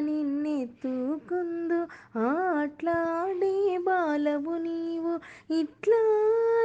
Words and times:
నిన్నెత్తుకుందు 0.00 1.88
ఆట్లాడే 2.20 3.78
బాలవు 3.78 4.56
నీవు? 4.56 5.20
ఇట్లా 5.60 6.00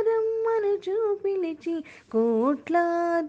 రమ్మనుచు 0.02 1.24
పిలిచి 1.24 1.84
కోట్ల 2.12 2.78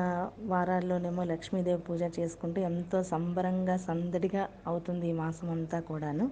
వారాల్లోనేమో 0.54 1.24
లక్ష్మీదేవి 1.24 1.82
పూజ 1.90 2.02
చేసుకుంటూ 2.18 2.60
ఎంతో 2.70 3.00
సంబరంగా 3.12 3.76
సందడిగా 3.88 4.42
అవుతుంది 4.66 5.08
ఈ 5.08 5.16
మాసం 5.22 5.50
అంతా 5.50 5.80
కూడాను. 5.90 6.26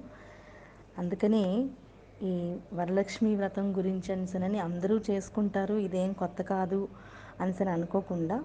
అందుకని 1.01 1.45
ఈ 2.31 2.33
వరలక్ష్మి 2.79 3.31
వ్రతం 3.37 3.67
గురించి 3.79 4.09
అనిసనని 4.15 4.59
అందరూ 4.67 4.97
చేసుకుంటారు 5.11 5.77
ఇదేం 5.87 6.11
కొత్త 6.23 6.43
కాదు 6.51 6.81
అనిసని 7.43 7.71
అనుకోకుండా 7.77 8.37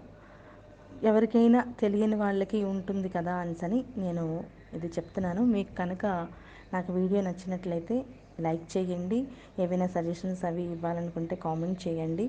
ఎవరికైనా 1.09 1.59
తెలియని 1.81 2.17
వాళ్ళకి 2.23 2.59
ఉంటుంది 2.73 3.09
కదా 3.15 3.33
అనిసని 3.43 3.79
నేను 4.03 4.23
ఇది 4.77 4.87
చెప్తున్నాను. 4.95 5.41
మీకు 5.55 5.73
కనుక 5.81 6.05
నాకు 6.73 6.89
వీడియో 6.99 7.19
నచ్చినట్లయితే 7.27 7.97
లైక్ 8.45 8.65
చేయండి 8.75 9.19
ఏవైనా 9.63 9.87
సజెషన్స్ 9.95 10.41
అవి 10.49 10.63
ఇవ్వాలనుకుంటే 10.75 11.35
కామెంట్ 11.45 11.79
చేయండి. 11.87 12.25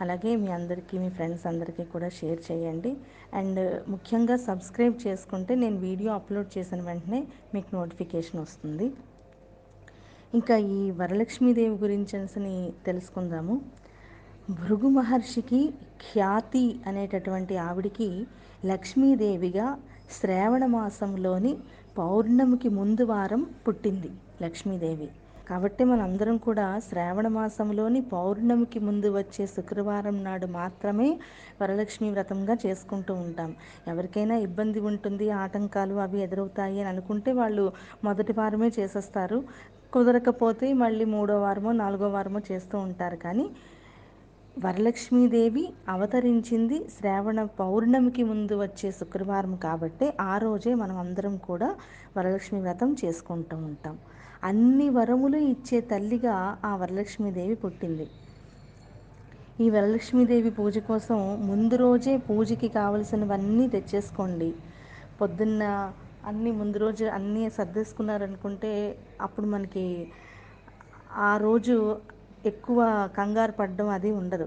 అలాగే 0.00 0.30
మీ 0.42 0.48
అందరికీ 0.58 0.94
మీ 1.02 1.08
ఫ్రెండ్స్ 1.16 1.46
అందరికీ 1.50 1.84
కూడా 1.94 2.08
షేర్ 2.18 2.40
చేయండి. 2.50 2.92
అండ్ 3.40 3.60
ముఖ్యంగా 3.94 4.36
సబ్స్క్రైబ్ 4.48 4.96
చేసుకుంటే 5.06 5.54
నేను 5.62 5.78
వీడియో 5.88 6.10
అప్లోడ్ 6.18 6.50
చేసిన 6.56 6.80
వెంటనే 6.90 7.20
మీకు 7.54 7.68
నోటిఫికేషన్ 7.78 8.40
వస్తుంది. 8.44 8.88
ఇంకా 10.32 10.56
ఈ 10.56 10.90
వరలక్ష్మీదేవి 10.90 11.76
గురించి 11.76 12.14
అని 12.18 12.54
తెలుసుకుందాము. 12.86 13.54
భృగు 14.50 14.88
మహర్షికి 14.88 15.60
ఖ్యాతి 16.04 16.62
అనేటటువంటి 16.86 17.56
ఆవిడికి 17.56 18.08
లక్ష్మీదేవిగా 18.66 19.66
శ్రావణ 20.10 20.66
మాసంలోని 20.66 21.52
పౌర్ణమికి 21.98 22.68
ముందు 22.68 23.04
వారం 23.04 23.42
పుట్టింది 23.66 24.10
లక్ష్మీదేవి. 24.42 25.08
కాబట్టి 25.48 25.84
మనందరం 25.84 26.36
కూడా 26.38 26.66
శ్రావణ 26.88 27.28
మాసంలోని 27.28 28.00
పౌర్ణమికి 28.12 28.78
ముందు 28.78 29.08
వచ్చే 29.16 29.46
శుక్రవారం 29.46 30.24
నాడు 30.24 30.46
మాత్రమే 30.58 31.08
వరలక్ష్మి 31.60 32.10
వ్రతంగా 32.10 32.56
చేసుకుంటూ 32.66 33.14
ఉంటాం. 33.24 33.50
ఎవరికైనా 33.88 34.36
ఇబ్బంది 34.46 34.80
ఉంటుంది 34.80 35.30
ఆటంకాలు 35.42 35.94
అవి 36.04 36.20
ఎదురవుతాయి 36.22 36.78
అని 36.80 36.88
అనుకుంటే 36.88 37.32
వాళ్ళు 37.32 37.66
మొదటి 38.04 38.32
వారమే 38.32 38.70
చేసేస్తారు. 38.78 39.40
కుదరకపోతే 39.92 40.66
మళ్ళీ 40.82 41.04
మూడో 41.14 41.36
వారమో 41.40 41.72
నాలుగో 41.80 42.08
వారమో 42.10 42.40
చేస్తూ 42.50 42.76
ఉంటారు. 42.86 43.18
కానీ 43.18 43.46
వరలక్ష్మీదేవి 44.56 45.62
అవతరించింది 45.88 46.78
శ్రావణ 46.94 47.40
పౌర్ణమికి 47.58 48.22
ముందు 48.30 48.54
వచ్చే 48.62 48.88
శుక్రవారం 48.98 49.54
కాబట్టి 49.64 50.06
ఆ 50.26 50.34
రోజే 50.38 50.72
మనం 50.74 50.96
అందరం 51.04 51.34
కూడా 51.48 51.68
వరలక్ష్మి 52.16 52.58
వ్రతం 52.60 52.90
చేసుకుంటూ 53.02 53.56
ఉంటాం. 53.68 53.96
అన్ని 54.42 54.88
వరములు 54.96 55.38
ఇచ్చే 55.52 55.78
తల్లిగా 55.90 56.34
ఆ 56.64 56.72
వరలక్ష్మీదేవి 56.80 57.56
పుట్టింది. 57.62 58.06
ఈ 59.58 59.66
వరలక్ష్మీదేవి 59.70 60.50
పూజ 60.56 60.76
కోసం 60.86 61.18
ముందు 61.48 61.76
రోజే 61.76 62.14
పూజకి 62.26 62.68
కావలసినవన్నీ 62.76 63.66
తెచ్చేసుకోండి. 63.74 64.50
పొద్దున్న 65.20 65.62
అన్నీ 66.22 66.50
ముందు 66.58 66.78
రోజు 66.78 67.04
అన్నీ 67.16 67.44
సర్దేసుకున్నారనుకుంటే 67.56 68.72
అప్పుడు 69.20 69.46
మనకి 69.46 69.86
ఆ 71.22 71.32
రోజు 71.38 71.76
ఎక్కువ 72.44 72.78
కంగారు 73.16 73.54
పడడం 73.58 73.88
అది 73.96 74.10
ఉండదు. 74.20 74.46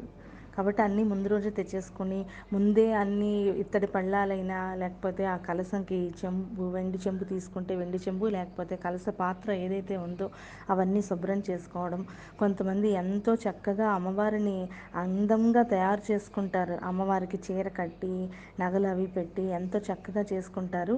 కాబట్టి 0.56 0.82
అన్నీ 0.82 1.04
ముందు 1.04 1.28
రోజు 1.28 1.50
తెచ్చేసుకొని 1.58 2.18
ముందే 2.54 2.86
అన్నీ 3.00 3.32
ఇత్తడి 3.64 3.88
పళ్ళాలైనా 3.96 4.60
లేకపోతే 4.82 5.24
ఆ 5.26 5.38
కలసంకి 5.48 6.00
చెంబు 6.22 6.66
వెండి 6.76 7.00
చెంబు 7.06 7.24
తీసుకుంటే 7.32 7.74
వెండి 7.76 8.00
చెంబు 8.06 8.26
లేకపోతే 8.36 8.76
కలస 8.86 9.08
పాత్ర 9.20 9.50
ఏదైతే 9.66 9.96
ఉందో 10.06 10.28
అవన్నీ 10.70 11.02
శుభ్రం 11.10 11.40
చేసుకోవడం. 11.50 12.02
కొంతమంది 12.40 12.90
ఎంతో 13.02 13.34
చక్కగా 13.46 13.88
అమ్మవారిని 13.98 14.58
అందంగా 15.04 15.64
తయారు 15.74 16.04
చేసుకుంటారు. 16.10 16.76
అమ్మవారికి 16.90 17.40
చీర 17.46 17.68
కట్టి 17.76 18.14
నగలు 18.60 18.88
అవి 18.88 19.08
పెట్టి 19.16 19.46
ఎంతో 19.58 19.80
చక్కగా 19.90 20.24
చేసుకుంటారు. 20.32 20.98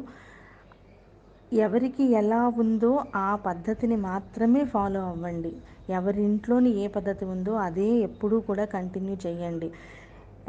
ఎవరికి 1.52 2.04
ఎలా 2.04 2.48
ఉందో 2.48 3.04
ఆ 3.16 3.36
పద్ధతిని 3.36 3.96
మాత్రమే 3.96 4.64
ఫాలో 4.66 5.00
అవ్వండి. 5.02 5.52
ఎవరి 5.90 6.24
ఇంట్లోని 6.24 6.70
ఏ 6.70 6.88
పద్ధతి 6.88 7.26
ఉందో 7.26 7.54
అదే 7.56 7.90
ఎప్పుడూ 8.08 8.40
కూడా 8.40 8.66
కంటిన్యూ 8.66 9.18
చేయండి. 9.26 9.72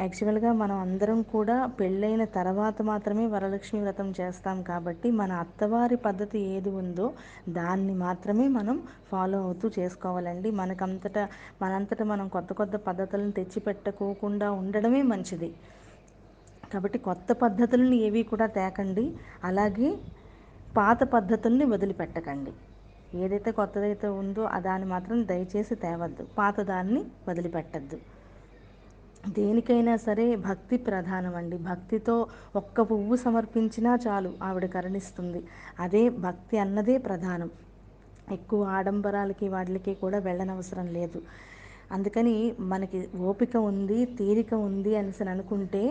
యాక్చువల్గా 0.01 0.53
మనం 0.53 0.77
అందరం 0.77 1.23
కూడా 1.23 1.67
పెళ్ళైన 1.67 2.25
తర్వాత 2.25 2.83
మాత్రమే 2.83 3.27
వరలక్ష్మి 3.27 3.81
వ్రతం 3.81 4.15
చేస్తాం 4.21 4.63
కాబట్టి 4.63 5.11
మన 5.11 5.33
అత్తవారి 5.33 5.97
పద్ధతి 5.97 6.41
ఏది 6.41 6.71
ఉందో 6.71 7.13
దాన్ని 7.49 7.95
మాత్రమే 7.95 8.49
మనం 8.49 8.83
ఫాలో 9.11 9.39
అవుతూ 9.39 9.71
చేసుకోవాలండి. 9.79 10.51
మనకంతటా 10.51 11.29
మనంతట 11.63 12.03
మనం 12.03 12.29
కొత్త 12.29 12.53
కొత్త 12.53 12.77
పద్ధతులను 12.77 13.31
తెచ్చిపెట్టుకోకుండా 13.31 14.51
ఉండడమే 14.51 15.03
మంచిది. 15.03 15.55
కాబట్టి 16.73 16.99
కొత్త 16.99 17.33
పద్ధతులను 17.33 17.95
ఏవి 17.95 18.23
కూడా 18.23 18.47
తేకండి. 18.47 19.17
అలాగే 19.45 19.99
పాత 20.77 21.03
పద్ధతుల్ని 21.15 21.65
వదిలిపెట్టకండి. 21.65 22.53
ఏదైతే 23.15 23.51
కొత్తదైతే 23.51 24.09
ఉందో 24.21 24.43
దాన్ని 24.61 24.87
మాత్రం 24.87 25.27
దయచేసి 25.27 25.75
తేవద్దు. 25.75 26.27
పాత 26.39 26.61
దాన్ని 26.63 27.01
వదిలిపెట్టద్దు. 27.29 27.99
దేనికైనా 29.29 29.97
సరే 29.99 30.37
భక్తి 30.49 30.77
ప్రధానం 30.79 31.35
అండి 31.35 31.57
భక్తితో 31.61 32.15
ఒక్క 32.57 32.81
పువ్వు 32.81 33.17
సమర్పించినా 33.17 33.99
చాలు 34.07 34.31
ఆవిడ 34.43 34.67
కరుణిస్తుంది. 34.67 35.41
అదే 35.81 36.09
భక్తి 36.27 36.59
అన్నదే 36.59 36.99
ప్రధానం. 36.99 37.51
ఎక్కువ 38.29 38.63
ఆడంబరాలకి 38.77 39.49
వాటికి 39.49 39.95
కూడా 39.95 40.19
వెళ్ళనవసరం 40.19 40.87
లేదు. 40.99 41.21
అందుకని 41.91 42.35
మనకి 42.73 42.99
ఓపిక 43.29 43.57
ఉంది 43.71 44.05
తీరిక 44.19 44.55
ఉంది 44.69 44.97
అనేసి 44.97 45.29
అనుకుంటే 45.29 45.83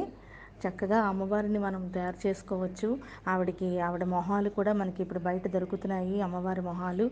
చక్కగా 0.63 0.99
అమ్మవారిని 1.09 1.59
మనం 1.59 1.81
తయారు 1.95 2.19
చేసుకోవచ్చు. 2.25 2.89
ఆవిడకి 3.33 3.69
ఆవిడ 3.87 4.03
మొహాలు 4.15 4.49
కూడా 4.57 4.71
మనకి 4.81 4.99
ఇప్పుడు 5.05 5.21
బయట 5.27 5.47
దొరుకుతున్నాయి. 5.55 6.15
అమ్మవారి 6.27 6.63
మొహాలు 6.69 7.05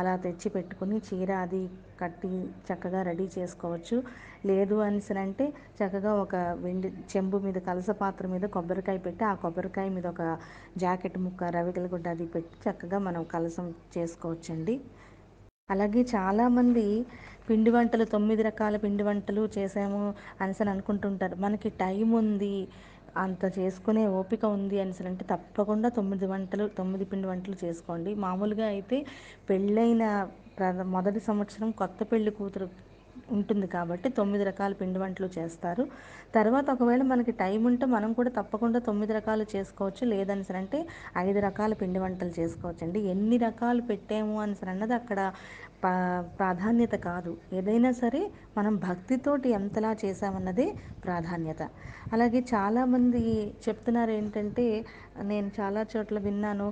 అలా 0.00 0.14
తెచ్చి 0.26 0.50
పెట్టుకుని 0.56 0.98
చీర 1.08 1.30
అది 1.46 1.62
కట్టి 2.02 2.30
చక్కగా 2.68 3.00
రెడీ 3.10 3.26
చేసుకోవచ్చు. 3.36 3.96
లేదు 4.50 4.76
అంటే 5.24 5.46
చక్కగా 5.80 6.12
ఒక 6.24 6.34
వెండి 6.64 6.88
చెంబు 7.12 7.38
మీద 7.46 7.58
కలస 7.68 7.90
పాత్ర 8.02 8.26
మీద 8.34 8.44
కొబ్బరికాయ 8.56 8.98
పెట్టి 9.06 9.24
ఆ 9.24 9.34
కొబ్బరికాయ 9.44 9.88
మీద 9.96 10.06
ఒక 10.14 10.22
జాకెట్ 10.82 11.18
ముక్క 11.26 11.50
రవికల 11.56 11.86
గుడ్డ 11.94 12.06
అది 12.16 12.26
పెట్టి 12.34 12.56
చక్కగా 12.66 12.98
మనం 13.08 13.22
కలసం 13.34 13.66
చేసుకోవచ్చండి. 13.96 14.74
అలాగే 15.68 16.02
చాలామంది 16.14 16.86
పిండి 17.48 17.70
వంటలు 17.70 18.04
తొమ్మిది 18.14 18.42
రకాల 18.48 18.74
పిండి 18.82 19.04
వంటలు 19.08 19.42
చేసాము 19.56 20.00
అనేసి 20.40 20.62
అనుకుంటుంటారు. 20.74 21.36
మనకి 21.44 21.68
టైం 21.82 22.08
ఉంది. 22.20 22.56
అంత 23.16 23.44
చేసుకునే 23.58 24.06
ఓపిక 24.10 24.44
ఉంది 24.56 24.76
అని 24.80 25.06
అంటే 25.06 25.24
తప్పకుండా 25.30 25.88
తొమ్మిది 25.88 26.26
వంటలు 26.26 26.66
తొమ్మిది 26.78 27.04
పిండి 27.04 27.28
వంటలు 27.28 27.56
చేసుకోండి. 27.64 28.14
మామూలుగా 28.16 28.66
అయితే 28.66 28.98
పెళ్ళైన 29.48 30.04
ప్ర 30.58 30.64
మొదటి 30.96 31.20
సంవత్సరం 31.20 31.70
కొత్త 31.72 32.02
పెళ్ళి 32.12 32.30
కూతురు 32.30 32.68
ఉంటుంది 33.28 33.66
కాబట్టి 33.66 34.08
తొమ్మిది 34.08 34.44
రకాల 34.44 34.72
పిండి 34.72 34.98
వంటలు 34.98 35.28
చేస్తారు. 35.38 35.84
తర్వాత 36.34 36.66
ఒకవేళ 36.70 37.02
మనకి 37.02 37.32
టైం 37.32 37.64
ఉంటే 37.64 37.86
మనం 37.86 38.12
కూడా 38.12 38.30
తప్పకుండా 38.30 38.78
తొమ్మిది 38.78 39.12
రకాలు 39.12 39.46
చేసుకోవచ్చు. 39.56 40.04
లేదని 40.06 40.44
అంటే 40.56 40.78
ఐదు 41.18 41.40
రకాల 41.40 41.72
పిండి 41.74 41.98
వంటలు 41.98 42.32
చేసుకోవచ్చు 42.40 42.84
అండి 42.86 43.00
ఎన్ని 43.00 43.36
రకాలు 43.38 43.82
పెట్టాము 43.82 44.40
అని 44.40 44.56
అన్నది 44.68 44.94
అక్కడ 44.94 45.20
పా 45.84 45.92
ప్రాధాన్యత 46.38 46.94
కాదు. 46.94 47.36
ఏదైనా 47.52 47.90
సరే 47.92 48.20
మనం 48.58 48.76
భక్తితోటి 48.76 49.48
ఎంతలా 49.50 49.96
చేసామన్నదే 50.04 50.66
ప్రాధాన్యత. 51.04 51.62
అలాగే 52.12 52.44
చాలామంది 52.54 53.22
చెప్తున్నారు 53.68 54.10
ఏంటంటే 54.10 54.66
నేను 55.24 55.50
చాలా 55.58 55.80
చోట్ల 55.92 56.18
విన్నాను. 56.18 56.66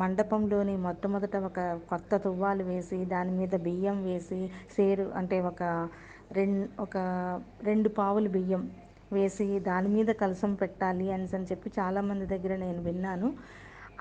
మండపంలోని 0.00 0.74
మొట్టమొదట 0.86 1.36
ఒక 1.48 1.60
కొత్త 1.90 2.16
తువ్వాలు 2.24 2.64
వేసి 2.64 2.98
దాని 3.06 3.32
మీద 3.32 3.54
బియ్యం 3.66 3.98
వేసి 4.04 4.40
సేరు 4.76 5.06
అంటే 5.20 5.38
ఒక 5.50 5.62
రెం 6.32 6.52
ఒక 6.80 6.96
రెండు 7.62 7.88
పావులు 7.98 8.28
బియ్యం 8.28 8.62
వేసి 9.12 9.46
దాని 9.62 9.88
మీద 9.88 10.10
కలసం 10.20 10.52
పెట్టాలి 10.54 11.06
అనేసి 11.12 11.34
అని 11.36 11.48
చెప్పి 11.50 11.68
చాలామంది 11.78 12.26
దగ్గర 12.26 12.52
నేను 12.56 12.80
విన్నాను. 12.82 13.28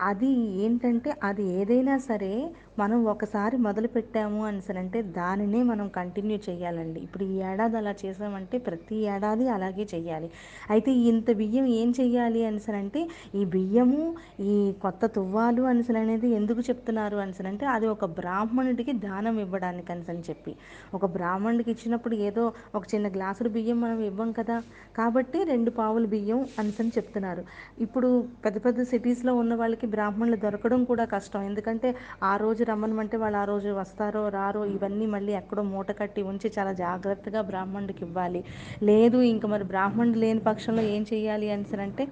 అది 0.02 0.30
ఏంటంటే 0.64 1.10
అది 1.30 1.44
ఏదైనా 1.58 1.96
సరే 2.08 2.32
మనం 2.80 3.06
ఒకసారి 3.06 3.58
మొదలు 3.58 3.88
పెట్టాము 3.88 4.46
అంటే 4.46 5.02
దానినే 5.02 5.64
మనం 5.64 5.88
కంటిన్యూ 5.88 6.40
చేయాలండి. 6.50 7.00
ఇప్పుడు 7.00 7.24
ఈ 7.24 7.36
ఏడాది 7.36 7.78
అలా 7.78 7.96
చేసామంటే 8.06 8.58
ప్రతి 8.58 8.96
ఏడాది 8.96 9.50
అలాగే 9.50 9.88
చేయాలి. 9.94 10.32
అయితే 10.70 10.92
ఇంత 10.92 11.32
బియ్యం 11.32 11.66
ఏం 11.66 11.94
చేయాలి 12.00 12.46
అనేసి 12.46 12.72
అంటే 12.72 13.10
ఈ 13.36 13.46
బియ్యము 13.46 14.16
ఈ 14.40 14.74
కొత్త 14.82 15.06
తువ్వాలు 15.06 15.62
అనేసి 15.62 15.98
అనేది 15.98 16.28
ఎందుకు 16.28 16.60
చెప్తున్నారు 16.60 17.18
అనేసి 17.18 17.66
అది 17.66 17.88
ఒక 17.88 18.06
బ్రాహ్మణుడికి 18.06 18.94
దానం 18.94 19.40
ఇవ్వడానికి 19.40 19.92
అని 19.92 20.24
చెప్పి. 20.30 20.56
ఒక 20.94 21.06
బ్రాహ్మణుడికి 21.06 21.72
ఇచ్చినప్పుడు 21.72 22.16
ఏదో 22.16 22.54
ఒక 22.76 22.84
చిన్న 22.96 23.08
గ్లాసుడు 23.08 23.50
బియ్యం 23.50 23.82
మనం 23.82 24.00
ఇవ్వం 24.00 24.32
కదా. 24.32 24.64
కాబట్టి 24.98 25.44
రెండు 25.44 25.72
పావులు 25.72 26.08
బియ్యం 26.08 26.48
అనేసి 26.60 26.80
చెప్తున్నారు. 26.82 27.44
ఇప్పుడు 27.82 28.28
పెద్ద 28.46 28.66
పెద్ద 28.66 28.84
సిటీస్లో 28.84 29.36
ఉన్న 29.36 29.56
వాళ్ళకి 29.56 29.88
బ్రాహ్మణులు 29.88 30.36
దొరకడం 30.36 30.84
కూడా 30.84 31.06
కష్టం. 31.06 31.42
ఎందుకంటే 31.42 31.96
ఆ 32.24 32.38
రోజు 32.38 32.61
రమ్మనమంటే 32.64 33.18
వాళ్ళు 33.18 33.38
ఆ 33.38 33.44
రోజు 33.44 33.70
వస్తారో 33.80 34.22
రారో 34.30 34.62
ఇవన్నీ 34.76 35.06
మళ్ళీ 35.08 35.34
ఎక్కడో 35.34 35.64
మూట 35.72 35.92
కట్టి 36.00 36.22
ఉంచి 36.24 36.50
చాలా 36.58 36.74
జాగ్రత్తగా 36.82 37.42
బ్రాహ్మణుడికి 37.50 38.04
ఇవ్వాలి. 38.08 38.42
లేదు 38.84 39.20
ఇంక 39.32 39.46
మరి 39.54 39.66
బ్రాహ్మణుడు 39.66 40.20
లేని 40.20 40.44
పక్షంలో 40.50 40.84
ఏం 40.96 41.04
చేయాలి 41.14 41.50
అని 41.52 41.66
అంటే 41.88 42.06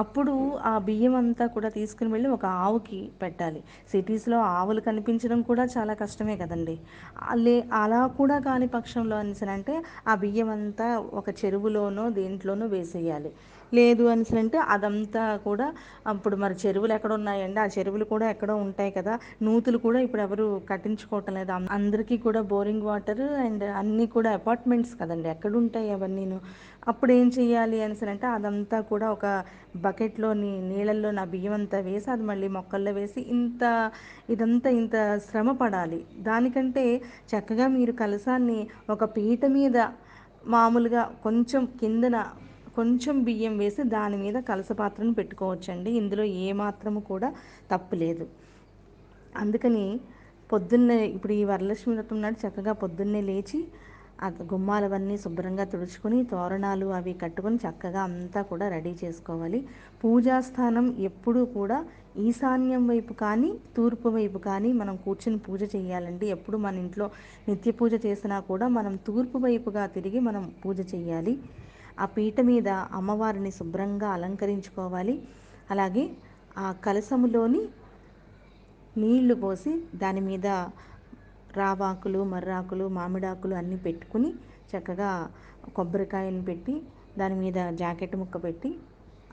అప్పుడు 0.00 0.34
ఆ 0.62 0.78
బియ్యం 0.78 1.14
అంతా 1.20 1.44
కూడా 1.54 1.68
తీసుకుని 1.68 2.10
వెళ్ళి 2.12 2.28
ఒక 2.28 2.46
ఆవుకి 2.64 3.00
పెట్టాలి. 3.22 3.60
సిటీస్లో 3.92 4.38
ఆవులు 4.56 4.80
కనిపించడం 4.80 5.40
కూడా 5.42 5.64
చాలా 5.74 5.94
కష్టమే 5.94 6.34
కదండి. 6.36 6.76
లే 7.36 7.54
అలా 7.80 8.00
కూడా 8.18 8.36
కాని 8.40 8.68
పక్షంలో 8.76 9.16
అనేసి 9.16 9.46
అంటే 9.56 9.74
ఆ 10.08 10.14
బియ్యం 10.22 10.50
అంతా 10.50 10.88
ఒక 11.20 11.28
చెరువులోనో 11.40 12.04
దేంట్లోనో 12.18 12.66
వేసేయాలి. 12.66 13.32
లేదు 13.72 14.04
అనేసి 14.04 14.38
అంటే 14.38 14.58
అదంతా 14.74 15.24
కూడా 15.46 15.66
అప్పుడు 16.06 16.36
మరి 16.36 16.54
చెరువులు 16.62 16.92
ఎక్కడ 16.92 17.12
ఉన్నాయండి? 17.12 17.60
ఆ 17.60 17.68
చెరువులు 17.76 18.04
కూడా 18.04 18.30
ఎక్కడో 18.30 18.54
ఉంటాయి 18.56 18.90
కదా. 18.90 19.14
నూతులు 19.42 19.78
కూడా 19.78 20.00
ఇప్పుడు 20.00 20.22
ఎవరు 20.22 20.62
కట్టించుకోవటం 20.70 21.34
లేదు. 21.34 21.52
అందరికీ 21.70 22.18
కూడా 22.18 22.40
బోరింగ్ 22.52 22.82
వాటర్ 22.82 23.24
అండ్ 23.46 23.64
అన్నీ 23.64 24.06
కూడా 24.06 24.32
అపార్ట్మెంట్స్ 24.32 24.94
కదండి. 25.00 25.28
ఎక్కడ 25.28 25.52
ఉంటాయి 25.56 25.90
అవన్నీను. 25.90 26.40
అప్పుడు 26.88 27.12
ఏం 27.12 27.28
చెయ్యాలి 27.38 27.78
అనేసి 27.82 28.10
అంటే 28.10 28.26
అదంతా 28.26 28.80
కూడా 28.80 29.06
ఒక 29.10 29.26
బకెట్లోని 29.76 30.52
నీళ్ళల్లో 30.70 31.10
నా 31.10 31.24
బియ్యం 31.24 31.52
అంతా 31.52 31.78
వేసి 31.78 32.08
అది 32.10 32.22
మళ్ళీ 32.22 32.48
మొక్కల్లో 32.48 32.92
వేసి 32.92 33.20
ఇంత 33.34 33.62
ఇదంతా 34.30 34.70
ఇంత 34.70 34.96
శ్రమ 35.28 35.50
పడాలి. 35.52 36.06
దానికంటే 36.18 36.84
చక్కగా 37.32 37.66
మీరు 37.68 37.92
కలసాన్ని 37.92 38.60
ఒక 38.90 39.04
పీట 39.16 39.44
మీద 39.46 39.76
మామూలుగా 40.46 41.02
కొంచెం 41.22 41.64
కిందన 41.80 42.16
కొంచెం 42.76 43.16
బియ్యం 43.24 43.54
వేసి 43.58 43.82
దాని 43.96 44.16
మీద 44.16 44.36
కలస 44.50 44.72
పాత్రను 44.80 45.14
పెట్టుకోవచ్చండి. 45.14 45.90
ఇందులో 46.00 46.24
ఏమాత్రము 46.46 47.00
కూడా 47.10 47.28
తప్పు 47.72 47.94
లేదు. 47.96 48.26
అందుకని 49.42 49.84
పొద్దున్నే 50.50 50.96
ఇప్పుడు 51.16 51.32
ఈ 51.40 51.42
వరలక్ష్మి 51.50 51.92
వ్రతం 51.94 52.18
నాడు 52.22 52.38
చక్కగా 52.44 52.72
పొద్దున్నే 52.82 53.20
లేచి 53.30 53.58
ఆ 54.24 54.28
గుమ్మాలవన్నీ 54.52 55.14
శుభ్రంగా 55.24 55.64
తుడుచుకొని 55.72 56.18
తోరణాలు 56.32 56.86
అవి 56.96 57.12
కట్టుకొని 57.22 57.58
చక్కగా 57.64 58.00
అంతా 58.08 58.40
కూడా 58.50 58.66
రెడీ 58.74 58.92
చేసుకోవాలి. 59.02 59.60
పూజా 60.02 60.36
స్థానం 60.48 60.86
ఎప్పుడూ 61.08 61.42
కూడా 61.56 61.78
ఈశాన్యం 62.26 62.82
వైపు 62.90 63.12
కానీ 63.24 63.50
తూర్పు 63.76 64.08
వైపు 64.08 64.38
కానీ 64.48 64.70
మనం 64.80 64.94
కూర్చుని 65.04 65.38
పూజ 65.46 65.62
చేయాలండి. 65.76 66.26
ఎప్పుడు 66.36 66.56
మన 66.66 66.74
ఇంట్లో 66.84 67.06
నిత్య 67.48 67.72
పూజ 67.80 67.92
చేసినా 68.06 68.38
కూడా 68.50 68.68
మనం 68.78 68.96
తూర్పు 69.08 69.38
వైపుగా 69.38 69.84
తిరిగి 69.96 70.20
మనం 70.28 70.44
పూజ 70.64 70.80
చేయాలి. 70.94 71.34
ఆ 72.00 72.06
పీట 72.14 72.40
మీద 72.48 72.68
అమ్మవారిని 72.98 73.52
శుభ్రంగా 73.58 74.08
అలంకరించుకోవాలి. 74.10 75.14
అలాగే 75.68 76.04
ఆ 76.56 76.68
కలసములోని 76.84 77.62
నీళ్ళు 78.96 79.34
పోసి 79.36 79.72
దాని 79.94 80.20
మీద 80.20 80.46
రావాకులు 81.56 82.20
మర్రాకులు 82.32 82.84
మామిడాకులు 82.90 83.54
అన్నీ 83.54 83.78
పెట్టుకుని 83.86 84.30
చక్కగా 84.70 85.10
కొబ్బరికాయని 85.74 86.42
పెట్టి 86.44 86.74
దాని 87.18 87.36
మీద 87.42 87.58
జాకెట్ 87.80 88.16
ముక్క 88.16 88.36
పెట్టి 88.44 88.70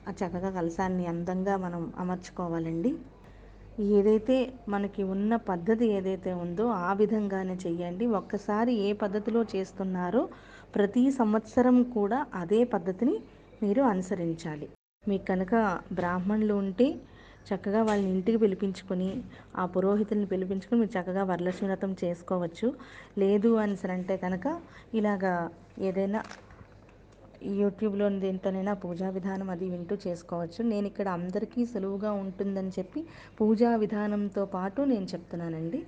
ఆ 0.06 0.12
చక్కగా 0.20 0.50
కలసాన్ని 0.50 1.04
అందంగా 1.12 1.54
మనం 1.56 1.82
అమర్చుకోవాలండి. 1.98 2.92
ఏదైతే 3.92 4.36
మనకి 4.68 5.02
ఉన్న 5.14 5.32
పద్ధతి 5.50 5.86
ఏదైతే 5.96 6.30
ఉందో 6.42 6.64
ఆ 6.82 6.92
విధంగానే 7.00 7.56
చెయ్యండి. 7.64 8.04
ఒక్కసారి 8.20 8.72
ఏ 8.86 8.92
పద్ధతిలో 9.02 9.42
చేస్తున్నారో 9.52 10.22
ప్రతి 10.74 11.02
సంవత్సరం 11.10 11.76
కూడా 11.96 12.18
అదే 12.42 12.60
పద్ధతిని 12.74 13.14
మీరు 13.62 13.82
అనుసరించాలి. 13.92 14.66
మీకు 15.08 15.24
కనుక 15.32 15.54
బ్రాహ్మణులు 15.98 16.54
ఉంటే 16.62 16.88
చక్కగా 17.48 17.80
వాళ్ళని 17.88 18.10
ఇంటికి 18.14 18.38
పిలిపించుకొని 18.42 19.08
ఆ 19.60 19.62
పురోహితుల్ని 19.74 20.26
పిలిపించుకొని 20.32 20.78
మీరు 20.80 20.92
చక్కగా 20.96 21.22
వరలక్ష్మి 21.30 21.68
వ్రతం 21.68 21.92
చేసుకోవచ్చు. 22.02 22.68
లేదు 23.22 23.50
అని 23.62 23.76
అంటే 23.96 24.16
కనుక 24.24 24.46
ఇలాగా 24.94 25.32
ఏదైనా 25.88 26.20
యూట్యూబ్లో 27.60 28.06
దేంతోనైనా 28.26 28.72
పూజా 28.82 29.08
విధానం 29.16 29.48
అది 29.54 29.66
వింటూ 29.74 29.94
చేసుకోవచ్చు. 30.06 30.60
నేను 30.72 30.86
ఇక్కడ 30.86 31.08
అందరికీ 31.18 31.60
సులువుగా 31.72 32.10
ఉంటుందని 32.22 32.72
చెప్పి 32.78 33.00
పూజా 33.38 33.70
విధానంతో 33.84 34.44
పాటు 34.56 34.80
నేను 34.92 35.06
చెప్తున్నానండి. 35.12 35.80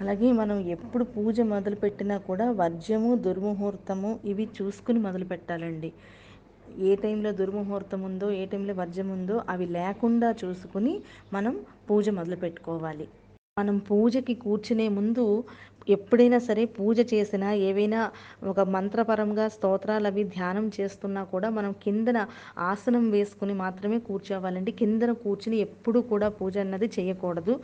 అలాగే 0.00 0.28
మనం 0.32 0.58
ఎప్పుడు 0.66 1.04
పూజ 1.14 1.40
మొదలుపెట్టినా 1.48 2.16
కూడా 2.26 2.46
వర్జ్యము 2.60 3.10
దుర్ముహూర్తము 3.24 4.10
ఇవి 4.24 4.44
చూసుకుని 4.56 5.00
మొదలు 5.00 5.26
పెట్టాలండి 5.26 5.90
ఏ 6.82 6.92
టైంలో 6.96 7.30
దుర్ముహూర్తం 7.32 8.00
ఉందో 8.02 8.28
ఏ 8.32 8.44
టైంలో 8.46 8.74
వర్జం 8.74 9.08
ఉందో 9.12 9.36
అవి 9.48 9.66
లేకుండా 9.70 10.28
చూసుకుని 10.42 10.94
మనం 11.32 11.54
పూజ 11.88 12.08
మొదలు 12.10 12.36
పెట్టుకోవాలి 12.36 13.06
మనం 13.56 13.78
పూజకి 13.88 14.34
కూర్చునే 14.42 14.86
ముందు 14.90 15.24
ఎప్పుడైనా 15.88 16.38
సరే 16.48 16.62
పూజ 16.76 16.98
చేసినా 17.12 17.48
ఏవైనా 17.68 18.00
ఒక 18.52 18.60
మంత్రపరంగా 18.74 19.46
స్తోత్రాలు 19.54 20.08
అవి 20.10 20.22
ధ్యానం 20.34 20.66
చేస్తున్నా 20.76 21.22
కూడా 21.32 21.48
మనం 21.58 21.72
కిందన 21.84 22.18
ఆసనం 22.70 23.04
వేసుకుని 23.14 23.54
మాత్రమే 23.62 23.98
కూర్చోవాలండి. 24.08 24.72
కిందన 24.80 25.12
కూర్చుని 25.24 25.56
ఎప్పుడు 25.66 25.98
కూడా 26.10 26.28
పూజ 26.38 26.54
అన్నది 26.64 26.88
చేయకూడదు. 26.96 27.54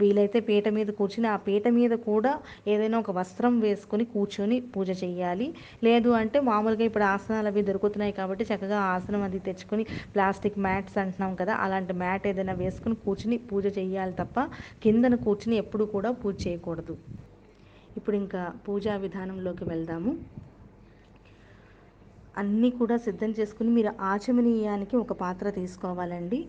వీలైతే 0.00 0.40
పీట 0.48 0.68
మీద 0.78 0.90
కూర్చుని 1.00 1.28
ఆ 1.34 1.36
పీట 1.46 1.68
మీద 1.78 1.94
కూడా 2.08 2.32
ఏదైనా 2.74 2.98
ఒక 3.04 3.10
వస్త్రం 3.20 3.54
వేసుకొని 3.66 4.04
కూర్చొని 4.14 4.58
పూజ 4.74 4.90
చేయాలి. 5.02 5.48
లేదు 5.88 6.10
అంటే 6.20 6.40
మామూలుగా 6.50 6.84
ఇప్పుడు 6.90 7.06
ఆసనాలు 7.14 7.50
అవి 7.52 7.62
దొరుకుతున్నాయి 7.70 8.14
కాబట్టి 8.20 8.44
చక్కగా 8.50 8.80
ఆసనం 8.94 9.24
అది 9.28 9.40
తెచ్చుకొని 9.48 9.84
ప్లాస్టిక్ 10.14 10.58
మ్యాట్స్ 10.66 10.98
అంటున్నాం 11.04 11.34
కదా 11.42 11.54
అలాంటి 11.66 11.94
మ్యాట్ 12.02 12.26
ఏదైనా 12.32 12.56
వేసుకుని 12.62 12.98
కూర్చుని 13.06 13.38
పూజ 13.50 13.66
చేయాలి 13.78 14.16
తప్ప 14.20 14.36
కిందన 14.84 15.14
కూర్చుని 15.26 15.56
ఎప్పుడు 15.64 15.86
కూడా 15.96 16.12
పూజ 16.22 16.34
చేయకూడదు. 16.46 16.96
ఇప్పుడు 17.96 18.16
ఇంకా 18.16 18.52
పూజా 18.66 18.96
విధానంలోకి 18.96 19.64
వెళ్దాము. 19.64 20.12
అన్నీ 22.34 22.70
కూడా 22.70 22.96
సిద్ధం 22.96 23.30
చేసుకుని 23.30 23.70
మీరు 23.70 23.90
ఆచమనీయానికి 24.02 24.96
ఒక 24.96 25.12
పాత్ర 25.22 25.50
తీసుకోవాలండి. 25.50 26.40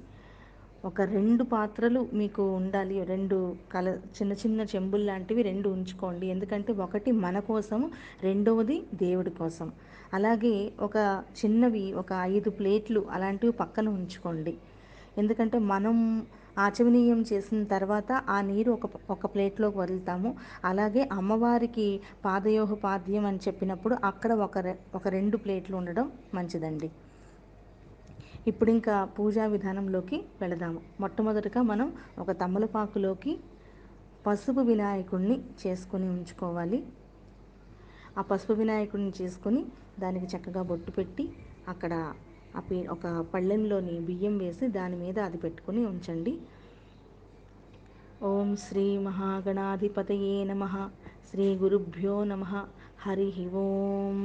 ఒక 0.84 1.02
రెండు 1.12 1.44
పాత్రలు 1.46 2.10
మీకు 2.14 2.44
ఉండాలి. 2.52 3.04
రెండు 3.04 3.38
కల 3.72 3.88
చిన్న 4.18 4.34
చిన్న 4.34 4.62
చెంబులు 4.74 5.04
లాంటివి 5.04 5.42
రెండు 5.42 5.70
ఉంచుకోండి. 5.70 6.28
ఎందుకంటే 6.28 6.72
ఒకటి 6.86 7.12
మన 7.26 7.40
కోసం 7.50 7.82
రెండవది 8.22 8.78
దేవుడి 8.96 9.30
కోసం. 9.32 9.68
అలాగే 10.14 10.56
ఒక 10.80 10.98
చిన్నవి 11.40 11.94
ఒక 11.94 12.12
ఐదు 12.32 12.50
ప్లేట్లు 12.52 13.06
అలాంటివి 13.10 13.52
పక్కన 13.54 13.90
ఉంచుకోండి. 13.90 14.54
ఎందుకంటే 15.18 15.58
మనం 15.74 15.96
ఆచమనీయం 16.58 17.26
చేసిన 17.34 17.64
తర్వాత 17.64 18.12
ఆ 18.12 18.42
నీరు 18.42 18.72
ఒక 18.72 18.88
ఒక 19.10 19.26
ప్లేట్లోకి 19.26 19.78
వదులుతాము. 19.78 20.36
అలాగే 20.66 21.10
అమ్మవారికి 21.12 22.02
పాదయోహ 22.26 22.74
పాద్యం 22.74 23.26
అని 23.26 23.40
చెప్పినప్పుడు 23.48 23.96
అక్కడ 24.04 24.34
ఒక 24.34 24.58
రె 24.58 24.74
ఒక 24.96 25.08
రెండు 25.08 25.38
ప్లేట్లు 25.38 25.78
ఉండడం 25.78 26.12
మంచిదండి. 26.34 26.92
ఇప్పుడు 28.48 28.72
ఇంకా 28.72 29.04
పూజా 29.04 29.46
విధానంలోకి 29.46 30.26
వెళదాము. 30.42 30.82
మొట్టమొదటిగా 31.00 31.62
మనం 31.62 31.94
ఒక 32.20 32.32
తమలపాకులోకి 32.32 33.40
పసుపు 34.26 34.62
వినాయకుడిని 34.62 35.44
చేసుకొని 35.62 36.10
ఉంచుకోవాలి. 36.10 36.80
ఆ 38.18 38.22
పసుపు 38.22 38.54
వినాయకుడిని 38.54 39.14
చేసుకొని 39.22 39.66
దానికి 40.00 40.26
చక్కగా 40.26 40.62
బొట్టు 40.62 40.92
పెట్టి 40.92 41.30
అక్కడ 41.68 41.94
ఆ 42.54 42.62
పే 42.64 42.78
ఒక 42.94 43.04
పళ్ళెంలోని 43.34 43.96
బియ్యం 44.08 44.36
వేసి 44.38 44.66
దాని 44.76 44.98
మీద 44.98 45.18
అది 45.28 45.38
పెట్టుకొని 45.44 45.82
ఉంచండి. 45.92 46.34
ఓం 48.22 48.50
శ్రీ 48.64 48.86
మహాగణాధిపతయే 49.06 50.36
నమ. 50.44 50.64
శ్రీ 51.28 51.46
గురుభ్యో 51.62 52.16
నమ. 52.26 52.44
హరి 52.98 53.30
ఓం. 53.60 54.20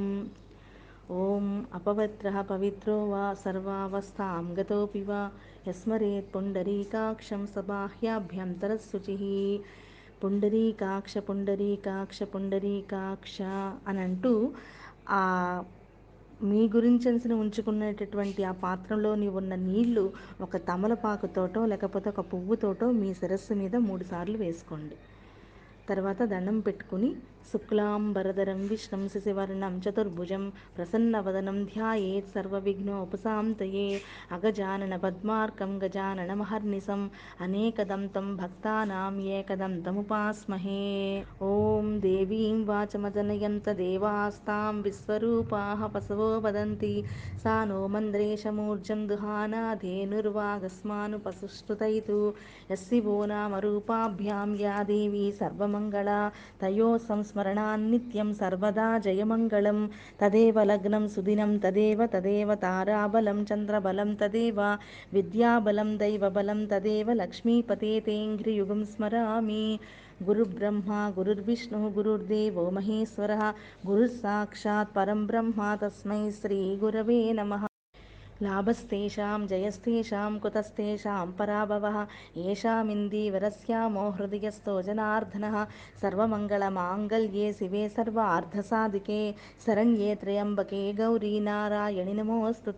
ఓం 1.17 1.45
అపవిత్ర 1.77 2.27
పవిత్రో 2.49 2.97
వా 3.05 3.23
సర్వావస్థాం 3.43 4.45
గతోపి 4.57 5.03
వా. 5.03 5.21
యస్మరేత్ 5.67 6.31
పుండరీకాక్షం 6.33 7.43
సబాహ్యాభ్యంతరశుచి 7.53 9.17
పుండరీకాక్ష 10.21 11.17
పుండరీకాక్ష 11.27 12.19
పుండరీకాక్ష 12.33 13.37
అని 13.87 14.01
అంటూ 14.01 14.33
ఆ 15.11 15.21
మీ 16.43 16.69
గురించని 16.75 17.33
ఉంచుకునేటటువంటి 17.33 18.43
ఆ 18.43 18.51
పాత్రలోని 18.51 19.27
ఉన్న 19.27 19.55
నీళ్ళు 19.55 20.13
ఒక 20.41 20.57
తమలపాకుతోటో 20.57 21.65
లేకపోతే 21.65 22.09
ఒక 22.09 22.19
పువ్వుతోటో 22.19 22.91
మీ 22.91 23.13
శిరస్సు 23.13 23.53
మీద 23.53 23.75
మూడు 23.75 24.03
సార్లు 24.03 24.37
వేసుకోండి. 24.37 24.95
తర్వాత 25.89 26.23
దండం 26.23 26.59
పెట్టుకుని 26.59 27.15
శుక్లాంబరధరం 27.50 28.60
విష్ణం 28.68 29.08
శశివర్ణం 29.12 29.80
చతుర్భుజం 29.84 30.52
ప్రసన్నవదనం 30.76 31.64
ధ్యాయేత్ 31.64 32.30
సర్వవిఘ్నోపశాంతయే 32.34 34.00
అగజానన 34.36 34.96
పద్మార్కం 34.96 35.80
గజానన 35.82 36.34
మహర్నిశం 36.34 37.10
అనేకదం 37.40 38.08
తం 38.14 38.36
భక్తానాం 38.36 39.20
ఏకదం 39.36 39.82
తముపాస్మహే 39.86 41.24
ఓం 41.42 42.00
దేవీం 42.06 42.64
వాచమజనయంత 42.70 43.70
దేవాస్తాం 43.82 44.82
విశ్వరూపాః 44.82 45.86
పశవో 45.94 46.40
వదంతి 46.46 47.04
సా 47.44 47.64
नो 47.64 47.88
मन्द्रेशमूर्जं 47.88 49.06
दुहाना 49.06 49.74
धेनुर्वागस्मानुपसुष्टुतैतु 49.76 52.34
यस्सिवो 52.70 53.26
नाम 53.26 53.56
रूपाभ्यां 53.56 54.56
या 54.56 54.84
देवी 54.84 55.32
सर्वमङ्गला 55.32 56.30
तयोः 56.62 57.00
संस्मरणान्नित्यं 57.00 57.35
స్మరణాన్నిత్యం 57.37 58.29
సర్వదా 58.33 58.85
జయమంగళం 59.03 59.79
తదేవ 60.21 60.63
లగ్నం 60.63 61.03
సుదినం 61.13 61.51
తదేవ 61.63 62.07
తదేవ 62.13 62.55
తారాబలం 62.63 63.39
చంద్రబలం 63.49 64.11
తదేవ 64.21 64.59
విద్యాబలం 65.13 65.91
దైవబలం 65.99 66.61
తదేవ 66.73 67.13
లక్ష్మీపతే 67.13 67.93
తేంఘ్రియుగం 68.07 68.81
స్మరామి 68.91 69.63
గురుబ్రహ్మ 70.23 70.91
గురుర్విష్ణు 71.17 71.81
గురుర్దేవో 71.95 72.65
మహేశ్వర 72.73 73.33
గురుసాక్షాత్ 73.87 74.93
పరం 74.95 75.23
బ్రహ్మ 75.27 75.73
తస్మై 75.81 76.23
శ్రీ 76.39 76.61
గురవే 76.83 77.21
నమ 77.39 77.53
లాభస్తేషాం 78.43 79.47
జయస్తేషాం 79.47 80.37
కుతస్తేషాం 80.37 81.31
పరాభవ 81.31 82.05
ఏషామిందీవరస్యామో 82.37 84.09
హృదయస్థో 84.09 84.81
జనార్దన. 84.81 85.67
సర్వమంగళమాంగళ్యే 86.01 87.53
శివే 87.53 87.89
సర్వార్ధసాధికే. 87.89 89.35
శరణ్యే 89.67 90.15
త్రయంబకే 90.15 90.93
గౌరీ 90.93 91.39
నారాయణి 91.39 92.13
నమోస్తు 92.13 92.71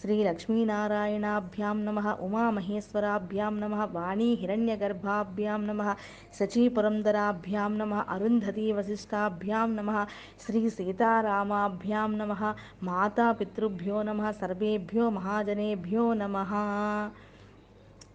శ్రీలక్ష్మీనారాయణాభ్యాం 0.00 1.84
నమ. 1.84 2.16
ఉమామహేశ్వరాభ్యాం 2.20 3.60
నమ. 3.60 3.88
వాణీ 3.92 4.34
హిరణ్యగర్భాభ్యాం 4.34 5.66
నమ. 5.66 5.94
సచీపురంధరాభ్యాం 6.34 7.78
నమ. 7.78 7.94
అరుంధతీ 7.94 8.72
వశిష్టాభ్యాం 8.72 9.76
నమ. 9.76 10.06
శ్రీసీతారామాభ్యాం 10.40 12.18
నమ. 12.18 12.54
మాతాపితృభ్యో 12.82 14.02
నమ. 14.02 14.30
సర్వేభ్య 14.30 14.86
మహాజనేభ్యో 15.16 16.14
నమ. 16.14 16.36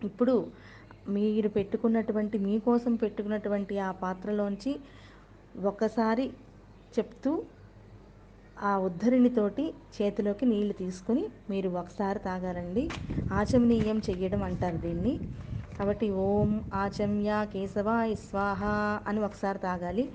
ఇప్పుడు 0.03 0.35
మీరు 1.07 1.49
పెట్టుకున్నటువంటి 1.49 2.37
మీకోసం 2.37 2.95
పెట్టుకున్నటువంటి 2.95 3.79
ఆ 3.79 3.91
పాత్రలోంచి 4.03 4.71
ఒకసారి 5.65 6.25
చెప్తూ 6.93 7.31
ఆ 8.57 8.77
ఉద్ధరిణితోటి 8.77 9.63
చేతిలోకి 9.95 10.45
నీళ్ళు 10.45 10.73
తీసుకొని 10.73 11.23
మీరు 11.49 11.69
ఒకసారి 11.81 12.19
తాగారండి. 12.19 12.83
ఆచమనీయం 13.31 13.97
చెయ్యడం 14.09 14.43
అంటారు 14.43 14.77
దీన్ని. 14.77 15.13
కాబట్టి 15.77 16.07
ఓం 16.25 16.49
ఆచమ్య 16.81 17.29
కేశవాయ 17.53 18.09
స్వాహ 18.25 18.61
అని 19.09 19.19
ఒకసారి 19.27 19.59
తాగాలి. 19.65 20.05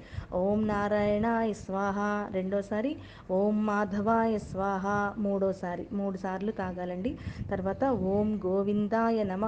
ఓం 0.42 0.58
నారాయణాయ 0.70 1.48
స్వాహ 1.62 1.98
రెండోసారి 2.36 2.92
ఓం 3.38 3.56
మాధవాయ 3.66 4.34
స్వాహ 4.50 4.84
మూడోసారి 5.26 5.84
మూడు 5.92 6.18
సార్లు 6.24 6.54
తాగాలండి. 6.62 7.12
తర్వాత 7.50 7.84
ఓం 8.14 8.30
గోవిందాయ 8.46 9.18
నమ. 9.32 9.44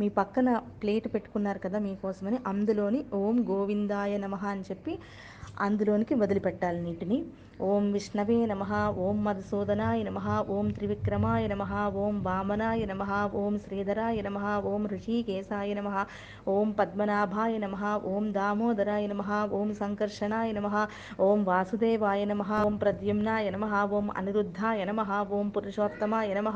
మీ 0.00 0.08
పక్కన 0.20 0.48
ప్లేట్ 0.82 1.08
పెట్టుకున్నారు 1.14 1.62
కదా 1.66 1.80
మీకోసమని 1.86 2.40
అందులోని 2.52 3.02
ఓం 3.22 3.38
గోవిందాయ 3.50 4.14
నమ 4.26 4.34
అని 4.54 4.64
చెప్పి 4.70 4.94
అందులోనికి 5.66 6.14
వదిలిపెట్టాలి 6.22 6.80
నీటిని. 6.86 7.18
ఓం 7.56 7.84
విష్ణవే 7.92 8.36
నమ 8.48 8.62
ఓం 9.02 9.18
మధుసూదనాయ 9.26 10.00
నమ 10.06 10.18
ఓం 10.54 10.66
త్రివిక్రమాయ 10.76 11.44
నమ 11.52 11.62
ఓం 12.02 12.16
వామనాయ 12.26 12.82
నమ 12.90 13.04
ఓం 13.40 13.54
శ్రీధరాయ 13.62 14.18
నమ 14.26 14.40
ఓం 14.70 14.82
ఋషికేశాయ 14.92 15.70
నమ 15.78 15.90
ఓం 16.54 16.68
పద్మనాభాయ 16.78 17.54
నమ 17.58 17.76
ఓం 18.10 18.24
దామోదరాయ 18.34 19.06
నమ 19.12 19.22
ఓం 19.58 19.70
సంకర్షణాయ 19.80 20.50
నమ 20.52 20.72
ఓం 21.20 21.40
వాసుదేవాయ 21.48 22.26
నమ 22.32 22.44
ఓం 22.60 22.76
ప్రద్యుమ్నాయ 22.82 23.46
నమ 23.56 23.64
ఓం 23.92 24.10
అనిరుద్ధాయ 24.16 24.84
నమ 24.84 25.00
ఓం 25.30 25.48
పురుషోత్తమాయ 25.56 26.34
నమ 26.40 26.52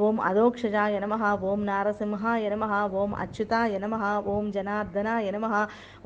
ఓం 0.00 0.18
అదోక్షజాయ 0.30 0.98
నమ 1.06 1.20
ఓం 1.50 1.62
నారసింహాయ 1.70 2.50
నమ 2.54 2.72
ఓం 2.96 3.14
అచ్యుతాయ 3.22 3.78
నమ 3.78 4.02
ఓం 4.34 4.44
జనార్దనాయ 4.56 5.30
నమ 5.30 5.46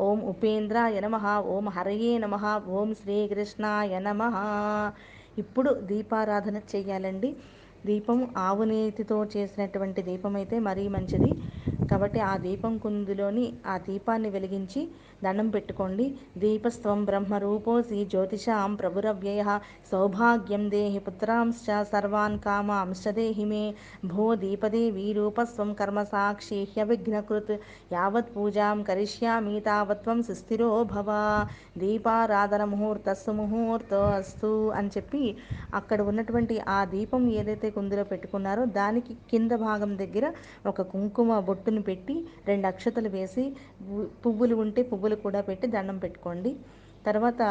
ఓం 0.02 0.20
ఉపేంద్రాయ 0.32 1.00
నమ 1.00 1.16
ఓం 1.48 1.66
హరయే 1.76 2.14
నమ 2.18 2.36
ఓం 2.74 2.88
శ్రీకృష్ణాయ 3.00 3.94
నమ 4.04 4.22
ఇప్పుడు 5.36 5.70
దీపారాధన 5.82 6.56
చేయాలండి. 6.72 7.30
దీపం 7.84 8.18
ఆవు 8.38 8.64
నేతితో 8.64 9.16
చేసినటువంటి 9.34 10.00
దీపం 10.02 10.34
అయితే 10.40 10.58
మరీ 10.60 10.84
మంచిది. 10.88 11.30
కాబట్టి 11.88 12.20
ఆ 12.24 12.34
దీపం 12.44 12.74
కుందులోని 12.78 13.44
ఆ 13.66 13.74
దీపాన్ని 13.86 14.28
వెలిగించి 14.30 14.80
దండం 15.22 15.48
పెట్టుకోండి. 15.48 16.06
దీపస్వం 16.36 17.00
బ్రహ్మరూపోసి 17.04 17.98
జ్యోతిషాం 18.12 18.70
ప్రభురవ్యయ. 18.74 19.42
సౌభాగ్యం 19.90 20.64
దేహి 20.70 21.00
పుత్రాంశ్చ 21.06 21.68
సర్వాన్ 21.92 22.36
కామ 22.46 22.70
దేహి 23.14 23.44
మే. 23.44 23.62
భో 24.04 24.26
దీపదేవి 24.42 25.06
రూపస్వం 25.18 25.70
కర్మ 25.74 26.00
సాక్షి 26.12 26.60
హ్యవిఘ్నకృత్. 26.72 27.54
యావత్ 27.94 28.30
పూజాం 28.36 28.78
కరిష్యామి 28.88 29.56
తావత్వం 29.68 30.20
సుస్థిరో 30.28 30.70
భవ. 30.94 31.10
దీపారాధన 31.78 32.62
ముహూర్తస్సు 32.72 33.32
ముహూర్తో 33.40 34.00
అస్తు 34.18 34.50
అని 34.78 34.90
చెప్పి 34.96 35.22
అక్కడ 35.72 36.00
ఉన్నటువంటి 36.10 36.54
ఆ 36.68 36.80
దీపం 36.92 37.22
ఏదైతే 37.38 37.68
కుందులో 37.76 38.04
పెట్టుకున్నారో 38.10 38.64
దానికి 38.78 39.14
కింద 39.30 39.52
భాగం 39.64 39.92
దగ్గర 40.02 40.26
ఒక 40.66 40.82
కుంకుమ 40.92 41.38
బొట్టును 41.48 41.82
పెట్టి 41.88 42.16
రెండు 42.48 42.66
అక్షతలు 42.70 43.10
వేసి 43.16 43.44
పువ్వులు 44.24 44.56
ఉంటే 44.64 44.82
పువ్వులు 44.90 45.16
కూడా 45.24 45.40
పెట్టి 45.48 45.66
దండం 45.74 45.98
పెట్టుకోండి. 46.04 46.52
తర్వాత 47.04 47.42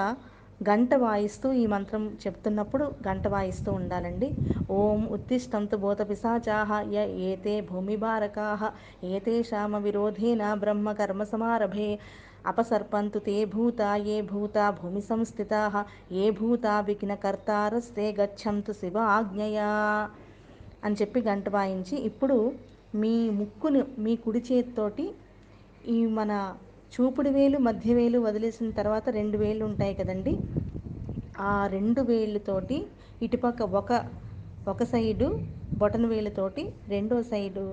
గంట 0.62 0.94
వాయిస్తూ 1.04 1.48
ఈ 1.54 1.66
మంత్రం 1.68 2.04
చెప్తున్నప్పుడు 2.24 2.86
గంట 3.08 3.26
వాయిస్తూ 3.34 3.70
ఉండాలండి. 3.80 4.30
ఓం 4.74 5.02
ఉత్తిష్టంతు 5.16 5.78
భూత 5.84 6.02
పిశాచాహ 6.10 6.70
య 6.94 7.00
ఏతే 7.30 7.56
భూమిభారకాహ 7.70 8.62
ఏతేషామ 9.12 9.78
విరోధేన 9.86 10.44
బ్రహ్మ 10.64 10.92
కర్మ 11.00 11.24
సమారభే 11.32 11.90
అపసర్పంతు 12.46 13.20
తే 13.26 13.36
భూత 13.52 13.82
ఏ 14.08 14.18
భూత 14.32 14.58
భూమి 14.80 15.02
సంస్థితా 15.04 15.62
ఏ 16.16 16.26
భూత 16.40 16.66
విఘ్నకర్తారస్తే 16.88 18.06
గచ్చంతు 18.18 18.74
శివ 18.80 18.98
ఆజ్ఞయా 19.16 19.70
అని 20.84 20.98
చెప్పి 21.02 21.20
గంట 21.28 21.48
వాయించి 21.50 21.96
ఇప్పుడు 22.10 22.38
మీ 22.94 23.12
ముక్కును 23.40 23.82
మీ 23.98 24.14
కుడి 24.24 24.42
చేతితోటి 24.48 25.06
ఈ 25.88 25.98
మన 26.18 26.32
చూపుడు 26.94 27.30
వేలు 27.30 27.58
మధ్య 27.68 27.94
వేలు 27.94 28.18
వదిలేసిన 28.26 28.70
తర్వాత 28.80 29.06
రెండు 29.18 29.38
వేలు 29.38 29.64
ఉంటాయి 29.70 29.94
కదండి. 29.94 30.34
ఆ 31.36 31.54
రెండు 31.76 32.02
వేళ్ళతోటి 32.10 32.78
ఇటుపక్క 33.22 33.62
ఒక 33.74 33.92
ఒక 34.68 34.84
సైడు 34.92 35.28
బొటన 35.76 36.06
వేలుతోటి 36.06 36.64
రెండో 36.88 37.16
సైడు 37.32 37.64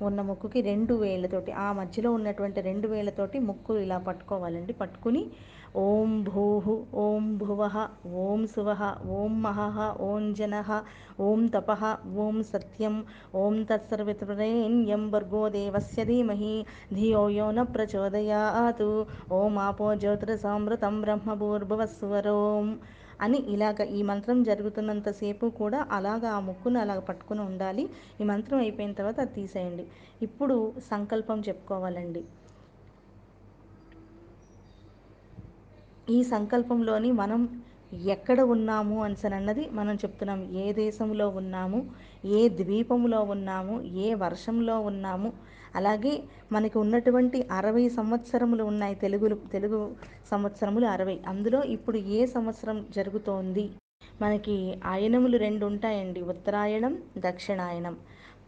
ఉన్న 0.00 0.20
ముక్కుకి 0.28 0.60
రెండు 0.68 0.94
వేళ్ళతోటి 1.02 1.50
ఆ 1.64 1.72
మధ్యలో 1.80 2.10
ఉన్నటువంటి 2.18 2.60
రెండు 2.68 2.86
వేళ్ళతోటి 2.88 3.38
ముక్కు 3.48 3.72
ఇలా 3.84 3.98
పట్టుకోవాలండి. 4.08 4.72
పట్టుకుని 4.82 5.22
ఓం 5.74 6.12
భూః 6.26 6.64
ఓం 7.00 7.24
భువ 7.40 7.60
ఓం 8.20 8.40
శువ 8.52 8.70
ఓం 9.16 9.34
మహ 9.42 9.58
ఓం 10.06 10.24
జన 10.38 10.54
ఓం 11.26 11.40
తప 11.54 11.68
ఓం 12.24 12.36
సత్యం 12.48 12.94
ఓం 13.34 13.56
తత్సర్వితురేణ్యం 13.68 15.02
భర్గో 15.12 15.42
దేవస్య 15.56 16.04
ధీమహి 16.08 16.54
ధియో 16.94 17.22
యో 17.36 17.46
న 17.50 17.62
ప్రచోదయాతు. 17.74 18.88
ఓం 19.32 19.54
ఆపో 19.66 19.90
జ్యోతిరసామృతం 20.02 20.96
బ్రహ్మభూర్భువస్వరోం 21.04 22.66
అని 23.20 23.40
ఇలాగ 23.54 23.80
ఈ 23.98 24.02
మంత్రం 24.10 24.38
జరుగుతున్నంతసేపు 24.42 25.46
కూడా 25.60 25.80
అలాగ 25.92 26.24
ఆ 26.36 26.40
ముక్కును 26.48 26.78
అలాగ 26.84 27.00
పట్టుకుని 27.08 27.42
ఉండాలి. 27.48 27.86
ఈ 28.20 28.26
మంత్రం 28.32 28.58
అయిపోయిన 28.58 28.92
తర్వాత 29.00 29.18
అది 29.26 29.34
తీసేయండి. 29.38 29.86
ఇప్పుడు 30.22 30.58
సంకల్పం 30.90 31.40
చెప్పుకోవాలండి. 31.48 32.22
ఈ 36.10 36.22
సంకల్పంలోని 36.24 37.12
మనం 37.12 37.40
ఎక్కడ 38.12 38.40
ఉన్నాము 38.54 38.96
అన్నది 39.04 39.68
మనం 39.72 39.94
చెప్తున్నాం. 39.94 40.40
ఏ 40.62 40.72
దేశంలో 40.72 41.26
ఉన్నాము? 41.40 41.78
ఏ 42.38 42.48
ద్వీపంలో 42.48 43.20
ఉన్నాము? 43.34 43.74
ఏ 44.04 44.14
వర్షంలో 44.14 44.80
ఉన్నాము? 44.80 45.32
అలాగే 45.76 46.12
మనకి 46.52 46.78
ఉన్నటువంటి 46.78 47.38
అరవై 47.58 47.88
సంవత్సరములు 47.88 48.64
ఉన్నాయి. 48.64 48.94
తెలుగులు 48.94 49.36
తెలుగు 49.52 49.80
సంవత్సరములు 50.30 50.86
అరవై. 50.86 51.16
అందులో 51.28 51.62
ఇప్పుడు 51.76 51.98
ఏ 52.18 52.26
సంవత్సరం 52.26 52.86
జరుగుతోంది? 52.96 53.64
మనకి 54.22 54.56
ఆయనములు 54.86 55.36
రెండు 55.38 55.66
ఉంటాయండి. 55.66 56.20
ఉత్తరాయణం 56.32 56.94
దక్షిణాయనం 57.18 57.96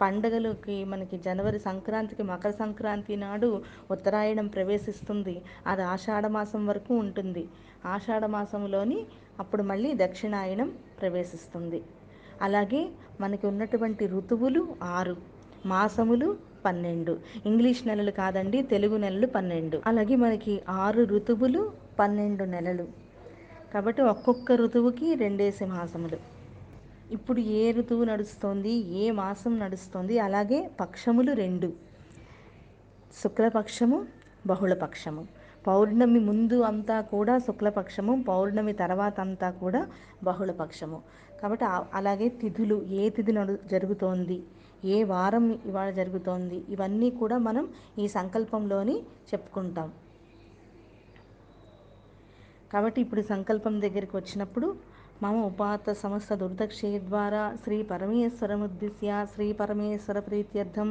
పండగలకి 0.00 0.84
మనకి 0.84 1.18
జనవరి 1.18 1.58
సంక్రాంతికి 1.58 2.22
మకర 2.22 2.50
సంక్రాంతి 2.50 3.16
నాడు 3.16 3.62
ఉత్తరాయణం 3.90 4.46
ప్రవేశిస్తుంది. 4.46 5.42
అది 5.66 5.82
ఆషాఢ 5.82 6.26
మాసం 6.26 6.66
వరకు 6.66 6.94
ఉంటుంది. 6.94 7.48
ఆషాఢ 7.86 8.24
మాసంలోని 8.24 9.06
అప్పుడు 9.40 9.62
మళ్ళీ 9.62 9.94
దక్షిణాయనం 9.94 10.72
ప్రవేశిస్తుంది. 11.00 11.82
అలాగే 12.42 12.88
మనకి 13.20 13.46
ఉన్నటువంటి 13.46 14.06
ఋతువులు 14.06 14.76
ఆరు 14.82 15.16
మాసములు 15.66 16.36
పన్నెండు. 16.64 17.20
ఇంగ్లీష్ 17.46 17.86
నెలలు 17.86 18.10
కాదండి 18.10 18.62
తెలుగు 18.62 18.96
నెలలు 18.96 19.26
పన్నెండు. 19.26 19.82
అలాగే 19.86 20.16
మనకి 20.16 20.62
ఆరు 20.68 21.02
ఋతువులు 21.04 21.72
పన్నెండు 21.98 22.44
నెలలు. 22.44 22.86
కాబట్టి 23.74 24.02
ఒక్కొక్క 24.02 24.52
ఋతువుకి 24.52 25.14
రెండేసి 25.14 25.64
మాసములు 25.64 26.31
ఇప్పుడు 27.16 27.40
ఏ 27.60 27.62
ఋతువు 27.72 28.04
నడుస్తోంది 28.04 28.72
ఏ 29.02 29.10
మాసం 29.10 29.52
నడుస్తోంది 29.58 30.14
అలాగే 30.18 30.58
పక్షములు 30.80 31.32
రెండు. 31.42 31.68
శుక్లపక్షము 33.22 33.98
బహుళపక్షము. 34.46 35.22
పౌర్ణమి 35.66 36.20
ముందు 36.28 36.56
అంతా 36.68 36.96
కూడా 37.14 37.34
శుక్లపక్షము 37.38 38.12
పౌర్ణమి 38.28 38.72
తర్వాత 38.82 39.16
అంతా 39.20 39.48
కూడా 39.62 39.80
బహుళపక్షము. 40.24 40.98
కాబట్టి 41.42 41.64
అలాగే 41.94 42.28
తిథులు 42.40 42.76
ఏ 43.00 43.04
తిథి 43.16 43.32
నడు 43.32 43.54
జరుగుతోంది 43.72 44.38
ఏ 44.84 44.98
వారం 45.12 45.44
ఇవాళ 45.66 45.90
జరుగుతోంది 45.90 46.58
ఇవన్నీ 46.68 47.10
కూడా 47.20 47.36
మనం 47.48 47.64
ఈ 47.98 48.06
సంకల్పంలోని 48.16 48.96
చెప్పుకుంటాం. 49.30 49.88
కాబట్టి 52.72 52.98
ఇప్పుడు 53.00 53.22
సంకల్పం 53.32 53.74
దగ్గరికి 53.80 54.14
వచ్చినప్పుడు 54.16 54.68
మమ 55.22 55.36
ఉపాత 55.44 55.92
సమస్త 55.92 56.34
దుర్దక్షే 56.34 56.98
ద్వారా 56.98 57.42
శ్రీ 57.64 57.82
పరమేశ్వరముద్దిశ్య 57.82 59.26
శ్రీ 59.34 59.52
పరమేశ్వర 59.52 60.18
ప్రీత్యర్థం 60.18 60.88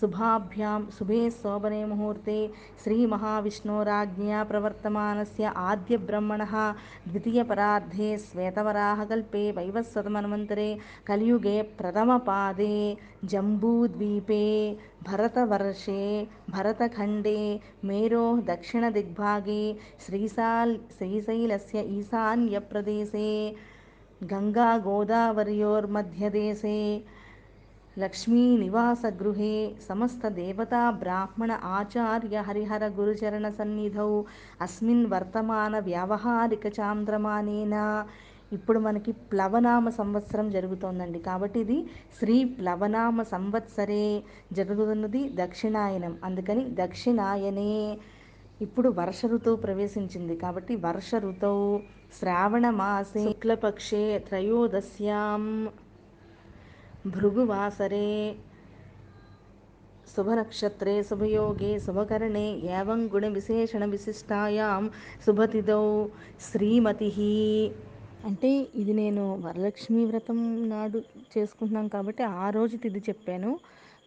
శుభాభ్యాం 0.00 0.88
శుభే 0.98 1.30
శోభనే 1.30 1.84
ముహూర్తే. 1.84 2.36
శ్రీ 2.82 3.06
మహావిష్ణోరాజ్ఞా 3.06 4.42
ప్రవర్తమానస్య 4.42 5.52
ఆద్య 5.68 5.96
బ్రహ్మణ. 6.08 6.42
ద్వితీయ 7.08 7.42
పరార్ధే 7.42 8.18
శ్వేతవరాహకల్పే 8.18 9.50
వైవస్వతమన్వంతరే. 9.50 10.70
కలియుగే 11.08 11.62
ప్రథమ 11.80 12.16
పాదే 12.28 12.76
జంబూద్వీపే 13.24 14.44
భరతవర్షే 15.08 16.02
భరతఖండే 16.50 17.38
మేరో 17.84 18.24
దక్షిణదిగ్భాగే 18.50 19.62
శ్రీశాల్ 20.06 20.74
శ్రీశైలस्य 20.96 21.82
ఈశాన్యప్రదేశే 21.98 23.28
గంగా 24.20 24.68
గోదావర్యోర్మధ్యదేశే 24.86 26.78
లక్ష్మీనివాసగృహే 27.96 29.54
సమస్తదేవతా 29.88 30.90
బ్రాహ్మణ 30.90 31.52
ఆచార్య 31.78 32.36
హరిహర 32.40 32.84
గురుచరణ 32.98 33.46
సన్నిధౌ 33.50 34.10
అస్మిన్ 34.60 35.06
వర్తమాన 35.06 35.78
వ్యావహారిక 35.78 36.66
చాంద్రమానేన. 36.78 37.74
ఇప్పుడు 38.52 38.78
మనకి 38.78 39.12
ప్లవనామ 39.32 39.88
సంవత్సరం 39.88 40.50
జరుగుతోందండి. 40.50 41.18
కాబట్టి 41.18 41.60
ఇది 41.60 41.78
శ్రీ 42.18 42.44
ప్లవనామ 42.58 43.22
సంవత్సరే 43.34 44.06
జరుగుతున్నది 44.52 45.28
దక్షిణాయనం. 45.34 46.18
అందుకని 46.24 46.64
దక్షిణాయనే. 46.74 47.72
ఇప్పుడు 48.60 48.88
వర్ష 48.98 49.20
ఋతువు 49.26 49.56
ప్రవేశించింది 49.56 50.34
కాబట్టి 50.36 50.72
వర్ష 50.86 51.10
ఋతువు 51.24 51.68
శ్రావణ 52.18 52.66
మాసే 52.70 53.22
శుక్లపక్షే 53.26 54.02
త్రయోదశ్యాం 54.28 55.44
భృగువాసరే 57.14 58.08
శుభనక్షత్రే 60.14 60.94
శుభయోగే 61.02 61.72
శుభకరణే 61.78 62.46
ఏవం 62.78 63.00
గుణ 63.14 63.26
విశేషణ 63.36 63.84
విశిష్టాయాం 63.84 64.84
శుభతిథౌ 65.26 65.84
శ్రీమతి. 66.48 67.10
అంటే 68.28 68.50
ఇది 68.80 68.92
నేను 68.92 69.24
వరలక్ష్మి 69.44 70.02
వ్రతం 70.04 70.38
నాడు 70.68 70.98
చేసుకుంటున్నాం 71.34 71.86
కాబట్టి 71.88 72.22
ఆ 72.42 72.48
రోజు 72.50 72.76
తిది 72.76 73.02
చెప్పాను. 73.08 73.50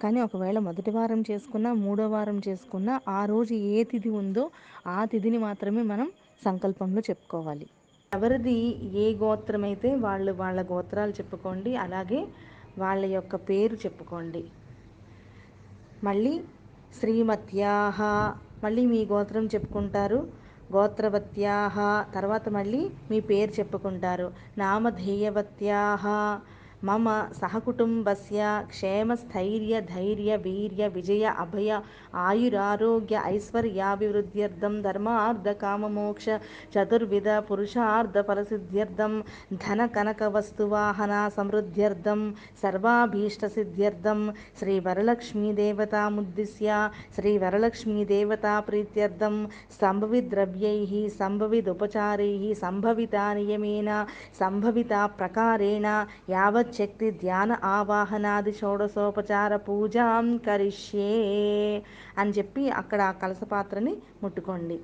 కానీ 0.03 0.19
ఒకవేళ 0.25 0.57
మొదటి 0.67 0.91
వారం 0.95 1.21
చేసుకున్నా 1.29 1.71
మూడో 1.83 2.05
వారం 2.09 2.37
చేసుకున్నా 2.47 2.95
ఆ 3.09 3.21
రోజు 3.25 3.53
ఏ 3.71 3.83
తిథి 3.91 4.11
ఉందో 4.21 4.45
ఆ 4.89 4.99
తిథిని 5.11 5.41
మాత్రమే 5.47 5.83
మనం 5.91 6.09
సంకల్పంలో 6.41 7.03
చెప్పుకోవాలి. 7.09 7.67
ఎవరిది 8.11 8.55
ఏ 8.95 9.07
గోత్రం 9.19 9.63
అయితే 9.63 9.89
వాళ్ళు 10.03 10.31
వాళ్ళ 10.33 10.59
గోత్రాలు 10.71 11.11
చెప్పుకోండి 11.11 11.71
అలాగే 11.77 12.21
వాళ్ళ 12.77 13.03
యొక్క 13.13 13.35
పేరు 13.49 13.75
చెప్పుకోండి. 13.83 14.43
మళ్ళీ 16.01 16.33
శ్రీమత్యాహ 16.93 17.99
మళ్ళీ 18.63 18.83
మీ 18.85 19.01
గోత్రం 19.05 19.45
చెప్పుకుంటారు. 19.53 20.19
గోత్రవత్యాహ 20.69 21.75
తర్వాత 22.15 22.45
మళ్ళీ 22.49 22.81
మీ 23.11 23.19
పేరు 23.29 23.51
చెప్పుకుంటారు. 23.51 24.27
నామధేయవత్యాహ 24.57 26.03
మమ 26.83 27.09
సహకుటుంబస్య 27.33 28.39
క్షేమస్థైర్య 28.71 29.73
ధైర్య 29.89 30.31
వీర్య 30.37 30.87
విజయ 30.87 31.25
అభయ 31.39 31.69
ఆయురారోగ్య 32.23 33.21
ఐశ్వర్యాభివృద్ధ్యర్థం 33.27 34.73
ధర్మార్థ 34.81 35.49
కామమోక్ష 35.61 36.27
చతుర్విధ 36.73 37.29
పురుషార్థ 37.49 38.17
ఫలసిద్ధ్యర్థం 38.21 39.13
ధన 39.63 39.85
కనక 39.95 40.23
వస్తువాహన 40.33 41.13
సమృద్ధ్యర్థం 41.37 42.21
శక్తి 56.77 57.07
ధ్యాన 57.21 57.51
ఆవాహనాది 57.73 58.53
షోడశోపచార 58.53 59.55
పూజాం 59.67 60.27
కరిష్యే 60.47 61.11
అని 62.17 62.33
చెప్పి 62.39 62.65
అక్కడ 62.81 63.01
ఆ 63.03 63.13
కలస 63.21 63.43
పాత్రని 63.53 63.93
ముట్టుకోండి. 64.23 64.77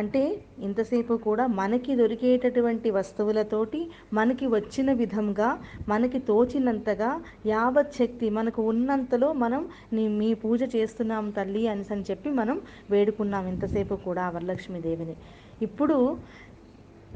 అంటే 0.00 0.20
ఇంతసేపు 0.66 1.14
కూడా 1.24 1.44
మనకి 1.60 1.92
దొరికేటటువంటి 2.00 2.88
వస్తువులతోటి 2.90 3.80
మనకి 4.12 4.46
వచ్చిన 4.54 4.90
విధంగా 5.00 5.48
మనకి 5.88 6.18
తోచినంతగా 6.28 7.10
యావత్ 7.46 7.98
శక్తి 7.98 8.26
మనకు 8.38 8.62
ఉన్నంతలో 8.72 9.28
మనం 9.42 9.62
నీ 9.92 10.04
మీ 10.20 10.30
పూజ 10.44 10.60
చేస్తున్నాం 10.76 11.26
తల్లి 11.38 11.62
అని 11.66 11.84
అని 11.88 12.06
చెప్పి 12.10 12.30
మనం 12.40 12.58
వేడుకున్నాం 12.92 13.46
ఇంతసేపు 13.52 13.96
కూడా 14.06 14.26
వరలక్ష్మీదేవిని. 14.36 15.16
ఇప్పుడు 15.60 15.96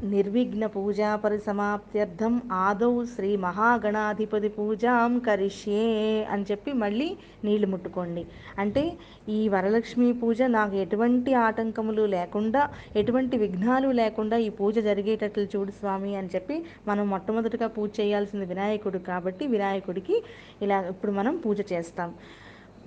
నిర్విఘ్న 0.03 0.65
పూజా 0.73 1.09
పరిసమాప్త్యర్థం 1.23 2.33
ఆదౌ 2.63 2.91
శ్రీ 3.13 3.29
మహాగణాధిపతి 3.45 4.49
పూజాం 4.57 5.11
కరిష్యే 5.27 5.85
అని 6.33 6.45
చెప్పి 6.51 6.71
మళ్ళీ 6.73 7.07
నీళ్ళు 7.45 7.67
ముట్టుకోండి. 7.67 8.23
అంటే 8.59 8.83
ఈ 9.29 9.39
వరలక్ష్మి 9.53 10.09
పూజ 10.21 10.41
నాకు 10.57 10.75
ఎటువంటి 10.75 11.33
ఆటంకములు 11.47 12.05
లేకుండా 12.15 12.63
ఎటువంటి 12.95 13.37
విఘ్నాలు 13.43 13.91
లేకుండా 14.01 14.37
ఈ 14.47 14.49
పూజ 14.59 14.75
జరిగేటట్లు 14.89 15.47
చూడు 15.55 15.71
స్వామి 15.71 16.13
అని 16.21 16.31
చెప్పి 16.35 16.57
మనం 16.87 17.09
మొట్టమొదటిగా 17.09 17.69
పూజ 17.77 17.89
చేయాల్సింది 17.99 18.47
వినాయకుడు 18.53 19.01
కాబట్టి 19.11 19.45
వినాయకుడికి 19.47 20.17
ఇలా 20.61 20.79
ఇప్పుడు 20.93 21.11
మనం 21.11 21.35
పూజ 21.45 21.59
చేస్తాం. 21.73 22.11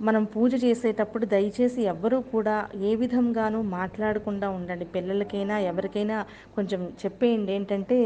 మనం 0.07 0.23
పూజ 0.33 0.51
చేసేటప్పుడు 0.63 1.25
దయచేసి 1.33 1.81
ఎవ్వరూ 1.93 2.17
కూడా 2.33 2.55
ఏ 2.89 2.91
విధంగానూ 2.95 3.59
మాట్లాడకుండా 3.77 4.49
ఉండండి. 4.49 4.85
పిల్లలకైనా 4.95 5.55
ఎవరికైనా 5.71 6.17
కొంచెం 6.55 6.81
చెప్పేయండి. 7.03 7.51
ఏంటంటే 7.57 7.97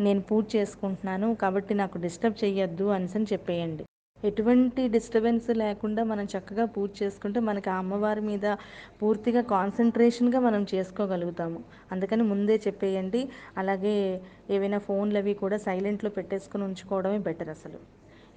నేను 0.00 0.20
పూజ 0.30 0.44
చేసుకుంటున్నాను 0.56 1.28
కాబట్టి 1.34 1.74
నాకు 1.74 1.98
డిస్టర్బ్ 1.98 2.38
చేయొద్దు 2.44 2.86
అని 2.96 3.26
చెప్పేయండి. 3.32 3.84
ఎటువంటి 4.18 4.82
డిస్టర్బెన్స్ 4.88 5.48
లేకుండా 5.62 6.02
మనం 6.04 6.26
చక్కగా 6.34 6.64
పూజ 6.74 6.90
చేసుకుంటే 7.02 7.38
మనకి 7.40 7.70
ఆ 7.70 7.78
అమ్మవారి 7.82 8.22
మీద 8.28 8.46
పూర్తిగా 9.00 9.42
కాన్సన్ట్రేషన్గా 9.54 10.40
మనం 10.40 10.66
చేసుకోగలుగుతాము. 10.74 11.60
అందుకని 11.92 12.22
ముందే 12.32 12.56
చెప్పేయండి. 12.66 13.22
అలాగే 13.62 13.96
ఏవైనా 14.56 14.80
ఫోన్లు 14.88 15.18
అవి 15.18 15.34
కూడా 15.42 15.58
సైలెంట్లో 15.66 16.12
పెట్టేసుకుని 16.18 16.64
ఉంచుకోవడమే 16.64 17.18
బెటర్ 17.28 17.52
అసలు. 17.56 17.80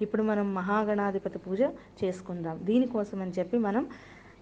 ఇప్పుడు 0.00 0.22
మనం 0.22 0.54
మహాగణాధిపతి 0.54 1.38
పూజ 1.38 1.62
చేసుకుందాం. 2.04 2.58
దీనికోసం 2.64 3.20
అని 3.22 3.34
చెప్పి 3.38 3.58
మనం 3.58 3.84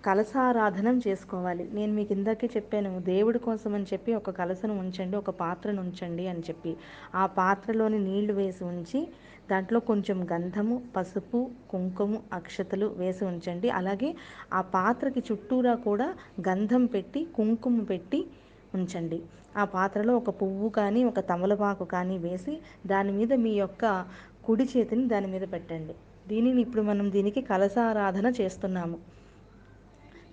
కలసారాధనం 0.05 0.97
చేసుకోవాలి. 1.07 1.65
నేను 1.73 1.93
మీకు 1.93 2.13
ఇందాకే 2.13 2.49
చెప్పాను 2.57 3.01
దేవుడి 3.01 3.39
కోసం 3.39 3.75
అని 3.75 3.87
చెప్పి 3.93 4.15
ఒక 4.15 4.31
కలసను 4.31 4.75
ఉంచండి 4.79 5.17
ఒక 5.17 5.31
పాత్రను 5.31 5.81
ఉంచండి 5.81 6.27
అని 6.27 6.43
చెప్పి. 6.49 6.73
ఆ 7.15 7.27
పాత్రలోని 7.27 7.99
నీళ్ళు 7.99 8.33
వేసి 8.33 8.65
ఉంచి 8.65 9.01
దాంట్లో 9.51 9.81
కొంచెం 9.81 10.29
గంధము 10.33 10.83
పసుపు 10.97 11.51
కుంకుమ 11.71 12.19
అక్షతలు 12.33 12.87
వేసి 12.97 13.25
ఉంచండి. 13.25 13.71
అలాగే 13.71 14.11
ఆ 14.53 14.61
పాత్రకి 14.61 15.23
చుట్టూరా 15.31 15.75
కూడా 15.89 16.09
గంధం 16.49 16.87
పెట్టి 16.87 17.23
కుంకుమ 17.37 17.81
పెట్టి 17.83 18.21
ఉంచండి. 18.75 19.19
ఆ 19.57 19.65
పాత్రలో 19.65 20.17
ఒక 20.17 20.31
పువ్వు 20.31 20.69
కానీ 20.69 21.05
ఒక 21.05 21.21
తమలపాకు 21.21 21.85
కానీ 21.85 22.19
వేసి 22.19 22.55
దాని 22.87 23.13
మీద 23.13 23.33
మీ 23.35 23.51
యొక్క 23.51 23.85
కుడి 24.47 24.65
చేతిని 24.73 25.05
దాని 25.09 25.29
మీద 25.35 25.45
పెట్టండి. 25.53 25.95
దీనిని 26.27 26.61
ఇప్పుడు 26.67 26.83
మనం 26.83 27.07
దీనికి 27.11 27.41
కలసారాధన 27.51 28.27
చేస్తున్నాము. 28.41 28.99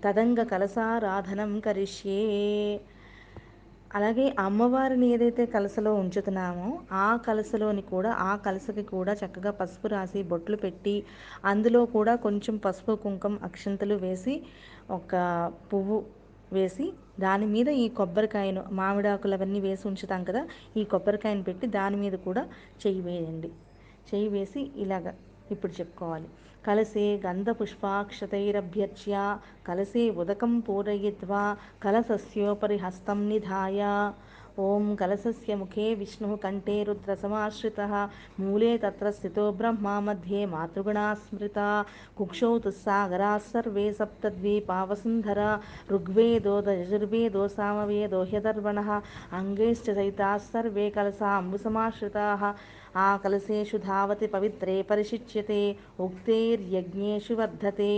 తదంగ 0.03 0.39
కలసారాధనం 0.53 1.51
కరిష్యే. 1.59 2.21
అలాగే 3.97 4.25
అమ్మవారిని 4.43 5.07
ఏదైతే 5.15 5.43
కలసలో 5.55 5.91
ఉంచుతున్నామో 5.93 6.67
ఆ 7.05 7.07
కలసలోని 7.25 7.83
కూడా 7.91 8.11
ఆ 8.27 8.33
కలసకి 8.45 8.83
కూడా 8.91 9.13
చక్కగా 9.21 9.51
పసుపు 9.51 9.87
రాసి 9.87 10.19
బొట్లు 10.31 10.57
పెట్టి 10.57 10.93
అందులో 11.45 11.81
కూడా 11.95 12.13
కొంచెం 12.25 12.57
పసుపు 12.65 12.93
కుంకుమ 13.03 13.37
అక్షంతలు 13.43 13.95
వేసి 13.95 14.35
ఒక 14.97 15.11
పువ్వు 15.71 15.97
వేసి 16.51 16.85
దాని 17.19 17.45
మీద 17.45 17.69
ఈ 17.83 17.85
కొబ్బరికాయను 17.99 18.63
మామిడాకులు 18.71 19.35
అవన్నీ 19.37 19.59
వేసి 19.59 19.83
ఉంచుతాం 19.89 20.23
కదా 20.29 20.41
ఈ 20.77 20.83
కొబ్బరికాయను 20.93 21.43
పెట్టి 21.43 21.67
దాని 21.77 21.99
మీద 22.03 22.15
కూడా 22.27 22.43
చెయ్యి 22.83 23.01
వేయండి. 23.01 23.51
చేయి 24.11 24.27
వేసి 24.27 24.71
ఇలాగ 24.75 25.05
ఇప్పుడు 25.51 25.73
చెప్పుకోవాలి. 25.79 26.29
కలసే 26.67 27.05
గంధపుష్పాక్షతైరభ్యర్చ్య 27.25 29.13
కలసే 29.67 30.09
ఉదకం 30.21 30.59
పూరయిత్వా 30.59 31.43
కలసస్యోపరి 31.83 32.77
హస్తం 32.77 33.19
నిధాయ. 33.29 33.81
ఓం 34.59 34.95
కలసస్య 34.95 35.55
ముఖే 35.55 35.93
విష్ణు 35.93 36.29
కంఠే 36.43 36.83
రుద్రసమాశ్రిత 36.83 37.79
మూలే 38.39 38.71
తత్ర 38.77 39.07
స్థితో 39.11 39.51
బ్రహ్మ 39.51 39.87
మధ్యే 39.99 40.41
మాతృగుణా 40.45 41.05
స్మృత. 41.21 41.59
కుక్షౌ 42.17 42.51
తుస్సాగరా 42.65 43.31
సర్వే 43.51 43.85
సప్తద్వీపావసుంధర 43.99 45.39
ఋగ్వేదో 45.91 46.55
యజుర్వేదో 46.81 47.47
సామవేదో 47.47 48.21
హ్యదర్వణ 48.23 48.79
అంగైశ్చ 49.39 49.87
సైతా 49.99 50.29
సర్వే 50.51 50.87
కలసాంబుసమాశ్రితాः. 50.97 52.43
ఆ 52.97 53.17
కలశేషు 53.17 53.77
ధావతి 53.85 54.27
పవిత్రే 54.27 54.81
పరిశిచ్యతే 54.81 55.61
ఉక్తేర్యజ్ఞేషు 55.99 57.33
వర్ధతే. 57.33 57.93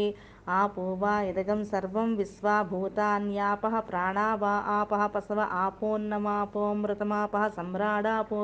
ఆపో 0.54 0.86
వా 0.96 1.14
ఇదగం 1.22 1.64
సర్వం 1.66 2.16
విశ్వా 2.16 2.56
భూతాన్యాపః 2.64 3.76
ప్రాణా 3.82 4.36
వా 4.36 4.54
ఆపః 4.76 5.08
పసవ 5.08 5.40
ఆపోన్నమాపోమృతమాపః 5.62 7.44
సమ్రాడాపో 7.58 8.40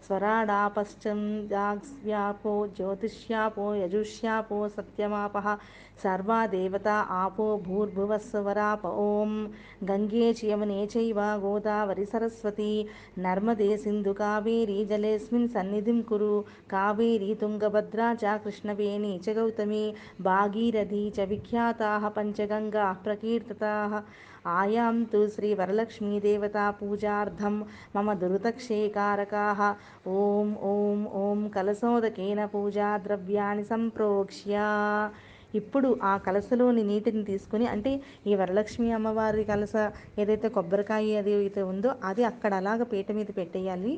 విరాడాపః 0.00 0.88
స్వరాడాపశ్చందాస్వ్యాపో 0.88 2.52
జ్యోతిష్యాపో 2.76 3.66
యజుష్యాపో 3.74 4.58
సత్యమాపః 4.68 5.46
సర్వా 6.02 6.38
దేవతా 6.46 6.96
ఆపో 7.18 7.46
భూర్భువస్వరాప 7.58 8.82
ఓం 9.04 9.32
గంగే 9.90 10.28
చ 10.32 10.42
చైవ 10.92 11.20
గోదావరి 11.42 12.04
సరస్వతి 12.04 12.70
నర్మదే 13.18 13.70
సింధు 13.76 14.12
కావేరీ 14.12 14.78
జలేస్మిన్ 14.84 15.48
సన్నిధిం 15.48 15.98
కురు 16.02 16.34
కావేరీ 16.70 17.30
తుంగభద్రా 17.34 18.08
చ 18.14 18.36
కృష్ణవేణీ 18.38 19.12
చ 19.18 19.36
గౌతమి 19.36 19.84
భాగీరథీ 20.22 21.04
చ 21.10 21.28
విఖ్యాతా 21.30 21.90
పంచగంగా 22.16 22.86
ప్రకీర్తితాः 23.04 23.92
ఆయాం 24.56 24.96
తు 25.12 25.20
శ్రీవరలక్ష్మీదేవతా 25.34 26.64
పూజార్థం 26.80 27.54
మమ 27.96 28.08
దురుతక్షేకారకాः. 28.22 29.60
ఓం 30.18 30.50
ఓం 30.72 31.00
ఓం 31.22 31.40
కలసోదకేన 31.56 32.40
పూజా 32.54 32.90
ద్రవ్యాన్ని 33.06 33.66
సంప్రోక్ష్య. 33.72 34.56
ఇప్పుడు 35.58 35.88
ఆ 36.08 36.10
కలసలోని 36.24 36.82
నీటిని 36.88 37.22
తీసుకుని 37.28 37.66
అంటే 37.74 37.92
ఈ 38.30 38.32
వరలక్ష్మి 38.40 38.88
అమ్మవారి 38.96 39.44
కలస 39.50 39.74
ఏదైతే 40.22 40.48
కొబ్బరికాయ 40.56 41.20
అది 41.20 41.32
అయితే 41.34 41.62
ఉందో 41.72 41.90
అది 42.10 42.22
అక్కడ 42.30 42.52
అలాగ 42.62 42.82
పీట 42.90 43.08
మీద 43.18 43.30
పెట్టేయాలి. 43.38 43.92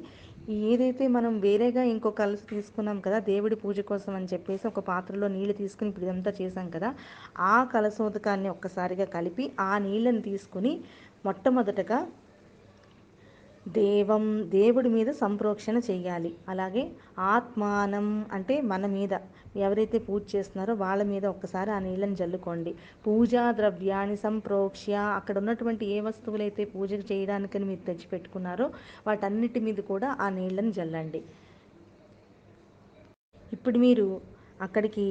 ఏదైతే 0.64 1.04
మనం 1.08 1.32
వేరేగా 1.40 1.82
ఇంకో 1.90 2.10
కలస 2.12 2.42
తీసుకున్నాం 2.48 2.98
కదా 3.00 3.18
దేవుడి 3.28 3.56
పూజ 3.56 3.80
కోసం 3.80 4.12
అని 4.14 4.28
చెప్పేసి 4.32 4.64
ఒక 4.66 4.80
పాత్రలో 4.86 5.28
నీళ్ళు 5.28 5.54
తీసుకుని 5.54 5.90
ఇప్పుడు 5.90 6.06
ఇదంతా 6.06 6.30
చేసాం 6.40 6.66
కదా 6.70 6.88
ఆ 7.48 7.56
కలసోదకాన్ని 7.74 8.48
ఒక్కసారిగా 8.48 9.06
కలిపి 9.16 9.46
ఆ 9.60 9.72
నీళ్ళని 9.78 10.22
తీసుకుని 10.22 10.72
మొట్టమొదటగా 11.24 11.98
దేవం 13.76 14.24
దేవుడి 14.50 14.88
మీద 14.88 15.10
సంప్రోక్షణ 15.20 15.76
చేయాలి. 15.88 16.30
అలాగే 16.48 16.82
ఆత్మానం 17.32 18.06
అంటే 18.32 18.60
మన 18.70 18.86
మీద. 18.94 19.14
ఎవరైతే 19.54 19.98
పూజ 20.06 20.22
చేస్తున్నారో 20.32 20.72
వాళ్ళ 20.82 21.02
మీద 21.12 21.24
ఒక్కసారి 21.34 21.70
ఆ 21.76 21.78
నీళ్ళని 21.86 22.16
జల్లుకోండి. 22.20 22.72
పూజా 23.06 23.44
ద్రవ్యాన్ని 23.58 24.18
సంప్రోక్ష్య 24.24 24.94
అక్కడ 25.18 25.36
ఉన్నటువంటి 25.42 25.86
ఏ 25.94 25.98
వస్తువులైతే 26.08 26.64
పూజ 26.74 26.90
చేయడానికని 27.10 27.68
మీరు 27.70 27.84
తెచ్చిపెట్టుకున్నారో 27.88 28.68
వాటన్నిటి 29.06 29.62
మీద 29.68 29.80
కూడా 29.92 30.10
ఆ 30.24 30.28
నీళ్ళని 30.38 30.72
జల్లండి. 30.78 31.22
ఇప్పుడు 33.56 33.78
మీరు 33.86 34.06
అక్కడికి 34.66 35.04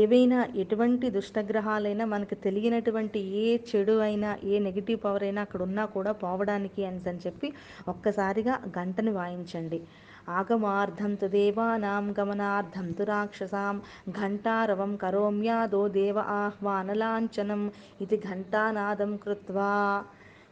ఏవైనా 0.00 0.38
ఎటువంటి 0.62 1.06
దుష్టగ్రహాలైనా 1.16 2.04
మనకు 2.12 2.36
తెలియనటువంటి 2.44 3.20
ఏ 3.42 3.46
చెడు 3.70 3.94
అయినా 4.06 4.30
ఏ 4.44 4.58
నెగిటివ్ 4.66 4.98
పవర్ 5.04 5.24
అయినా 5.28 5.40
అక్కడ 5.46 5.62
ఉన్నా 5.68 5.84
కూడా 5.96 6.12
పోవడానికి 6.22 6.82
అని 6.90 7.00
అని 7.12 7.22
చెప్పి 7.26 7.48
ఒక్కసారిగా 7.92 8.54
గంటని 8.78 9.12
వాయించండి. 9.18 9.80
ఆగమార్థం 10.28 11.14
తు 11.14 11.26
దేవానాం 11.26 12.14
గమనార్థం 12.18 12.92
తు 12.92 13.02
రాక్షసాం 13.02 13.76
ఘంటారవం 14.12 14.96
కరోమ్యాదో 14.96 15.88
దేవ 15.88 16.18
ఆహ్వానలాంఛనం 16.34 17.62
ఇది 18.00 18.16
ఘంటానాదం 18.16 19.16
కృత్వా 19.16 19.72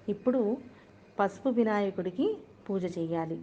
ఇప్పుడు 0.08 0.42
పసుపు 1.18 1.48
వినాయకుడికి 1.48 2.28
పూజ 2.68 2.84
చేయాలి 2.98 3.38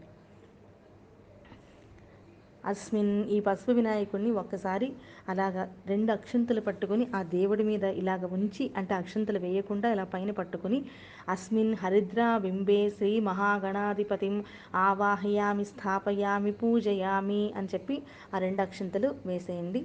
అస్మిన్ 2.71 3.11
ఈ 3.35 3.37
పసుపు 3.47 3.73
వినాయకుడిని 3.77 4.31
ఒక్కసారి 4.41 4.87
అలాగా 5.31 5.63
రెండు 5.91 6.11
అక్షంతలు 6.15 6.61
పట్టుకొని 6.67 7.05
ఆ 7.17 7.21
దేవుడి 7.35 7.63
మీద 7.69 7.85
ఇలాగ 8.01 8.25
ఉంచి 8.37 8.65
అంటే 8.79 8.93
అక్షంతలు 9.01 9.39
వేయకుండా 9.45 9.89
ఇలా 9.95 10.05
పైన 10.13 10.31
పట్టుకొని 10.39 10.79
అస్మిన్ 11.35 11.75
హరిద్రా 11.81 12.29
బింబే 12.45 12.81
శ్రీ 12.97 13.13
మహాగణాధిపతిం 13.29 14.35
ఆవాహయామి 14.87 15.67
స్థాపయామి 15.71 16.53
పూజయామి 16.61 17.43
అని 17.59 17.71
చెప్పి 17.75 17.97
ఆ 18.33 18.39
రెండు 18.45 18.63
అక్షంతలు 18.67 19.09
వేసేయండి. 19.29 19.83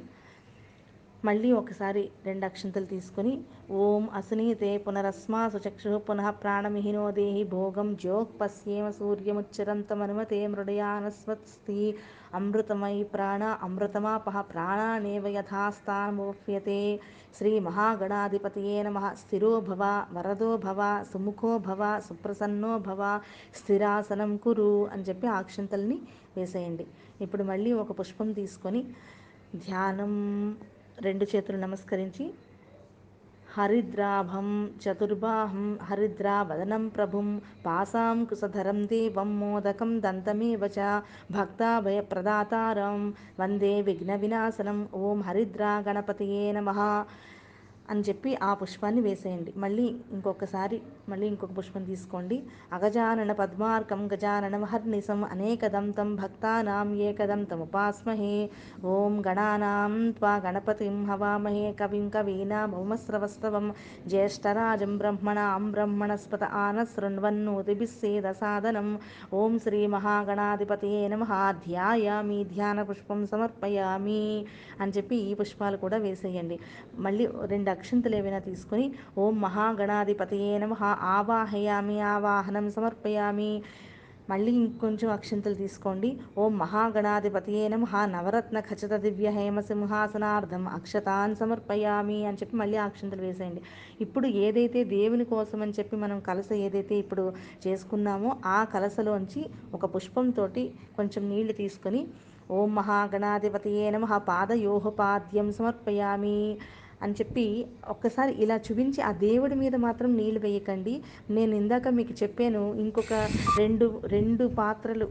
మళ్ళీ 1.26 1.50
ఒకసారి 1.58 2.00
రెండు 2.28 2.44
అక్షంతలు 2.48 2.86
తీసుకొని 2.92 3.32
ఓం 3.80 4.04
అసునీతే 4.18 4.70
పునరస్మా 4.86 5.42
సుచక్షు 5.52 5.92
పునః 6.06 6.28
ప్రాణమిహినో 6.40 7.04
దేహి 7.18 7.44
భోగం 7.52 7.88
జోక్ 8.04 8.32
పశ్యేమ 8.40 8.86
సూర్యముచ్చరంతమనుమతే 8.98 10.40
మృడయానస్వస్తి. 10.54 11.78
అమృతమయి 12.34 13.02
ప్రాణ 13.14 13.42
అమృతమాపహ 13.66 14.36
ప్రాణానేవ 14.52 15.24
యథాస్థానమోప్యతే 15.36 16.80
శ్రీ 17.38 17.52
మహాగణాధిపతియే 17.66 18.76
నమ. 18.82 18.98
స్థిరో 19.20 19.52
భవ 19.68 19.82
వరదో 20.12 20.50
భవ 20.66 20.80
సుముఖో 21.12 21.52
భవ 21.68 21.82
సుప్రసన్నో 22.08 22.72
భవ 22.88 23.02
స్థిరాసనం 23.60 24.32
కురు 24.44 24.70
అని 24.92 25.02
చెప్పి 25.02 25.26
ఆక్షంతల్ని 25.38 25.98
వేసేయండి. 26.36 26.86
ఇప్పుడు 27.20 27.42
మళ్ళీ 27.44 27.72
ఒక 27.82 27.92
పుష్పం 28.00 28.28
తీసుకొని 28.32 28.82
ధ్యానం 29.66 30.12
రెండు 31.06 31.24
చేతులు 31.32 31.58
నమస్కరించి 31.66 32.24
హరిద్రాభం 33.54 34.46
చతుర్బాహం 34.82 35.64
హరిద్రావదనం 35.82 36.88
ప్రభుం 36.88 37.28
పాసాం 37.66 38.18
కుశధరం 38.30 38.78
దేవం 38.86 39.30
మోదకం 39.40 39.90
దంతమేవ 40.00 40.62
చ 40.76 40.78
భక్తాభయప్రదాతారం 41.32 42.98
వందే 43.40 43.74
విఘ్న 43.80 44.14
వినాశనం. 44.16 44.78
ఓం 45.02 45.20
హరిద్రా 45.22 45.72
గణపతియే 45.88 46.52
నమః. 46.52 46.80
అని 47.90 48.00
చెప్పి 48.00 48.36
ఆ 48.42 48.54
పుష్పాన్ని 48.54 49.00
వేసేయండి. 49.00 49.52
మళ్ళీ 49.56 49.86
ఇంకొకసారి 50.12 50.76
మళ్ళీ 51.08 51.26
ఇంకొక 51.26 51.58
పుష్పం 51.58 51.84
తీసుకోండి. 51.84 52.36
అగజానన 52.72 53.32
పద్మార్కం 53.32 54.08
గజానన 54.12 54.56
మహర్నిసం 54.56 55.24
అనేకదంతం 55.24 56.16
భక్తానాం 56.16 56.94
ఏకదంతం 56.94 57.60
ఉపాస్మహే 57.60 58.50
ఓం 58.84 59.22
గణానాం 59.28 60.10
త్వా 60.10 60.36
గణపతిం 60.36 61.06
హవామహే. 61.06 61.72
కవిం 61.80 62.08
కవీనా 62.08 62.66
భౌమస్రవస్తవం 62.66 63.66
జ్యేష్ఠరాజం 64.06 64.98
బ్రహ్మణాం 64.98 65.70
బ్రహ్మణస్పత 65.72 66.44
ఆనశృణ్వన్నోతిభిస్సేద 66.44 68.32
సాధనం 68.32 68.88
ఓం 69.34 69.58
శ్రీ 69.58 69.86
మహాగణాధిపతియే 69.86 71.08
నమ. 71.08 71.24
ధ్యాయామి 71.66 72.44
ధ్యాన 72.44 72.82
పుష్పం 72.82 73.26
సమర్పయామి 73.26 74.22
అని 74.80 74.92
చెప్పి 74.92 75.16
ఈ 75.16 75.34
పుష్పాలు 75.34 75.76
కూడా 75.76 75.96
వేసేయండి. 75.96 76.58
మళ్ళీ 76.98 77.26
రెండు 77.44 77.70
అక్షంతలు 77.76 78.16
ఏవైనా 78.16 78.40
తీసుకొని 78.48 78.86
ఓం 79.18 79.34
మహాగణాధిపతియే 79.40 80.52
నమ. 80.58 80.74
ఆవాహయామి 81.16 81.98
ఆవాహనం 82.14 82.68
సమర్పయామి. 82.76 83.52
మళ్ళీ 84.30 84.50
ఇంకొంచెం 84.52 85.08
అక్షంతలు 85.10 85.54
తీసుకోండి. 85.54 86.08
ఓం 86.38 86.52
మహాగణాధిపతియే 86.58 87.64
నమ. 87.68 87.84
నవరత్న 88.14 88.58
ఖచ్చిత 88.60 88.92
దివ్య 89.04 89.30
హేమ 89.30 89.60
సింహాసనార్థం 89.60 90.64
అక్షతాన్ 90.68 91.34
సమర్పయామి 91.36 92.18
అని 92.26 92.38
చెప్పి 92.42 92.56
మళ్ళీ 92.56 92.78
అక్షంతులు 92.86 93.22
వేసేయండి. 93.22 93.62
ఇప్పుడు 94.00 94.26
ఏదైతే 94.44 94.82
దేవుని 94.94 95.24
కోసం 95.34 95.62
అని 95.62 95.76
చెప్పి 95.78 95.96
మనం 95.96 96.20
కలస 96.20 96.52
ఏదైతే 96.66 96.94
ఇప్పుడు 97.04 97.24
చేసుకున్నామో 97.66 98.32
ఆ 98.56 98.58
కలసలోంచి 98.74 99.42
ఒక 99.74 99.84
పుష్పంతో 99.94 100.46
కొంచెం 100.96 101.22
నీళ్ళు 101.28 101.52
తీసుకొని 101.52 102.02
ఓం 102.50 102.70
మహాగణాధిపతియే 102.74 103.84
నమ. 103.90 104.06
పాదయోహపాద్యం 104.30 105.48
సమర్పయామి. 105.58 106.38
అని 107.02 107.14
చెప్పి 107.20 107.46
ఒక్కసారి 107.94 108.32
ఇలా 108.44 108.56
చూపించి 108.66 109.00
ఆ 109.02 109.12
దేవుడి 109.26 109.56
మీద 109.62 109.74
మాత్రం 109.86 110.10
నీళ్ళు 110.20 110.42
వేయకండి. 110.46 110.94
నేను 111.30 111.54
ఇందాక 111.62 111.88
మీకు 111.98 112.14
చెప్పాను 112.22 112.62
ఇంకొక 112.84 113.12
రెండు 113.60 113.88
రెండు 114.16 114.46
పాత్రలు 114.60 115.08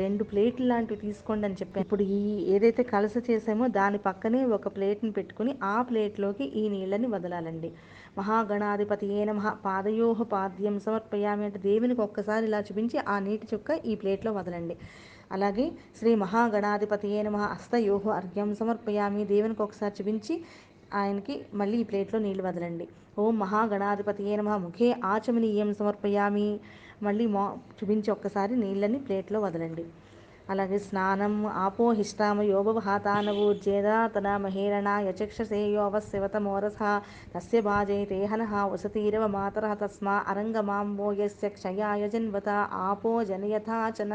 రెండు 0.00 0.24
ప్లేట్లు 0.24 0.66
లాంటివి 0.66 0.98
తీసుకోండి 1.00 1.44
అని 1.46 1.56
చెప్పాను. 1.60 1.84
ఇప్పుడు 1.86 2.04
ఈ 2.18 2.20
ఏదైతే 2.54 2.82
కలస 2.92 3.16
చేసామో 3.28 3.64
దాని 3.78 3.98
పక్కనే 4.06 4.40
ఒక 4.56 4.68
ప్లేట్ని 4.76 5.10
పెట్టుకుని 5.10 5.52
ఆ 5.72 5.74
ప్లేట్లోకి 5.88 6.44
ఈ 6.60 6.62
నీళ్ళని 6.68 7.08
వదలాలండి. 7.14 7.70
మహాగణాధిపతి 8.18 9.06
ఏ 9.18 9.24
నమ 9.24 9.40
పాదయోహ 9.66 10.22
పాద్యం 10.34 10.76
సమర్పయామి 10.86 11.44
అంటే 11.48 11.60
దేవునికి 11.68 12.00
ఒక్కసారి 12.00 12.46
ఇలా 12.50 12.60
చూపించి 12.68 12.98
ఆ 13.14 13.16
నీటి 13.18 13.48
చుక్క 13.52 13.78
ఈ 13.90 13.94
ప్లేట్లో 14.02 14.32
వదలండి. 14.32 14.76
అలాగే 15.32 15.64
శ్రీ 15.98 16.10
మహాగణాధిపతి 16.14 17.08
ఏ 17.18 17.20
నమ 17.22 17.36
హస్తయోహ 17.52 18.04
అర్ఘ్యం 18.18 18.50
సమర్పయామి 18.54 19.22
దేవునికి 19.32 19.62
ఒకసారి 19.62 19.94
చూపించి 19.98 20.34
ఆయనకి 20.94 21.46
మళ్ళీ 21.54 21.78
ఈ 21.78 21.82
ప్లేట్లో 21.82 22.20
నీళ్ళు 22.20 22.42
వదలండి. 22.42 22.88
ఓం 23.18 23.38
మహాగణాధిపతి 23.38 24.24
ఏనమ 24.24 24.48
నమ. 24.48 24.56
ముఖే 24.56 24.96
ఆచమనీయం 25.04 25.74
సమర్పయామి. 25.74 26.60
మళ్ళీ 27.02 27.26
మో 27.26 27.58
చూపించి 27.78 28.10
ఒక్కసారి 28.10 28.56
నీళ్ళని 28.56 28.98
ప్లేట్లో 28.98 29.40
వదలండి. 29.40 29.84
అలాగే 30.50 30.78
స్నానం 30.78 31.46
ఆపోహిష్టామ 31.46 32.42
యోభవహాతానవూర్జేదాతన 32.42 34.36
మహేరణ 34.36 34.88
యచక్షసే 34.88 35.68
యోవస్యవతమోరస 35.68 36.78
తస్య 37.34 37.60
భాజే 37.60 38.04
తేహన 38.04 38.42
వసతీరవ 38.72 39.26
మాతర 39.26 39.74
తస్మా. 39.74 40.24
అరంగమాంబో 40.28 41.12
యస్య 41.12 41.48
క్షయాయ 41.48 42.08
జన్వత. 42.08 42.48
ఆపో 42.72 43.24
జనయథాచన 43.24 44.12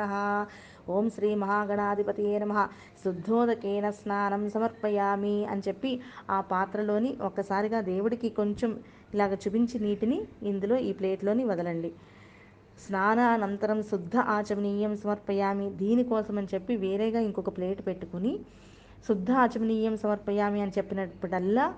ఓం 0.90 1.10
శ్రీ 1.10 1.36
మహాగణాధిపతియే 1.36 2.40
నమ. 2.40 2.68
శుద్ధోదకేన 3.04 3.90
స్నానం 3.90 4.50
సమర్పయామి 4.50 5.46
అని 5.46 5.62
చెప్పి 5.68 6.02
ఆ 6.30 6.42
పాత్రలోని 6.42 7.18
ఒక్కసారిగా 7.22 7.82
దేవుడికి 7.82 8.30
కొంచెం 8.30 8.80
ఇలాగ 9.14 9.34
చూపించి 9.34 9.80
నీటిని 9.80 10.22
ఇందులో 10.44 10.78
ఈ 10.78 10.94
ప్లేట్లోని 10.94 11.44
వదలండి. 11.44 11.92
స్నానానంతరం 12.88 13.84
శుద్ధ 13.84 14.18
ఆచమనీయం 14.18 14.98
సమర్పయామి 14.98 15.70
దీనికోసం 15.70 16.38
అని 16.38 16.48
చెప్పి 16.54 16.76
వేరేగా 16.76 17.20
ఇంకొక 17.20 17.58
ప్లేట్ 17.58 17.88
పెట్టుకుని 17.88 18.40
శుద్ధ 19.08 19.32
ఆచమనీయం 19.32 19.98
సమర్పయామి 19.98 20.62
అని 20.62 20.72
చెప్పినప్పుడల్లా 20.78 21.74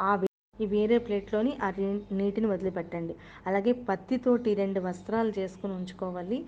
ఆ 0.00 0.14
వే- 0.14 0.62
ఈ 0.62 0.66
వేరే 0.66 0.98
ప్లేట్లోని 0.98 1.58
ఆ 1.62 1.72
నీటిని 2.12 2.46
వదిలిపెట్టండి. 2.46 3.14
అలాగే 3.46 3.72
పత్తితోటి 3.72 4.54
రెండు 4.54 4.80
వస్త్రాలు 4.80 5.32
చేసుకుని 5.38 5.72
ఉంచుకోవాలి. 5.72 6.44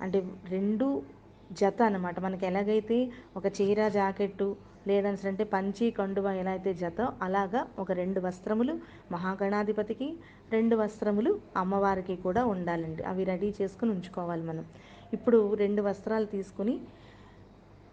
అంటే 0.00 0.26
రెండు 0.48 1.02
జత 1.50 1.82
అనమాట 1.82 2.20
మనకి 2.20 2.46
ఎలాగైతే 2.46 2.96
ఒక 3.36 3.46
చీర 3.46 3.88
జాకెట్టు 3.88 4.48
లేదంటే 4.86 5.44
పంచి 5.44 5.90
కండువ 5.90 6.26
ఎలా 6.40 6.50
అయితే 6.50 6.74
జత 6.74 7.00
అలాగా 7.22 7.66
ఒక 7.78 7.92
రెండు 7.92 8.20
వస్త్రములు 8.20 8.74
మహాగణాధిపతికి 9.12 10.08
రెండు 10.52 10.76
వస్త్రములు 10.76 11.32
అమ్మవారికి 11.56 12.16
కూడా 12.16 12.44
ఉండాలండి. 12.44 13.02
అవి 13.02 13.24
రెడీ 13.24 13.54
చేసుకుని 13.60 13.90
ఉంచుకోవాలి 13.90 14.42
మనం. 14.42 14.64
ఇప్పుడు 15.12 15.54
రెండు 15.54 15.82
వస్త్రాలు 15.82 16.26
తీసుకుని 16.26 16.74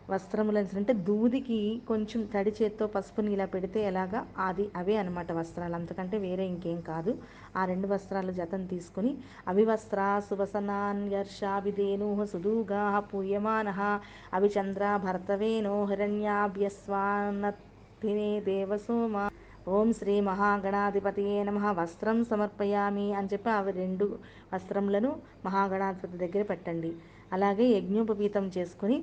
వస్త్రములు 0.09 0.59
అంటే 0.79 0.93
దూదికి 1.07 1.57
కొంచెం 1.87 2.21
తడి 2.33 2.51
చేత్తో 2.57 2.85
పసుపుని 2.87 3.29
ఇలా 3.35 3.45
పెడితే 3.53 3.79
ఎలాగా? 3.89 4.19
అది 4.39 4.65
అవే 4.75 4.95
అనమాట 5.01 5.29
వస్త్రాలు. 5.31 5.75
అంతకంటే 5.79 6.17
వేరే 6.25 6.45
ఇంకేం 6.45 6.79
కాదు. 6.89 7.11
ఆ 7.57 7.65
రెండు 7.71 7.87
వస్త్రాలు 7.87 8.33
జతను 8.39 8.67
తీసుకుని 8.73 9.11
అవివస్త్రా 9.47 10.07
సువసనాన్యర్షాభిధేను 10.27 12.09
సుదూగా 12.33 12.83
పూయమాన 13.09 13.69
అవిచంద్ర 14.33 14.83
భర్తవేనో 15.05 15.75
హిరణ్యాభ్యస్వానత్తినే 15.91 16.71
దేవసోమ. 18.49 19.15
ఓం 19.75 19.87
శ్రీ 19.99 20.15
మహాగణాధిపతియే 20.21 21.37
నమ. 21.43 21.59
వస్త్రం 21.79 22.17
సమర్పయామి 22.31 23.07
అని 23.19 23.29
చెప్పి 23.33 23.49
అవి 23.59 23.71
రెండు 23.81 24.07
వస్త్రములను 24.53 25.11
మహాగణాధిపతి 25.45 26.17
దగ్గర 26.23 26.43
పెట్టండి. 26.51 26.91
అలాగే 27.33 27.65
యజ్ఞోపవీతం 27.77 28.45
చేసుకుని 28.57 28.97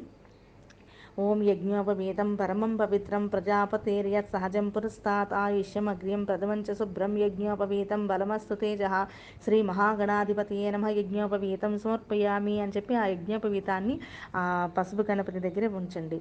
ఓం 1.18 1.42
యజ్ఞోపవీతం 1.42 2.34
పరమం 2.34 2.76
పవిత్రం 2.76 3.26
ప్రజాపతేర్యత్ 3.26 4.30
సహజం 4.32 4.68
పురస్తాత్ 4.68 5.32
ఆయుష్యం 5.34 5.88
అగ్రియం 5.88 6.24
ప్రథమం 6.24 6.60
చ 6.60 6.72
శుభ్రం 6.72 7.18
యజ్ఞోపవీతం 7.18 8.06
బలమస్తు 8.06 8.54
తేజ. 8.54 8.82
శ్రీ 9.44 9.62
మహాగణాధిపతియే 9.62 10.70
నమ. 10.70 10.88
యజ్ఞోపవీతం 10.88 11.78
సమర్పయామి 11.78 12.60
అని 12.60 12.72
చెప్పి 12.76 12.94
ఆ 12.94 13.06
యజ్ఞోపవీతాన్ని 13.06 13.96
ఆ 14.36 14.44
పసుపు 14.78 15.04
గణపతి 15.10 15.40
దగ్గర 15.40 15.66
ఉంచండి. 15.80 16.20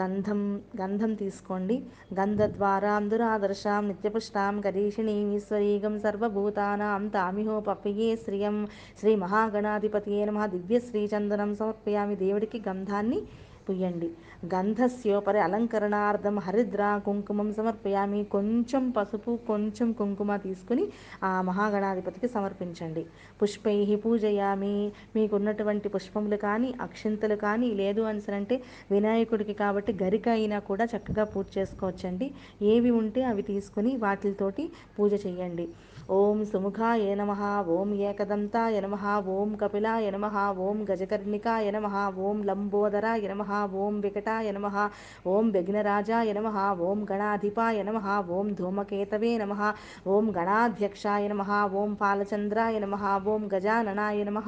గంధం 0.00 0.40
గంధం 0.80 1.14
తీసుకోండి. 1.14 1.76
గంధద్వారాం 2.14 3.10
దురాదర్శాం 3.10 3.88
నిత్యపుష్టాం 3.88 4.60
కరీషిణీం 4.60 5.32
ఈశ్వరీగం 5.32 6.00
సర్వభూతానాం 6.00 7.08
తామిహోపప్యే 7.08 8.16
శ్రియం. 8.16 8.56
శ్రీ 9.00 9.14
మహాగణాధిపతియే 9.16 10.24
నమ. 10.24 10.46
దివ్య 10.46 10.78
శ్రీచందనం 10.80 11.54
సమర్పయామి. 11.54 12.16
దేవుడికి 12.16 12.60
గంధాన్ని 12.68 13.20
పుయ్యండి 13.68 14.08
గంధస్యోపరి 14.52 15.40
అలంకరణార్థం 15.46 16.36
హరిద్ర 16.46 16.82
కుంకుమం 17.06 17.48
సమర్పయామి. 17.52 18.20
కొంచెం 18.34 18.84
పసుపు 18.96 19.32
కొంచెం 19.48 19.88
కుంకుమ 19.92 20.36
తీసుకుని 20.36 20.84
ఆ 21.24 21.32
మహాగణాధిపతికి 21.48 22.28
సమర్పించండి. 22.28 23.02
పుష్పై 23.42 23.76
పూజయామి. 24.04 24.74
మీకున్నటువంటి 25.16 25.88
పుష్పములు 25.88 26.38
కానీ 26.46 26.70
అక్షింతలు 26.80 27.36
కానీ 27.46 27.70
లేదు 27.74 28.02
అనిసరంటే 28.02 28.56
వినాయకుడికి 28.90 29.56
కాబట్టి 29.62 29.92
గరిక 30.02 30.28
అయినా 30.28 30.58
కూడా 30.70 30.86
చక్కగా 30.94 31.26
పూజ 31.34 31.46
చేసుకోవచ్చండి. 31.58 32.28
ఏవి 32.74 32.92
ఉంటే 33.00 33.22
అవి 33.24 33.42
తీసుకుని 33.42 33.92
వాటితోటి 34.04 34.66
పూజ 34.98 35.12
చేయండి. 35.26 35.66
ఓం 36.08 36.38
సుముఖాయ 36.50 37.06
నమ 37.16 37.32
ఓం 37.72 37.88
ఏకదంతాయ 38.02 38.76
నమ 38.84 38.94
ఓం 39.32 39.48
కపిలాయ 39.60 40.04
నమ 40.14 40.26
ఓం 40.66 40.78
గజకర్ణికాయ 40.88 41.66
నమ 41.74 41.86
ఓం 42.26 42.38
లంబోదరాయ 42.48 43.24
నమ 43.32 43.42
ఓం 43.78 43.94
వికటాయ 44.04 44.52
నమ 44.56 44.68
ఓం 45.32 45.46
విఘ్నరాజాయ 45.54 46.32
నమ 46.38 46.52
ఓం 46.86 47.00
గణాధిపాయ 47.10 47.82
నమ 47.88 48.00
ఓం 48.36 48.46
ధూమకేతవే 48.60 49.32
నమ 49.42 49.52
ఓం 50.14 50.30
గణాధ్యక్షాయ 50.38 51.26
నమ 51.32 51.42
ఓం 51.74 51.92
పాలచంద్రాయ 52.00 52.78
నమ 52.78 52.94
ఓం 53.26 53.44
గజాననాయ 53.52 54.24
నమ 54.30 54.40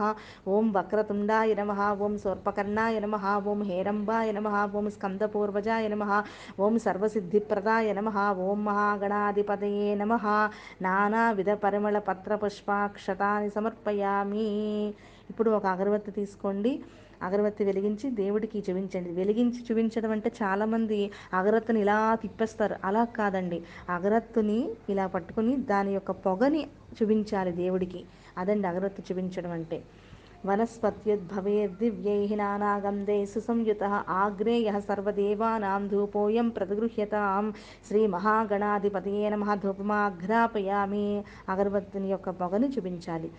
ఓం 0.53 0.73
వక్రతుండాయ 0.77 1.53
నమ 1.61 1.77
ఓం 2.01 2.17
సోర్పకర్ణాయ 2.25 2.97
నమ 3.01 3.21
ఓం 3.47 3.63
హేరంబాయ 3.69 4.33
నమ 4.39 4.55
ఓం 4.75 4.89
స్కందపూర్వజాయ 4.97 5.85
నమ 5.89 6.23
ఓం 6.61 6.75
సర్వసిద్ధిప్రదాయ 6.87 7.93
నమ 8.01 8.09
ఓం 8.49 8.59
మహాగణాధిపతయే 8.65 9.93
నమ 9.97 10.13
నానావిధ 10.83 11.49
పరిమళ 11.55 11.99
పత్ర 11.99 12.37
సమర్పయామి. 13.49 14.49
ఇప్పుడు 15.31 15.51
ఒక 15.51 15.67
అగరబత్తి 15.67 16.11
తీసుకోండి. 16.11 16.81
అగరబత్తి 17.23 17.65
వెలిగించి 17.65 18.11
దేవుడికి 18.11 18.59
చూపించండి. 18.59 19.11
వెలిగించి 19.11 19.65
చూపించడం 19.71 20.11
అంటే 20.11 20.33
చాలామంది 20.43 21.11
అగరత్తుని 21.35 21.81
ఇలా 21.81 22.15
తిప్పేస్తారు. 22.15 22.77
అలా 22.85 23.05
కాదండి. 23.05 23.63
అగరత్తుని 23.89 24.71
ఇలా 24.89 25.07
పట్టుకొని 25.07 25.57
దాని 25.57 25.95
యొక్క 25.95 26.11
పొగని 26.11 26.67
చూపించాలి 27.03 27.53
దేవుడికి. 27.53 28.05
అదండి 28.39 28.69
అగరత్తు 28.69 29.13
చూపించడం 29.13 29.51
అంటే. 29.51 29.83
వనస్పత్యుద్భవేర్దివ్యై 30.45 32.21
నానాగంధే 32.41 33.17
సుసంయుత 33.33 33.83
ఆగ్రేయ 34.23 34.71
సర్వదేవానాం 34.89 35.83
ధూపోయం 35.89 36.47
ప్రతిగృహ్యతాం 36.51 37.47
శ్రీ 37.89 38.03
మహాగణాధిపతి 38.15 39.15
నమ 39.35 39.55
ధూపమాఘ్రాపయామి 39.65 41.07
అగరబత్తిని 41.55 42.09
యొక్క 42.11 42.31
పొగను 42.41 42.69
చూపించాలి। 42.75 43.31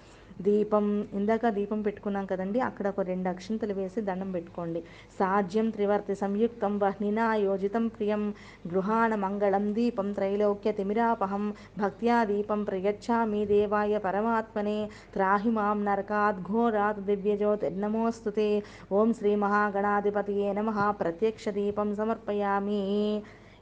దీపం 0.47 0.86
ఇందాక 1.13 1.49
దీపం 1.58 1.80
పెట్టుకున్నాం 1.82 2.25
కదండి 2.25 2.60
అక్కడ 2.67 2.86
ఒక 2.93 3.01
రెండు 3.10 3.30
అక్షింతలు 3.30 3.73
వేసి 3.73 4.01
దండం 4.01 4.30
పెట్టుకోండి. 4.32 4.80
సాధ్యం 5.19 5.67
త్రివర్తి 5.69 6.15
సంయుక్తం 6.15 6.73
వహ్నినా 6.84 7.25
యోజితం 7.36 7.86
ప్రియం. 7.88 8.23
గృహాణ 8.67 9.12
మంగళం 9.15 9.65
దీపం 9.73 10.08
త్రైలోక్య 10.13 10.71
తిమిరాపహం. 10.71 11.45
భక్త్యా 11.80 12.17
దీపం 12.32 12.63
ప్రయచ్చామి 12.63 13.45
దేవాయ 13.45 13.97
పరమాత్మనే. 14.08 14.77
త్రాహి 15.13 15.49
మాం 15.49 15.80
నరకాద్ 15.86 16.41
ఘోరాత్ 16.51 17.01
దివ్యజ్యోతిర్నమోస్తుతే 17.10 18.49
ఓం 18.91 19.12
శ్రీ 19.13 19.34
మహాగణాధిపతియే 19.45 20.51
నమ. 20.60 20.69
ప్రత్యక్ష 21.01 21.49
దీపం 21.49 21.89
సమర్పయామి. 21.95 22.84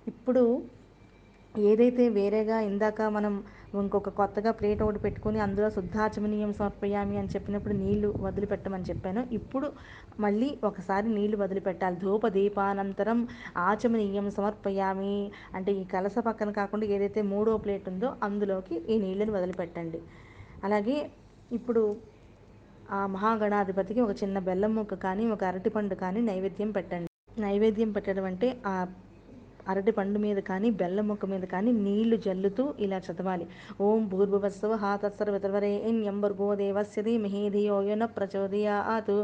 ఇప్పుడు 0.07 0.43
ఏదైతే 1.55 2.03
వేరేగా 2.09 2.57
ఇందాక 2.59 3.01
మనం 3.15 3.33
ఇంకొక 3.73 4.11
కొత్తగా 4.19 4.51
ప్లేట్ 4.59 4.81
ఒకటి 4.83 4.99
పెట్టుకొని 5.03 5.39
అందులో 5.45 5.67
శుద్ధాచమనీయం 5.75 6.51
సమర్పయామి 6.59 7.15
అని 7.21 7.29
చెప్పినప్పుడు 7.33 7.75
నీళ్ళు 7.81 8.09
వదిలిపెట్టమని 8.25 8.87
చెప్పాను. 8.89 9.21
ఇప్పుడు 9.37 9.67
మళ్ళీ 10.25 10.49
ఒకసారి 10.69 11.07
నీళ్ళు 11.17 11.37
వదిలిపెట్టాలి. 11.43 11.97
ధూప 12.05 12.27
దీపానంతరం 12.37 13.19
ఆచమనీయం 13.67 14.27
సమర్పయామి 14.37 15.15
అంటే 15.55 15.73
ఈ 15.81 15.83
కలస 15.95 16.17
పక్కన 16.27 16.51
కాకుండా 16.59 16.87
ఏదైతే 16.95 17.23
మూడో 17.33 17.57
ప్లేట్ 17.65 17.89
ఉందో 17.93 18.11
అందులోకి 18.27 18.77
ఈ 18.93 18.97
నీళ్ళని 19.05 19.33
వదిలిపెట్టండి. 19.37 20.01
అలాగే 20.63 20.97
ఇప్పుడు 21.51 21.83
ఆ 22.97 22.99
మహాగణాధిపతికి 23.15 24.01
ఒక 24.05 24.13
చిన్న 24.21 24.37
బెల్లం 24.47 24.71
ముక్క 24.75 24.95
కానీ 25.05 25.23
ఒక 25.35 25.43
అరటిపండు 25.43 25.95
కానీ 26.03 26.19
నైవేద్యం 26.29 26.71
పెట్టండి. 26.77 27.09
నైవేద్యం 27.41 27.89
పెట్టడం 27.97 28.25
అంటే 28.31 28.47
ఆ 28.71 28.73
అరటి 29.69 29.91
పండు 29.97 30.19
మీద 30.19 30.39
కానీ 30.49 30.69
బెల్ల 30.81 31.01
ముక్క 31.09 31.25
మీద 31.25 31.45
కానీ 31.53 31.71
నీళ్ళు 31.85 32.17
జల్లుతూ 32.25 32.63
ఇలా 32.85 32.99
చదవాలి. 33.07 33.45
ఓం 33.81 34.01
భూర్భువస్వ 34.07 34.73
తత్సర్వతవరేణ్యం 35.03 36.17
భర్గో 36.21 36.49
దేవస్య 36.55 37.03
ధీమహి 37.07 37.43
ధియో 37.55 37.77
యో 37.89 37.95
న 37.95 38.05
ప్రచోదయాతు. 38.17 39.17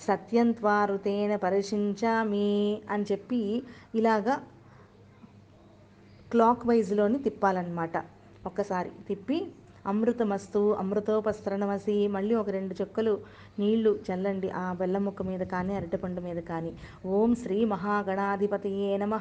సత్యం 0.00 0.48
త్వారుతేన 0.58 1.32
పరిశించామి 1.44 2.50
అని 2.90 3.06
చెప్పి 3.12 3.42
ఇలాగా 3.94 4.34
క్లాక్ 6.32 6.66
వైజ్లోని 6.66 7.18
తిప్పాలన్నమాట. 7.26 7.96
ఒక్కసారి 8.46 8.90
తిప్పి 9.08 9.38
అమృతమస్తు 9.90 10.60
అమృతోపస్త్రణమసి 10.74 11.96
మళ్ళీ 12.16 12.34
ఒక 12.34 12.48
రెండు 12.50 12.74
చుక్కలు 12.80 13.14
నీళ్ళు 13.58 13.92
చల్లండి. 14.08 14.48
ఆ 14.62 14.64
బెల్లం 14.80 15.04
ముక్క 15.04 15.22
మీద 15.22 15.42
కానీ 15.54 15.72
అరటిపండు 15.74 16.20
మీద 16.20 16.40
కానీ. 16.50 16.72
ఓం 17.16 17.30
శ్రీ 17.42 17.58
మహాగణాధిపతియే 17.74 18.96
నమ. 18.96 19.14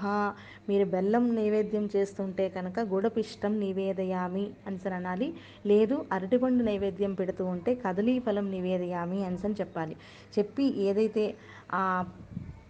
మీరు 0.70 0.86
బెల్లం 0.86 1.36
నైవేద్యం 1.36 1.90
చేస్తుంటే 1.96 2.50
కనుక 2.50 2.80
గుడపిష్టం 2.94 3.60
నివేదయామి 3.60 4.46
అని 4.68 4.94
అనాలి. 4.94 5.30
లేదు 5.66 5.98
అరటిపండు 6.12 6.64
నైవేద్యం 6.64 7.14
పెడుతూ 7.14 7.46
ఉంటే 7.54 7.74
కదలీ 7.86 8.20
ఫలం 8.20 8.48
నివేదయామి 8.52 9.22
అని 9.26 9.56
చెప్పాలి. 9.62 9.96
చెప్పి 10.38 10.66
ఏదైతే 10.88 11.26
ఆ 11.74 11.84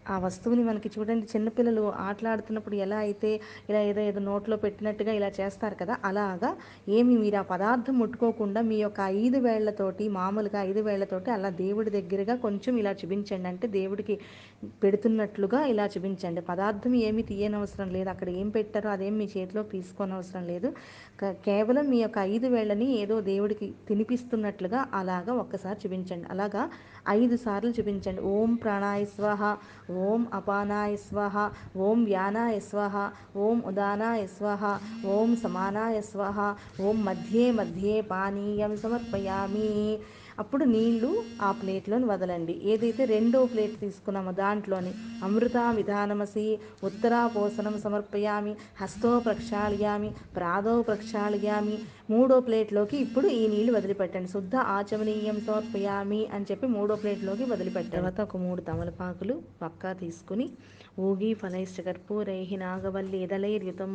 ఆ 0.08 0.18
వస్తువుని 0.20 0.64
మనకి 0.64 0.90
చూడండి 0.94 1.26
చిన్నపిల్లలు 1.32 1.84
ఆటలాడుతున్నప్పుడు 2.06 2.76
ఎలా 2.86 2.98
అయితే 3.06 3.32
ఇలా 3.70 3.82
ఏదో 3.90 4.02
ఏదో 4.10 4.22
నోట్లో 4.28 4.58
పెట్టినట్టుగా 4.58 5.14
ఇలా 5.20 5.30
చేస్తారు 5.40 5.76
కదా 5.82 5.96
అలాగా 6.04 6.50
ఏమి 6.98 7.14
మీరు 7.24 7.38
ఆ 7.38 7.46
పదార్థం 7.52 7.96
ముట్టుకోకుండా 8.02 8.62
మీ 8.70 8.78
యొక్క 8.78 9.00
ఐదు 9.18 9.40
వేళ్ళతోటి 9.48 10.06
మామూలుగా 10.18 10.62
ఐదు 10.70 10.84
వేళ్ళతోటి 10.88 11.32
అలా 11.32 11.52
దేవుడి 11.62 11.92
దగ్గరగా 11.98 12.36
కొంచెం 12.46 12.74
ఇలా 12.82 12.94
చూపించండి. 13.02 13.48
అంటే 13.52 13.68
దేవుడికి 13.78 14.16
పెడుతున్నట్లుగా 14.84 15.60
ఇలా 15.72 15.86
చూపించండి. 15.94 16.42
పదార్థం 16.50 16.94
ఏమి 17.08 17.24
తీయనవసరం 17.32 17.90
లేదు. 17.98 18.10
అక్కడ 18.14 18.30
ఏం 18.42 18.48
పెట్టారో 18.58 18.90
అదేం 18.96 19.16
మీ 19.22 19.28
చేతిలో 19.36 19.64
తీసుకోనవసరం 19.74 20.46
లేదు. 20.52 20.70
కేవలం 21.46 21.86
మీ 21.92 22.00
యొక్క 22.02 22.18
ఐదు 22.34 22.48
వేళ్ళని 22.48 22.88
ఏదో 23.02 23.16
దేవుడికి 23.22 23.68
తినిపిస్తున్నట్లుగా 23.88 24.80
అలాగా 24.94 25.34
ఒక్కసారి 25.34 25.78
చూపించండి. 25.84 26.28
అలాగా 26.34 26.64
ఐదు 27.10 27.36
సార్లు 27.38 27.72
చూపించండి. 27.78 28.22
ఓం 28.22 28.56
ప్రాణాయ 28.56 29.06
స్వాహ 29.06 29.44
ఓం 30.06 30.28
అపానాయ 30.34 30.94
స్వాహ 31.08 31.36
ఓం 31.78 32.06
వ్యానాయ 32.06 32.60
స్వాహ 32.70 32.96
ఓం 33.38 33.58
ఉదానాయ 33.72 34.24
స్వాహ 34.38 34.64
ఓం 35.16 35.36
సమానాయ 35.44 36.02
స్వాహ 36.12 36.40
ఓం 36.82 37.06
మధ్యే 37.06 37.52
మధ్యే 37.52 38.02
పానీయం 38.02 38.76
సమర్పయామి. 38.84 40.00
అప్పుడు 40.40 40.64
నీళ్ళు 40.74 41.10
ఆ 41.42 41.50
ప్లేట్లోని 41.52 42.06
వదలండి. 42.06 42.54
ఏదైతే 42.72 43.06
రెండో 43.06 43.40
ప్లేట్ 43.46 43.76
తీసుకున్నామో 43.80 44.32
దాంట్లోని 44.42 44.92
అమృత 45.28 45.58
విధానమసి 45.80 46.46
ఉత్తరాపోసనం 46.84 47.76
సమర్పయామి 47.86 48.54
హస్తో 48.82 49.12
ప్రక్షాళయామి 49.20 50.10
ప్రాదో 50.36 50.76
ప్రక్షాళయామి 50.82 51.78
మూడో 52.10 52.36
ప్లేట్లోకి 52.40 52.98
ఇప్పుడు 52.98 53.28
ఈ 53.40 53.42
నీళ్ళు 53.48 53.72
వదిలిపెట్టండి. 53.78 54.32
శుద్ధ 54.36 54.56
ఆచమనీయం 54.78 55.40
సమర్పయామి 55.48 56.22
అని 56.34 56.46
చెప్పి 56.52 56.68
మూడో 56.68 56.96
ప్లేట్లోకి 56.96 57.46
వదిలిపెట్టిన 57.54 57.96
తర్వాత 57.98 58.22
ఒక 58.22 58.38
మూడు 58.38 58.62
తమలపాకులు 58.62 59.36
పక్కా 59.62 59.92
తీసుకుని 60.04 60.48
ఊగి 60.98 61.34
ఫలైశ్చ 61.34 61.82
కర్పూరై 61.82 62.38
నాగవల్లి 62.58 63.18
ఇదలైర్యుతం 63.18 63.92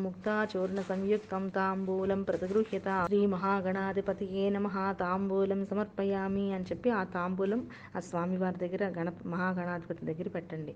చూర్ణ 0.53 0.81
సంయుక్తం 0.81 1.49
తాంబూలం 1.49 2.23
ప్రతిగృహ్యత. 2.23 2.89
శ్రీ 3.09 3.27
మహాగణాధిపతియే 3.27 4.51
నమ. 4.51 4.69
తాంబూలం 5.01 5.67
సమర్పయామి 5.67 6.53
అని 6.53 6.65
చెప్పి 6.65 6.91
ఆ 6.91 7.03
తాంబూలం 7.17 7.63
ఆ 7.97 8.01
స్వామివారి 8.01 8.59
దగ్గర 8.59 8.85
గణ 8.99 9.09
మహాగణాధిపతి 9.27 10.07
దగ్గర 10.07 10.29
పెట్టండి. 10.29 10.75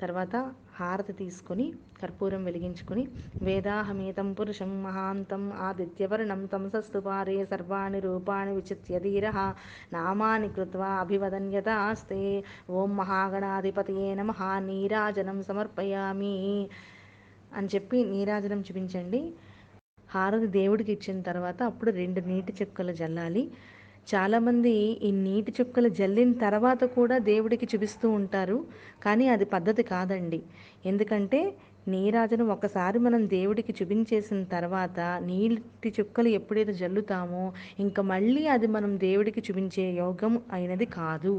తర్వాత 0.00 0.36
హారతి 0.76 1.12
తీసుకొని 1.20 1.64
కర్పూరం 2.00 2.42
వెలిగించుకొని 2.44 3.04
వేదాహమేతం 3.46 4.28
పురుషం 4.38 4.72
మహాంతం 4.82 5.42
ఆదిత్యవర్ణం 5.68 6.42
తమసస్తు 6.52 7.00
పారే 7.06 7.36
సర్వాణి 7.50 8.00
రూపాణి 8.00 8.52
విచిత్య 8.58 8.98
ధీర 8.98 9.26
నామాని 9.92 10.50
కృత్వా 10.56 10.90
అభివదన్యతాస్తే 11.02 12.20
ఓం 12.76 12.92
మహాగణాధిపతయే 13.00 14.08
నమ 14.20 14.32
నీరాజనం 14.68 15.40
సమర్పయామి 15.48 16.36
అని 17.52 17.68
చెప్పి 17.74 17.98
నీరాజనం 18.12 18.60
చూపించండి. 18.66 19.20
హారతి 20.08 20.48
దేవుడికి 20.58 20.90
ఇచ్చిన 20.96 21.18
తర్వాత 21.28 21.58
అప్పుడు 21.70 21.90
రెండు 22.00 22.20
నీటి 22.28 22.52
చుక్కలు 22.60 22.92
జల్లాలి. 23.00 23.42
చాలామంది 24.08 24.72
ఈ 25.06 25.10
నీటి 25.18 25.50
చుక్కలు 25.56 25.88
జల్లిన 25.98 26.32
తర్వాత 26.44 26.82
కూడా 26.94 27.16
దేవుడికి 27.26 27.66
చూపిస్తూ 27.72 28.06
ఉంటారు 28.18 28.58
కానీ 29.02 29.24
అది 29.28 29.46
పద్ధతి 29.54 29.82
కాదండి. 29.90 30.40
ఎందుకంటే 30.84 31.40
నీరాజనం 31.86 32.48
ఒకసారి 32.54 32.98
మనం 32.98 33.22
దేవుడికి 33.28 33.72
చూపించేసిన 33.78 34.40
తర్వాత 34.54 34.98
నీటి 35.28 35.90
చుక్కలు 35.98 36.30
ఎప్పుడైతే 36.38 36.74
జల్లుతామో 36.82 37.44
ఇంకా 37.80 38.02
మళ్ళీ 38.12 38.42
అది 38.54 38.68
మనం 38.76 38.92
దేవుడికి 39.06 39.42
చూపించే 39.48 39.86
యోగం 40.02 40.34
అయినది 40.52 40.88
కాదు. 40.98 41.34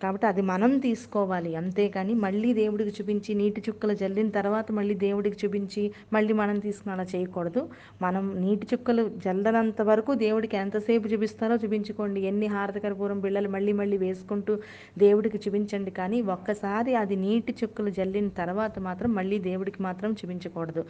కాబట్టి 0.00 0.26
అది 0.26 0.42
మనం 0.42 0.72
తీసుకోవాలి. 0.78 1.50
అంతేకాని 1.56 2.14
మళ్ళీ 2.24 2.50
దేవుడికి 2.54 2.92
చూపించి 2.98 3.30
నీటి 3.34 3.60
చుక్కలు 3.68 3.94
జల్లిన 3.94 4.30
తర్వాత 4.30 4.66
మళ్ళీ 4.72 4.94
దేవుడికి 5.04 5.38
చూపించి 5.42 5.82
మళ్ళీ 6.12 6.32
మనం 6.32 6.58
తీసుకుని 6.58 6.92
అలా 6.94 7.06
చేయకూడదు. 7.14 7.62
మనం 8.02 8.24
నీటి 8.40 8.66
చుక్కలు 8.72 9.04
జల్లనంత 9.24 9.82
వరకు 9.82 10.14
దేవుడికి 10.24 10.56
ఎంతసేపు 10.56 11.08
చూపిస్తారో 11.08 11.56
చూపించుకోండి. 11.56 12.20
ఎన్ని 12.22 12.46
హారతకరపూరం 12.46 13.20
బిళ్ళలు 13.20 13.48
మళ్ళీ 13.48 13.72
మళ్ళీ 13.72 13.98
వేసుకుంటూ 13.98 14.54
దేవుడికి 14.98 15.40
చూపించండి. 15.46 15.90
కానీ 15.90 16.20
ఒక్కసారి 16.36 16.94
అది 16.94 17.16
నీటి 17.16 17.54
చుక్కలు 17.62 17.90
జల్లిన 17.90 18.28
తర్వాత 18.42 18.78
మాత్రం 18.88 19.10
మళ్ళీ 19.14 19.38
దేవుడికి 19.50 19.82
మాత్రం 19.82 20.12
చూపించకూడదు. 20.12 20.84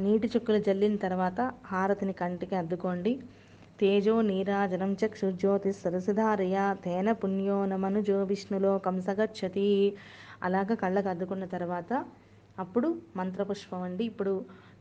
నీటి 0.00 0.28
చుక్కలు 0.28 0.58
జల్లిన 0.60 0.96
తర్వాత 0.96 1.40
హారతిని 1.66 2.14
కంటికి 2.14 2.54
అద్దుకోండి. 2.54 3.12
తేజో 3.80 4.14
నీరాజనం 4.22 4.92
చక్షుజ్యోతిస్సరసిధారయ 5.00 6.56
తేన 6.84 7.08
పుణ్యో 7.12 7.58
నమనుజో 7.66 8.18
విష్ణులోకం 8.22 8.96
సగచ్చతి. 9.08 9.68
అలాగ 10.42 10.74
కళ్ళకు 10.74 11.08
అద్దుకున్న 11.08 11.44
తర్వాత 11.54 11.90
అప్పుడు 12.58 12.88
మంత్రపుష్పం 13.16 13.82
అండి. 13.82 14.04
ఇప్పుడు 14.04 14.34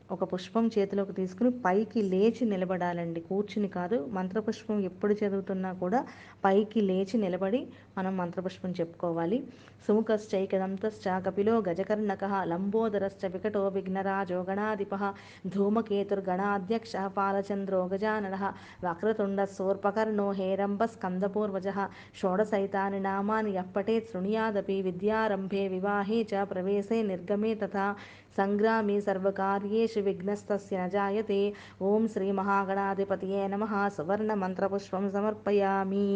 ఒక 0.10 0.24
పుష్పం 0.32 0.66
చేతిలోకి 0.74 1.14
తీసుకుని 1.14 1.52
పైకి 1.64 2.02
లేచి 2.12 2.44
నిలబడాలండి. 2.46 3.22
కూర్చుని 3.30 3.70
కాదు 3.76 3.98
మంత్రపుష్పం 4.18 4.78
ఎప్పుడు 4.90 5.14
చదువుతున్నా 5.22 5.72
కూడా 5.80 6.00
పైకి 6.44 6.82
లేచి 6.90 7.18
నిలబడి 7.24 7.62
మనం 7.98 8.14
మంత్రపుష్పం 8.18 8.72
చెప్పుకోవాలి. 8.80 9.38
సుముఖశ్చైకదంతశ్చ 9.86 11.06
కపిలో 11.26 11.56
గజకర్ణక 11.68 12.22
లంబోదరశ్చ 12.52 13.32
వికటో 13.34 13.64
విఘ్నరాజో 13.76 14.40
గణాధిప 14.50 14.94
ధూమకేతుర్గణాధ్యక్ష 15.56 16.94
పాలచంద్రో 17.18 17.82
గజానన 17.94 18.36
వక్రతుండ 18.86 19.42
సోర్పకర్ణో 19.56 20.28
హేరంబ 20.40 20.84
స్కందపూర్వజ 20.94 21.68
షోడసైతాని 22.20 23.02
నామాని 23.02 23.54
ఎప్పటే 23.64 23.98
శృణుయాదపి 24.08 24.78
విద్యారంభే 24.88 25.64
వివాహే 25.76 26.20
చ 26.32 26.46
ప్రవేశే 26.52 27.00
నిర్గమే 27.12 27.54
తథా 27.56 27.88
సంగ్రామి 28.38 29.02
సర్వకార్యేషు 29.02 30.00
విఘ్నస్తస్య 30.00 30.78
న 30.78 30.88
జాయతే. 30.88 31.54
ఓం 31.82 32.08
శ్రీ 32.08 32.32
మహాగణాధిపతియే 32.32 33.48
నమ. 33.48 33.90
సువర్ణ 33.98 34.34
మంత్రపుష్పం 34.34 35.12
సమర్పయామి 35.12 36.08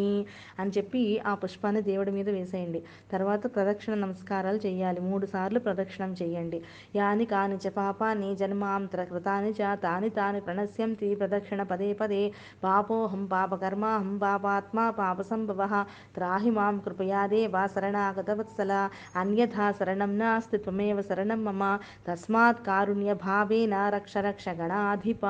అని 0.58 0.70
చెప్పి 0.70 1.20
ఆ 1.26 1.34
పుష్పాన్ని 1.34 1.82
దేవుడి 1.82 2.10
మీద 2.10 2.28
వేసేయండి. 2.28 2.82
తర్వాత 3.12 3.54
ప్రదక్షిణ 3.54 3.94
నమస్కారాలు 3.94 4.60
చేయాలి. 4.66 5.00
మూడు 5.00 5.26
సార్లు 5.26 5.58
ప్రదక్షిణం 5.58 6.14
చేయండి. 6.22 6.62
యాని 6.96 7.24
కాని 7.24 7.56
చ 7.56 7.68
పాపాన్ని 7.68 8.36
జన్మాంతర 8.36 9.04
కృతాని 9.04 9.50
చ 9.50 9.74
తాని 9.74 10.10
తాని 10.10 10.40
ప్రణశ్యంతి 10.40 11.14
ప్రదక్షిణ 11.14 11.62
పదే 11.62 11.92
పదే. 11.92 12.32
పాపోహం 12.64 13.26
పాపకర్మాహం 13.26 14.18
పాపాత్మా 14.18 14.90
పాపసంభవ. 14.90 15.84
త్రాహి 16.14 16.50
మాం 16.50 16.78
కృపయా 16.78 17.26
దేవా 17.26 17.66
శరణాగతవత్సల. 17.66 18.72
అన్యథా 19.16 19.72
శరణం 19.72 20.18
నాస్తి 20.18 20.58
త్వమేవ 20.58 21.02
శరణం 21.02 21.44
మమ. 21.44 21.62
తస్మాత్ 22.10 22.60
కారుణ్య 22.66 23.10
భావేన 23.24 23.74
రక్ష 23.96 24.14
రక్ష 24.28 24.46
గణాధిప. 24.60 25.24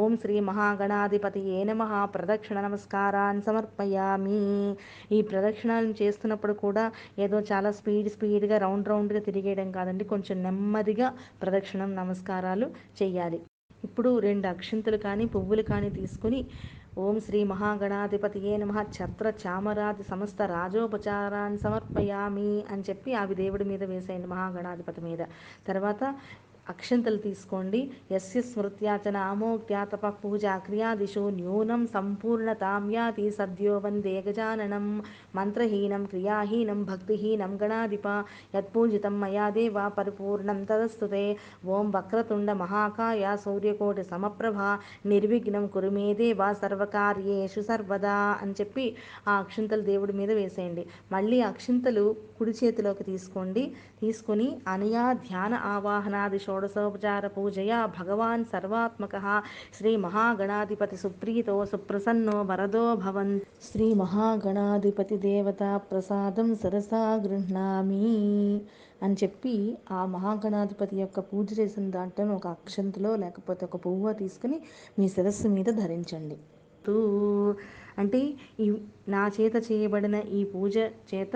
ఓం 0.00 0.12
శ్రీ 0.22 0.36
మహాగణాధిపతియే 0.48 1.60
నమ. 1.70 1.82
ప్రదక్షిణ 2.14 2.56
నమస్కారాన్ని 2.66 3.42
సమర్పయామి. 3.48 4.40
ఈ 5.16 5.20
ప్రదక్షిణాలను 5.30 5.94
చేస్తున్నప్పుడు 6.02 6.54
కూడా 6.64 6.84
ఏదో 7.24 7.40
చాలా 7.52 7.72
స్పీడ్ 7.80 8.10
స్పీడ్గా 8.16 8.58
రౌండ్ 8.66 8.90
రౌండ్గా 8.92 9.22
తిరిగేయడం 9.28 9.70
కాదండి. 9.78 10.04
కొంచెం 10.12 10.36
నెమ్మదిగా 10.46 11.08
ప్రదక్షిణం 11.42 11.90
నమస్కారాలు 12.02 12.68
చేయాలి. 13.00 13.40
ఇప్పుడు 13.82 14.10
రెండు 14.26 14.46
అక్షింతలు 14.54 14.98
కానీ 15.06 15.24
పువ్వులు 15.34 15.64
కానీ 15.72 15.88
తీసుకుని 15.98 16.40
ఓం 16.96 17.16
శ్రీ 17.20 17.38
మహాగణాధిపతియే 17.44 18.56
నమ. 18.56 18.72
ఛత్ర 18.96 19.26
చామరాది 19.42 20.02
సమస్త 20.02 20.42
రాజోపచారాన్ని 20.52 21.58
సమర్పయామి 21.58 22.50
అని 22.70 22.82
చెప్పి 22.88 23.10
అవి 23.14 23.34
దేవుడి 23.34 23.64
మీద 23.64 23.82
వేసేయండి 23.84 24.28
మహాగణాధిపతి 24.28 25.00
మీద. 25.00 25.22
తర్వాత 25.66 26.02
అక్షంతలు 26.68 27.16
తీసుకోండి. 27.16 27.90
యస్య 28.12 28.40
స్మృత్యాచన 28.40 29.16
అమోక్త్యా 29.16 29.84
తప 29.84 30.06
పూజా 30.08 30.56
క్రియాదిషు 30.56 31.28
న్యూనం 31.28 31.86
సంపూర్ణ 31.86 32.52
తామ్యాతి 32.52 33.30
సద్యో 33.30 33.78
వందే 33.78 34.24
గజాననం. 34.28 35.02
మంత్రహీనం 35.36 36.04
క్రియాహీనం 36.04 36.84
భక్తిహీనం 36.84 37.58
గణాధిప. 37.62 38.24
యత్పూజితం 38.54 39.20
మయా 39.20 39.50
దేవా 39.50 39.88
పరిపూర్ణం 39.88 40.64
తదస్తుతే 40.64 41.36
ఓం 41.66 41.90
వక్రతుండ 41.90 42.52
మహాకాయ 42.52 43.36
సూర్యకోటి 43.44 44.04
సమప్రభ. 44.04 44.58
నిర్విఘ్నం 45.06 45.66
కురుమే 45.66 46.14
దేవా 46.14 46.52
సర్వకార్యేషు 46.52 47.60
సర్వదా 47.60 48.38
అని 48.42 48.52
చెప్పి 48.52 48.96
ఆ 49.28 49.34
అక్షింతలు 49.36 49.82
దేవుడి 49.82 50.12
మీద 50.12 50.30
వేసేయండి. 50.30 50.86
మళ్ళీ 51.12 51.40
అక్షింతలు 51.40 52.16
కుడి 52.38 52.50
చేతిలోకి 52.50 53.04
తీసుకోండి. 53.04 53.64
తీసుకొని 54.00 54.56
అనయా 54.68 55.12
ధ్యాన 55.12 55.54
ఆవాహనాది 55.54 56.38
షోడశోపచార 56.54 57.26
పూజయా 57.36 57.78
భగవాన్ 57.98 58.42
సర్వాత్మక. 58.52 59.14
శ్రీ 59.76 59.92
మహాగణాధిపతి 60.04 60.96
సుప్రీతో 60.96 61.54
సుప్రసన్నో 61.72 62.36
వరదో 62.50 62.84
భవన్ 63.04 63.32
శ్రీ 63.68 63.86
మహాగణాధిపతి 64.02 65.16
దేవతా 65.26 65.70
ప్రసాదం 65.90 66.48
సరసా 66.62 67.02
గృహ్ణామి 67.24 68.02
అని 69.02 69.16
చెప్పి 69.22 69.54
ఆ 69.90 70.00
మహాగణాధిపతి 70.06 70.96
యొక్క 70.96 71.20
పూజ 71.30 71.48
చేసిన 71.60 71.86
దాంట్లో 71.90 72.26
ఒక 72.38 72.46
అక్షంతలో 72.56 73.12
లేకపోతే 73.16 73.64
ఒక 73.70 73.78
పువ్వు 73.86 74.12
తీసుకుని 74.22 74.58
మీ 74.98 75.08
శిరస్సు 75.08 75.48
మీద 75.56 75.68
ధరించండి. 75.82 76.36
తూ 76.86 76.94
అంటే 78.00 78.20
ఈ 78.60 78.64
నా 79.08 79.22
చేత 79.36 79.56
చేయబడిన 79.66 80.16
ఈ 80.38 80.40
పూజ 80.44 80.76
చేత 81.10 81.34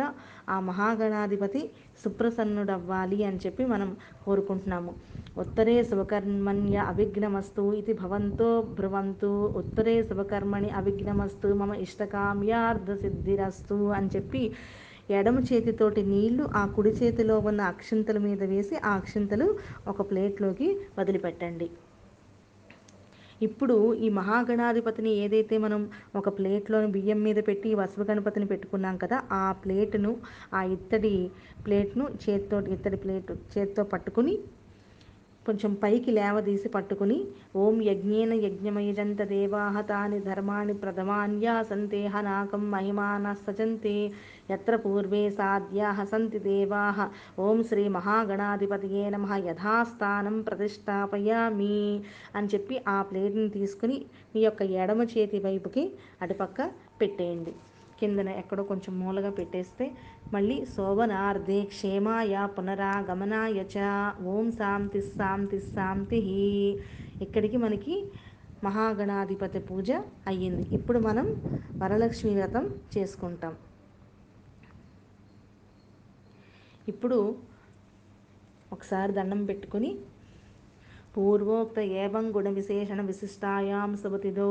ఆ 0.48 0.56
మహాగణాధిపతి 0.60 1.62
సుప్రసన్నుడవ్వాలి 2.05 3.24
అని 3.24 3.40
చెప్పి 3.46 3.64
మనం 3.64 3.90
కోరుకుంటున్నాము. 4.24 4.92
ఉత్తరే 5.36 5.84
శుభకర్మణ్య 5.84 6.76
అవిఘ్నమస్తు 6.90 7.72
ఇది 7.72 7.92
భవంతో 7.94 8.49
భ్రువంతు. 8.78 9.30
ఉత్తరే 9.61 9.96
శుభకర్మణి 10.03 10.70
అవిఘ్నమస్తు 10.80 11.49
మమ 11.55 11.72
ఇష్టకామ్యార్థ 11.86 12.90
సిద్ధిరస్తు 13.05 13.78
అని 13.99 14.11
చెప్పి 14.16 14.42
ఎడమ 15.11 15.38
చేతితోటి 15.51 16.03
నీళ్ళు 16.05 16.44
ఆ 16.55 16.66
కుడి 16.66 16.90
చేతిలో 16.92 17.38
ఉన్న 17.51 17.61
అక్షింతల 17.72 18.18
మీద 18.18 18.42
వేసి 18.44 18.76
ఆ 18.84 18.92
అక్షింతలు 18.92 19.46
ఒక 19.88 20.01
ప్లేట్లోకి 20.11 20.68
వదిలిపెట్టండి. 20.99 21.68
ఇప్పుడు 23.41 23.74
ఈ 23.99 24.09
మహాగణాధిపతిని 24.16 25.11
ఏదైతే 25.22 25.57
మనం 25.59 25.80
ఒక 26.16 26.28
ప్లేట్లో 26.39 26.78
బియ్యం 26.95 27.20
మీద 27.22 27.39
పెట్టి 27.47 27.70
వసవ 27.74 28.05
గణపతిని 28.05 28.47
పెట్టుకున్నాం 28.47 28.97
కదా 28.99 29.18
ఆ 29.34 29.45
ప్లేటును 29.62 30.12
ఆ 30.53 30.62
ఇత్తడి 30.74 31.14
ప్లేట్ను 31.66 32.07
చేతితో 32.22 32.59
ఇత్తడి 32.74 32.99
ప్లేట్ 32.99 33.32
చేతితో 33.55 33.84
పట్టుకుని 33.93 34.34
కొంచెం 35.49 35.72
పైకి 35.82 36.11
లేవదీసి 36.11 36.68
పట్టుకుని 36.68 37.18
ఓం 37.62 37.76
యజ్ఞేన 37.88 38.32
యజ్ఞమయజంత 38.44 39.22
దేవాహతాని 39.32 40.18
ధర్మాణి 40.20 40.74
ప్రథమాన్యా 40.82 41.55
సంతేహ 41.70 42.20
నాకం 42.20 42.64
మహిమాన 42.70 43.34
సజంతే 43.42 43.96
ఎత్ర 44.57 44.74
పూర్వే 44.76 45.22
సాధ్యా 45.38 45.88
సంతి 46.12 46.40
దేవాహ 46.40 47.09
ఓం 47.46 47.59
శ్రీ 47.70 47.84
మహాగణాధిపతియే 47.96 49.05
నమ 49.11 49.38
యథాస్థానం 49.49 50.36
ప్రతిష్టాపయామి 50.42 51.78
అని 52.36 52.51
చెప్పి 52.55 52.76
ఆ 52.88 52.99
ప్లేట్ని 53.11 53.49
తీసుకుని 53.51 53.99
మీ 54.34 54.42
యొక్క 54.42 54.62
ఎడమ 54.82 55.03
చేతి 55.14 55.40
వైపుకి 55.46 55.84
అటుపక్క 56.22 56.61
పెట్టేయండి. 57.01 57.55
కిందన 58.01 58.28
ఎక్కడో 58.42 58.62
కొంచెం 58.70 58.92
మూలగా 59.01 59.30
పెట్టేస్తే 59.38 59.86
మళ్ళీ 60.32 60.57
శోభనార్థే 60.74 61.59
క్షేమాయ 61.72 62.34
పునరాగమనాయ 62.57 63.61
చ. 63.74 63.86
ఓం 64.32 64.46
శాంతి 64.59 65.01
శాంతి 65.16 65.61
శాంతి 65.70 66.20
ఇక్కడికి 67.20 67.59
మనకి 67.64 67.94
మహాగణాధిపతి 68.62 69.61
పూజ 69.68 69.88
అయ్యింది. 70.30 70.64
ఇప్పుడు 70.78 70.99
మనం 71.09 71.26
వరలక్ష్మి 71.82 72.32
వ్రతం 72.38 72.64
చేసుకుంటాం. 72.94 73.55
ఇప్పుడు 76.92 77.18
ఒకసారి 78.72 79.12
దండం 79.18 79.40
పెట్టుకొని 79.44 79.90
పూర్వోక్త 81.14 81.78
ఏవం 82.03 82.26
గుణ 82.36 82.49
విశేషణ 82.59 83.01
విశిష్టాయాం 83.11 83.90
సుమతిదో 84.03 84.49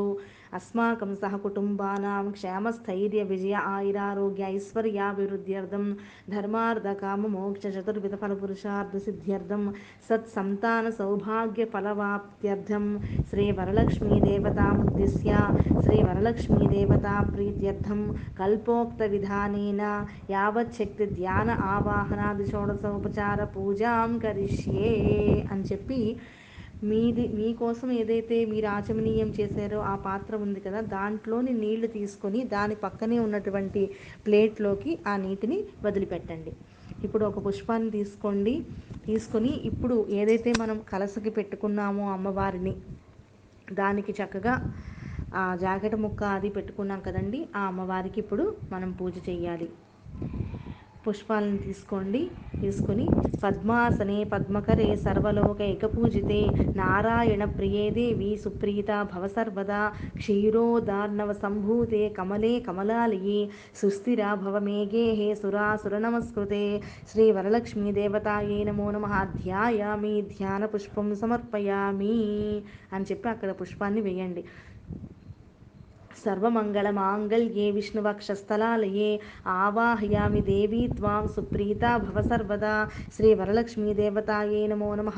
అస్మాకం 0.53 1.11
సహకుటుంబానాం 1.21 2.25
క్షేమస్థైర్య 2.31 3.21
విజయ 3.23 3.55
ఆయురారోగ్య 3.69 4.51
ఐశ్వర్యాభివృద్ధ్యర్థం 4.53 5.85
ధర్మార్థ 6.29 6.87
కామ 6.99 7.27
మోక్ష 7.27 7.65
చతుర్విధ 7.75 8.15
ఫలపురుషార్థ 8.15 8.97
సిద్ధ్యర్థం 8.97 9.63
సత్సంతాన 10.09 10.87
సౌభాగ్య 10.97 11.65
ఫలవాప్త్యర్థం 11.73 12.85
శ్రీ 13.29 13.45
వరలక్ష్మీ 13.57 14.17
దేవతాముద్దిశ్య 14.27 15.31
శ్రీ 15.79 15.97
వరలక్ష్మీ 16.07 16.63
దేవతా 16.67 17.15
ప్రీత్యర్థం 17.29 18.01
కల్పోక్త 18.39 19.03
విధానేన 19.11 19.83
యావచ్చక్తి 20.31 21.07
ధ్యాన 21.13 21.51
ఆవాహనాది 21.67 22.45
షోడశోపచార 22.51 23.43
పూజాం 23.55 24.11
కరిష్యే 24.19 24.89
అని 25.51 25.65
చెప్పి 25.71 26.01
మీది 26.81 27.23
మీకోసం 27.37 27.89
ఏదైతే 27.99 28.37
మీరు 28.49 28.67
ఆచమనీయం 28.73 29.29
చేశారో 29.37 29.79
ఆ 29.83 29.95
పాత్ర 30.05 30.35
ఉంది 30.45 30.59
కదా 30.59 30.79
దాంట్లోని 30.91 31.53
నీళ్ళు 31.61 31.87
తీసుకొని 31.95 32.39
దాని 32.53 32.75
పక్కనే 32.83 33.17
ఉన్నటువంటి 33.19 33.83
ప్లేట్లోకి 34.25 34.91
ఆ 35.07 35.15
నీటిని 35.23 35.57
వదిలిపెట్టండి. 35.85 36.51
ఇప్పుడు 37.03 37.23
ఒక 37.25 37.39
పుష్పాన్ని 37.47 37.89
తీసుకోండి. 37.97 38.55
తీసుకొని 39.07 39.51
ఇప్పుడు 39.69 39.95
ఏదైతే 40.19 40.51
మనం 40.61 40.77
కలసకి 40.91 41.31
పెట్టుకున్నామో 41.37 42.05
అమ్మవారిని 42.15 42.73
దానికి 43.67 44.11
చక్కగా 44.19 44.53
ఆ 45.31 45.43
జాకెట్ 45.61 45.97
ముక్క 46.03 46.21
అది 46.35 46.49
పెట్టుకున్నాం 46.57 46.99
కదండి 47.07 47.39
ఆ 47.55 47.63
అమ్మవారికి 47.69 48.19
ఇప్పుడు 48.23 48.43
మనం 48.71 48.91
పూజ 48.99 49.15
చేయాలి 49.27 49.67
పుష్పాలను 51.07 51.59
తీసుకోండి. 51.67 52.23
తీసుకొని 52.61 53.03
పద్మాసనే 53.43 54.19
పద్మకరే 54.31 54.87
సర్వలోక 55.03 55.59
ఏకపూజితే 55.71 56.39
నారాయణ 56.79 57.43
ప్రియే 57.57 57.83
దేవి 57.97 58.29
సుప్రీత 58.43 58.91
భవ 59.11 59.23
సర్వదా 59.35 59.81
క్షీరోదార్ణవ 60.19 61.31
సంభూతే 61.43 62.01
కమలే 62.17 62.53
కమలాలయే 62.67 63.39
సుస్థిర 63.81 64.21
భవ 64.43 64.55
సురాసుర 65.41 65.95
నమస్కృతే. 66.05 66.63
శ్రీ 67.11 67.25
వరలక్ష్మీ 67.37 67.91
దేవతాయే 67.99 68.59
నమో 68.69 68.87
నమ. 68.95 69.05
ధ్యాయామి 69.39 70.15
ధ్యాన 70.33 70.63
పుష్పం 70.73 71.09
సమర్పయామి 71.21 72.15
అని 72.93 73.05
చెప్పి 73.11 73.29
అక్కడ 73.29 73.51
పుష్పాన్ని 73.61 74.01
వేయండి. 74.01 74.43
సర్వమంగళమాంగళ్యే 76.23 77.71
విష్ణువక్షస్థలాలయే 77.71 79.09
ఆవాహయామి 79.57 80.41
దేవీ 80.41 80.87
త్వాం 80.97 81.27
సుప్రీతా 81.27 81.97
భవ 81.97 82.21
సర్వదా. 82.21 82.75
శ్రీ 83.11 83.33
వరలక్ష్మీ 83.33 83.93
దేవతాయే 83.93 84.67
నమో 84.67 84.95
నమ. 84.95 85.09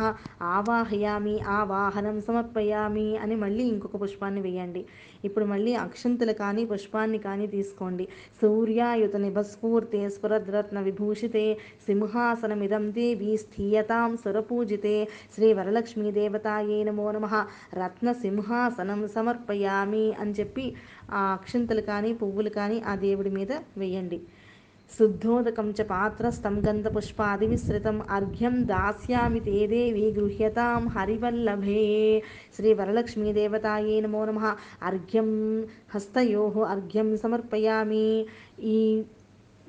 ఆవాహయామి 0.53 1.35
ఆవాహనం 1.57 2.21
సమర్పయామి 2.21 3.17
అని 3.17 3.35
మళ్ళీ 3.35 3.63
ఇంకొక 3.65 3.95
పుష్పాన్ని 4.01 4.41
వేయండి. 4.41 4.81
ఇప్పుడు 5.24 5.45
మళ్ళీ 5.45 5.74
అక్షంతులు 5.76 6.34
కానీ 6.34 6.63
పుష్పాన్ని 6.65 7.20
కానీ 7.20 7.47
తీసుకోండి. 7.47 8.05
సూర్యాయుత 8.41 9.15
నిభస్ఫూర్తే 9.17 10.01
స్ఫురద్రత్న 10.09 10.80
విభూషితే 10.80 11.45
సింహాసనమిదం 11.88 12.86
దేవి 12.91 13.32
స్థీయతాం 13.38 14.17
సురపూజితే 14.17 14.95
శ్రీ 15.36 15.49
వరలక్ష్మీ 15.53 16.11
దేవతాయే 16.11 16.84
నమో 16.84 17.07
నమ. 17.11 17.26
రత్న 17.74 18.11
సింహాసనం 18.24 19.07
సమర్పయామి 19.07 20.05
అని 20.22 20.36
చెప్పి 20.39 20.65
ఆ 21.11 21.24
అక్షంతలు 21.34 21.82
కానీ 21.82 22.13
పువ్వులు 22.13 22.49
కానీ 22.49 22.80
ఆ 22.86 22.95
దేవుడి 23.05 23.30
మీద 23.30 23.51
వేయండి. 23.78 24.20
శుద్ధోదకం 24.89 25.67
చ 25.71 25.81
పాత్రస్థం 25.89 26.55
గంధపుష్పాది 26.67 27.47
విస్తృతం 27.47 27.97
అర్ఘ్యం 28.09 28.67
దాస్యామి 28.67 29.39
తే 29.39 29.67
దేవి 29.67 30.05
గృహ్యతాం 30.17 30.87
హరివల్లభే. 30.87 31.83
శ్రీ 32.55 32.73
వరలక్ష్మీదేవతాయే 32.73 33.99
నమో 33.99 34.25
నమ. 34.25 34.39
అర్ఘ్యం 34.83 35.29
హస్తయో 35.93 36.43
అర్ఘ్యం 36.65 37.17
సమర్పయామి. 37.17 38.07
ఈ 38.71 38.77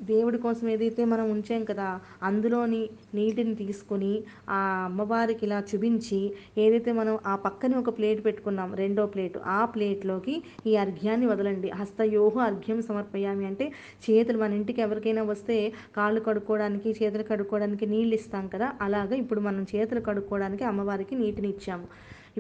దేవుడి 0.09 0.39
కోసం 0.39 0.67
ఏదైతే 0.69 1.03
మనం 1.05 1.27
ఉంచాం 1.33 1.63
కదా 1.65 1.89
అందులోని 2.23 2.81
నీటిని 3.15 3.55
తీసుకొని 3.55 4.13
ఆ 4.49 4.59
అమ్మవారికి 4.85 5.45
ఇలా 5.47 5.59
చూపించి 5.71 6.21
ఏదైతే 6.59 6.91
మనం 6.93 7.15
ఆ 7.27 7.35
పక్కనే 7.45 7.77
ఒక 7.77 7.93
ప్లేట్ 7.99 8.21
పెట్టుకున్నాం 8.25 8.71
రెండో 8.75 9.05
ప్లేట్ 9.07 9.39
ఆ 9.51 9.61
ప్లేట్లోకి 9.75 10.35
ఈ 10.67 10.75
అర్ఘ్యాన్ని 10.77 11.27
వదలండి. 11.27 11.71
హస్తయోహ 11.81 12.37
అర్ఘ్యం 12.51 12.81
సమర్పయామి 12.83 13.47
అంటే 13.47 13.67
చేతులు 14.07 14.39
మన 14.39 14.59
ఇంటికి 14.61 14.83
ఎవరికైనా 14.83 15.25
వస్తే 15.25 15.59
కాళ్ళు 15.97 16.21
కడుక్కోవడానికి 16.21 16.91
చేతులు 17.01 17.27
కడుక్కోవడానికి 17.31 17.87
నీళ్ళు 17.87 18.17
ఇస్తాం 18.21 18.47
కదా 18.55 18.69
అలాగా 18.81 19.17
ఇప్పుడు 19.17 19.41
మనం 19.41 19.63
చేతులు 19.75 20.03
కడుక్కోవడానికి 20.09 20.65
అమ్మవారికి 20.65 21.15
నీటిని 21.23 21.51
ఇచ్చాము. 21.55 21.87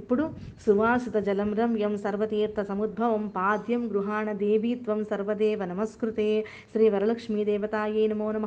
ఇప్పుడు 0.01 0.25
సువాసిత 0.65 1.17
జలం 1.29 1.51
రమ్యం 1.61 1.95
సర్వతీర్థ 2.05 2.61
సముద్భవం 2.71 3.25
పాద్యం 3.39 3.83
గృహాణ 3.93 4.27
దేవీత్వం 4.45 5.01
సర్వదేవ 5.13 5.65
నమస్కృతే. 5.73 6.29
శ్రీ 6.73 6.87
వరలక్ష్మీ 6.95 7.43
దేవతాయే 7.51 8.05
నమో 8.13 8.29
నమ. 8.37 8.47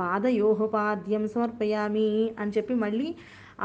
పాదయోహో 0.00 0.68
పాద్యం 0.76 1.24
సమర్పయామి 1.34 2.10
అని 2.42 2.54
చెప్పి 2.56 2.76
మళ్ళీ 2.84 3.08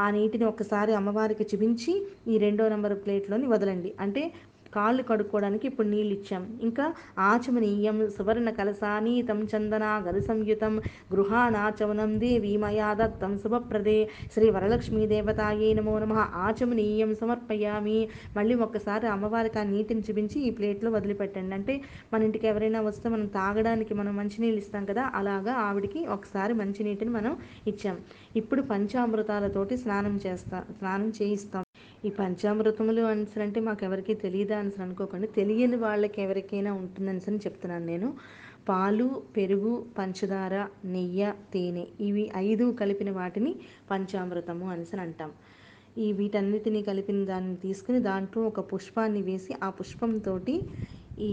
ఆ 0.02 0.06
నీటిని 0.16 0.44
ఒక్కసారి 0.50 0.92
అమ్మవారికి 0.98 1.44
చూపించి 1.50 1.92
ఈ 2.32 2.34
రెండో 2.44 2.64
నెంబర్ 2.74 2.94
ప్లేట్లోని 3.04 3.46
వదలండి. 3.52 3.90
అంటే 4.04 4.22
కాళ్ళు 4.74 5.02
కడుక్కోవడానికి 5.02 5.66
ఇప్పుడు 5.66 5.88
నీళ్ళు 5.88 6.14
ఇచ్చాం 6.14 6.42
ఇంకా 6.60 6.86
ఆచమనీయం 7.28 8.10
సువర్ణ 8.16 8.50
కలసానీతం 8.50 9.48
చందన 9.52 9.84
గది 10.06 10.20
సంయుతం 10.20 10.74
గృహానాచమనం 11.12 12.20
దేవి 12.20 12.56
మయా 12.56 12.94
దత్తం 12.94 13.38
శుభప్రదే. 13.38 13.98
శ్రీ 14.34 14.50
వరలక్ష్మీ 14.50 15.06
దేవతాయే 15.06 15.74
నమో 15.74 15.98
నమ. 15.98 16.14
ఆచమనీయం 16.46 17.14
సమర్పయామి. 17.14 17.98
మళ్ళీ 18.36 18.54
ఒక్కసారి 18.66 19.06
అమ్మవారికి 19.06 19.58
ఆ 19.58 19.64
నీటిని 19.64 20.00
చూపించి 20.00 20.40
ఈ 20.40 20.50
ప్లేట్లో 20.50 20.90
వదిలిపెట్టండి. 20.90 21.54
అంటే 21.54 21.74
మన 22.12 22.22
ఇంటికి 22.22 22.46
ఎవరైనా 22.46 22.80
వస్తే 22.80 23.08
మనం 23.08 23.26
తాగడానికి 23.38 23.94
మనం 23.94 24.16
మంచినీళ్ళు 24.16 24.58
ఇస్తాం 24.58 24.84
కదా 24.84 25.10
అలాగా 25.14 25.52
ఆవిడికి 25.66 26.06
ఒకసారి 26.16 26.52
మంచినీటిని 26.54 27.10
మనం 27.10 27.32
ఇచ్చాం. 27.66 27.96
ఇప్పుడు 28.36 28.62
పంచామృతాలతోటి 28.72 29.76
స్నానం 29.76 30.16
చేస్తా 30.26 30.60
స్నానం 30.78 31.12
చేయిస్తాం. 31.22 31.64
ఈ 32.04 32.10
పంచామృతములు 32.18 33.02
ఆన్సర్ 33.08 33.42
అంటే 33.42 33.60
మాకు 33.60 33.82
ఎవరికి 33.84 34.12
తెలియదా 34.22 34.54
ఆన్సర్ 34.58 34.84
అనుకోకండి. 34.84 35.26
తెలియని 35.38 35.78
వాళ్ళకి 35.78 36.18
ఎవరికైనా 36.22 36.70
ఉంటుందని 36.74 37.22
అని 37.26 37.40
చెప్తున్నాను 37.44 37.86
నేను. 37.86 38.08
పాలు 38.68 39.06
పెరుగు 39.36 39.72
పంచదార 39.98 40.54
నెయ్యి 40.94 41.28
తేనె 41.52 41.84
ఇవి 42.00 42.24
ఐదు 42.40 42.66
కలిపిన 42.80 43.10
వాటిని 43.10 43.52
పంచామృతము 43.90 44.66
ఆన్సర్ 44.70 45.02
అంటాం. 45.06 45.30
ఈ 45.96 46.08
వీటన్నిటిని 46.12 46.80
కలిపిన 46.82 47.20
దాన్ని 47.24 47.56
తీసుకుని 47.64 48.00
దాంట్లో 48.02 48.42
ఒక 48.50 48.60
పుష్పాన్ని 48.72 49.22
వేసి 49.22 49.52
ఆ 49.62 49.70
పుష్పంతో 49.78 50.34
ఈ 51.20 51.32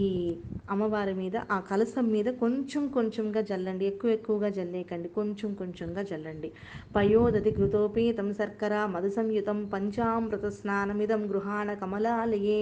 అమ్మవారి 0.68 1.14
మీద 1.14 1.36
ఆ 1.50 1.60
కలసం 1.60 2.06
మీద 2.06 2.28
కొంచెం 2.40 2.88
కొంచెంగా 2.88 3.40
జల్లండి. 3.40 3.84
ఎక్కువ 3.86 4.10
ఎక్కువగా 4.10 4.48
జల్లేకండి 4.48 5.08
కొంచెం 5.08 5.54
కొంచెంగా 5.54 6.02
జల్లండి. 6.02 6.48
పయోదతి 6.96 7.50
కృతోపేతం 7.50 8.34
శర్కర 8.34 8.86
మధు 8.86 9.08
సంయుతం 9.08 9.64
పంచామృత 9.66 10.46
స్నానమిదం 10.50 11.30
గృహాణ 11.30 11.74
కమలాలయే. 11.74 12.60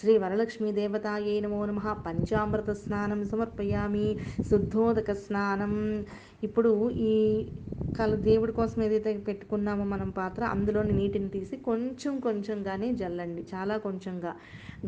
శ్రీ 0.00 0.18
వరలక్ష్మీ 0.18 0.72
దేవతాయే 0.72 1.40
నమో 1.40 1.66
నమ. 1.66 1.80
పంచామృత 2.06 2.70
స్నానం 2.82 3.24
సమర్పయామి. 3.24 4.06
శుద్ధోదక 4.50 5.12
స్నానం 5.24 5.74
ఇప్పుడు 6.42 6.70
ఈ 7.08 7.14
కల 7.94 8.14
దేవుడి 8.20 8.52
కోసం 8.52 8.82
ఏదైతే 8.82 9.16
పెట్టుకున్నామో 9.18 9.84
మనం 9.84 10.10
పాత్ర 10.10 10.44
అందులోని 10.44 10.92
నీటిని 10.92 11.28
తీసి 11.28 11.56
కొంచెం 11.64 12.20
కొంచెంగానే 12.20 12.92
జల్లండి. 12.92 13.46
చాలా 13.54 13.76
కొంచెంగా. 13.78 14.32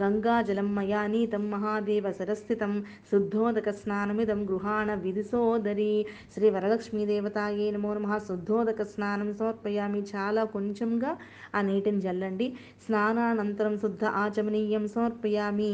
గంగా 0.03 0.43
జలం 0.43 0.75
మయానీతం 0.75 1.51
మహాదేవ 1.51 2.13
సరస్థితం 2.13 2.73
శుద్ధోదక 3.11 3.71
స్నానమిదం 3.71 4.45
గృహాణ 4.51 4.95
విధిసోదరి. 4.95 5.93
శ్రీ 6.35 6.51
వరలక్ష్మీ 6.51 7.07
దేవతాయే 7.07 7.71
నమో 7.71 7.95
నమ. 7.95 8.19
శుద్ధోదక 8.19 8.83
స్నానం 8.85 9.35
సమర్పయామి. 9.35 10.03
చాలా 10.13 10.45
కొంచెంగా 10.47 11.13
ఆ 11.55 11.63
నీటిని 11.63 12.01
జల్లండి. 12.01 12.49
స్నానానంతరం 12.87 13.79
శుద్ధ 13.79 14.05
ఆచమనీయం 14.17 14.87
సమర్పయామి. 14.89 15.71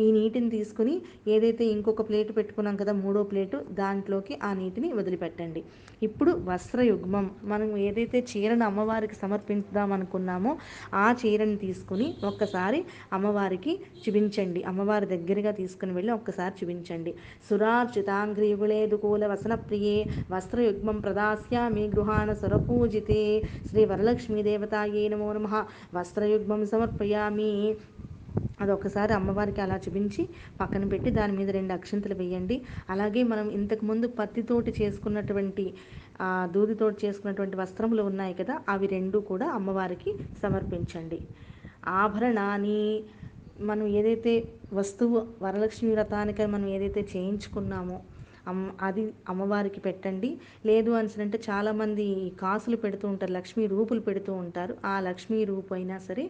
ఈ 0.00 0.12
నీటిని 0.12 0.50
తీసుకుని 0.50 0.96
ఏదైతే 1.28 1.64
ఇంకొక 1.66 2.08
ప్లేట్ 2.08 2.36
పెట్టుకున్నాం 2.36 2.76
కదా 2.76 2.92
మూడో 2.94 3.22
ప్లేటు 3.24 3.64
దాంట్లోకి 3.74 4.38
ఆ 4.42 4.52
నీటిని 4.54 4.92
వదిలి 4.92 5.17
వదిలిపెట్టండి. 5.18 5.60
ఇప్పుడు 6.02 6.32
వస్త్రయుగ్మం 6.48 7.24
మనం 7.44 7.76
ఏదైతే 7.86 8.18
చీరను 8.30 8.64
అమ్మవారికి 8.64 9.16
సమర్పిద్దాం 9.16 9.92
అనుకున్నామో 9.92 10.52
ఆ 10.94 11.06
చీరను 11.20 11.56
తీసుకుని 11.56 12.06
ఒక్కసారి 12.24 12.80
అమ్మవారికి 13.12 13.72
చూపించండి. 14.02 14.62
అమ్మవారి 14.62 15.06
దగ్గరగా 15.06 15.50
తీసుకుని 15.50 15.92
వెళ్ళి 15.92 16.12
ఒక్కసారి 16.12 16.54
చూపించండి. 16.60 17.12
సురార్చితాంగ్రియుగుళేదుకూల 17.50 19.26
వసన 19.26 19.54
ప్రియే 19.68 19.96
వస్త్రయుగ్మం 20.30 20.98
ప్రదాస్యామి 21.00 21.88
గృహాణ 21.88 22.32
సురపూజితే 22.32 23.20
శ్రీ 23.70 23.84
వరలక్ష్మీ 23.84 24.42
దేవతాయే 24.42 25.08
నమో 25.08 25.32
నమ. 25.32 25.48
వస్త్రయుగ్మం 25.94 26.66
సమర్పయామి. 26.66 27.52
అది 28.60 28.72
ఒకసారి 28.76 29.12
అమ్మవారికి 29.12 29.60
అలా 29.64 29.76
చూపించి 29.84 30.22
పక్కన 30.60 30.84
పెట్టి 30.92 31.10
దాని 31.18 31.34
మీద 31.38 31.48
రెండు 31.50 31.72
అక్షంతలు 31.72 32.16
వేయండి. 32.20 32.56
అలాగే 32.90 33.22
మనం 33.32 33.46
ఇంతకుముందు 33.58 34.06
పత్తితోటి 34.20 34.72
చేసుకున్నటువంటి 34.80 35.66
దూదితోటి 36.54 36.98
చేసుకున్నటువంటి 37.04 37.56
వస్త్రములు 37.62 38.02
ఉన్నాయి 38.10 38.34
కదా 38.40 38.54
అవి 38.68 38.86
రెండు 38.96 39.18
కూడా 39.30 39.46
అమ్మవారికి 39.58 40.12
సమర్పించండి. 40.42 41.20
ఆభరణాన్ని 42.00 42.80
మనం 43.60 43.86
ఏదైతే 43.98 44.32
వస్తువు 44.72 45.18
వరలక్ష్మి 45.44 45.90
వ్రతానికి 45.94 46.46
మనం 46.54 46.66
ఏదైతే 46.76 47.02
చేయించుకున్నామో 47.12 47.98
అమ్ 48.48 48.62
అది 48.82 49.02
అమ్మవారికి 49.28 49.80
పెట్టండి. 49.80 50.30
లేదు 50.66 50.90
అని 50.90 51.22
అంటే 51.22 51.38
చాలామంది 51.50 52.06
కాసులు 52.40 52.76
పెడుతూ 52.76 53.06
ఉంటారు 53.08 53.32
లక్ష్మీ 53.32 53.64
రూపులు 53.66 54.00
పెడుతూ 54.00 54.32
ఉంటారు. 54.34 54.76
ఆ 54.84 55.00
లక్ష్మీ 55.00 55.44
రూపు 55.44 55.74
అయినా 55.74 55.98
సరే 55.98 56.24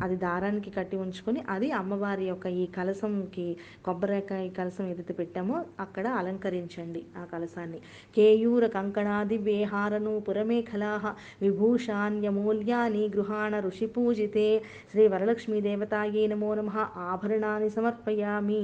అది 0.00 0.16
దారానికి 0.16 0.70
కట్టి 0.70 0.96
ఉంచుకొని 0.96 1.40
అది 1.48 1.70
అమ్మవారి 1.70 2.24
యొక్క 2.24 2.46
ఈ 2.60 2.66
కలసంకి 2.76 3.46
కొబ్బరికాయ 3.84 4.48
కలసం 4.58 4.84
ఏదైతే 4.86 5.14
పెట్టామో 5.14 5.56
అక్కడ 5.80 6.06
అలంకరించండి 6.20 7.02
ఆ 7.18 7.24
కలసాన్ని 7.32 7.80
కేయూర 8.16 8.66
కంకణాది 8.66 9.38
వేహారను 9.38 10.20
పురమేఖలాహ 10.28 11.04
విభూషాన్యమూల్యాని 11.42 13.04
గృహాణ 13.16 13.60
ఋషి 13.60 13.86
పూజితే 13.96 14.46
శ్రీ 14.90 15.08
వరలక్ష్మీ 15.08 15.60
దేవతాయే 15.60 16.26
నమో 16.26 16.54
నమ. 16.54 16.70
ఆభరణాన్ని 17.10 17.70
సమర్పయామి. 17.70 18.60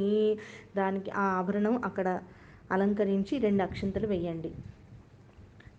దానికి 0.76 1.10
ఆ 1.16 1.26
ఆభరణం 1.38 1.76
అక్కడ 1.84 2.08
అలంకరించి 2.72 3.38
రెండు 3.38 3.62
అక్షంతలు 3.62 4.06
వేయండి. 4.06 4.50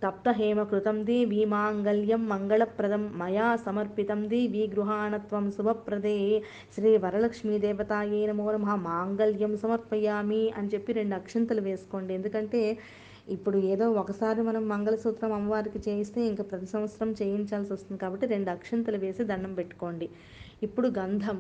తప్తహేమకృతం 0.04 1.06
దేవి 1.06 1.46
మాంగళ్యం 1.46 2.22
మంగళప్రదం 2.30 3.04
మయా 3.22 3.56
సమర్పితం 3.56 4.30
దేవి 4.30 4.62
గృహాణత్వం 4.76 5.52
శుభప్రదే. 5.52 6.44
శ్రీ 6.76 6.98
వరలక్ష్మీ 6.98 7.60
దేవతాయే 7.60 8.22
నమో 8.26 8.52
నమ. 8.52 8.76
మాంగళ్యం 8.88 9.58
సమర్పయామి 9.58 10.44
అని 10.58 10.68
చెప్పి 10.68 10.94
రెండు 10.94 11.16
అక్షంతలు 11.16 11.62
వేసుకోండి. 11.62 12.14
ఎందుకంటే 12.14 12.62
ఇప్పుడు 13.30 13.58
ఏదో 13.58 13.92
ఒకసారి 13.92 14.42
మనం 14.42 14.64
మంగళసూత్రం 14.70 15.34
అమ్మవారికి 15.34 15.80
చేయిస్తే 15.90 16.20
ఇంకా 16.28 16.44
ప్రతి 16.44 16.66
సంవత్సరం 16.66 17.10
చేయించాల్సి 17.22 17.74
వస్తుంది. 17.74 18.00
కాబట్టి 18.02 18.28
రెండు 18.28 18.50
అక్షంతలు 18.52 18.98
వేసి 18.98 19.24
దండం 19.24 19.54
పెట్టుకోండి. 19.54 20.10
ఇప్పుడు 20.64 20.88
గంధం. 20.88 21.38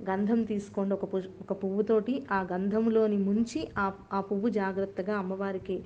గంధం 0.00 0.40
తీసుకోండి 0.44 0.92
ఒక 0.94 1.06
పు 1.06 1.18
ఒక 1.42 1.52
పువ్వుతోటి 1.60 2.14
ఆ 2.30 2.40
గంధంలోని 2.52 3.18
ముంచి 3.26 3.60
ఆ 3.76 3.86
ఆ 4.12 4.20
పువ్వు 4.28 4.48
జాగ్రత్తగా 4.58 5.14
అమ్మవారికి 5.18 5.76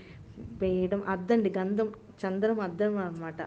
వేయడం 0.61 1.01
అద్దండి 1.09 1.51
గంధం 1.57 1.89
చందనం 2.23 2.59
అద్దం 2.67 2.95
అనమాట 3.05 3.41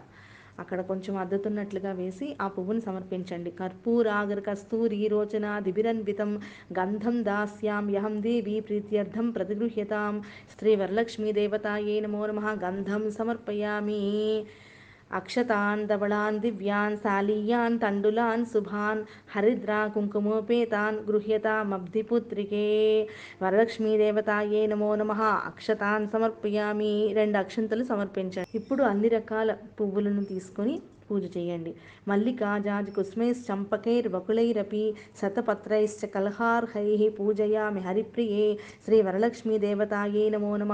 అక్కడ 0.58 0.80
కొంచెం 0.88 1.14
అద్దుతున్నట్లుగా 1.16 1.92
వేసి 1.92 2.26
ఆ 2.40 2.48
పువ్వును 2.48 2.80
సమర్పించండి. 2.80 3.50
కర్పూరాగర్ 3.52 4.42
కస్తూరి 4.46 5.00
రోచన 5.08 5.46
దిబిరన్వితం 5.66 6.30
గంధం 6.78 7.16
దాస్యాం 7.24 7.86
యహం 7.90 8.14
దేవి 8.22 8.56
ప్రీత్యర్థం 8.68 9.26
ప్రతిగృహ్యతాం. 9.36 10.14
శ్రీ 10.52 10.72
వరలక్ష్మీ 10.76 11.30
దేవతాయే 11.38 11.96
నమో 12.00 12.22
నమ. 12.30 12.40
గంధం 12.64 13.04
సమర్పయామి. 13.12 14.00
అక్షతాన్ 15.14 15.82
ధవళాన్ 15.88 16.38
దివ్యాన్ 16.44 16.96
శాలీయాన్ 16.96 17.76
తండులాన్ 17.78 18.44
శుభాన్ 18.52 19.02
హరిద్రా 19.34 19.80
కుంకుమోపేతాన్ 19.94 20.98
గృహ్యతామబ్ధిపుత్రికే 21.10 22.66
వరలక్ష్మీదేవతాయే 23.42 24.66
నమో 24.66 24.94
నమ. 24.94 25.12
అక్షతాన్ 25.50 26.08
సమర్పయామి. 26.08 26.94
రెండు 27.12 27.38
అక్షంతలు 27.38 27.84
సమర్పించండి. 27.84 28.50
ఇప్పుడు 28.54 28.82
అన్ని 28.82 29.08
రకాల 29.08 29.52
పువ్వులను 29.80 30.24
తీసుకొని 30.24 30.74
పూజ 31.10 31.24
చేయండి. 31.36 31.72
మల్లికా 32.08 32.58
జాజ్ 32.58 32.90
కుస్మైస్ 32.94 33.40
చంపకైర్ 33.48 34.08
వకులైరపి 34.08 34.84
శతపత్రైశ్చ 35.22 36.06
కలహార్హై 36.06 37.08
పూజయామి 37.18 37.80
హరిప్రియే. 37.80 38.46
శ్రీ 38.84 39.02
వరలక్ష్మీ 39.02 39.58
దేవతాయే 39.58 40.24
నమో 40.30 40.52
నమ. 40.56 40.72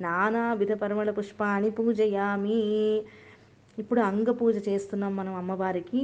నానావిధ 0.00 0.72
పరిమళ 0.72 1.10
పుష్పాణి 1.10 1.70
పూజయామి. 1.70 2.60
ఇప్పుడు 3.80 4.00
అంగ 4.00 4.30
పూజ 4.30 4.56
చేస్తున్నాం 4.68 5.12
మనం 5.16 5.34
అమ్మవారికి. 5.34 6.00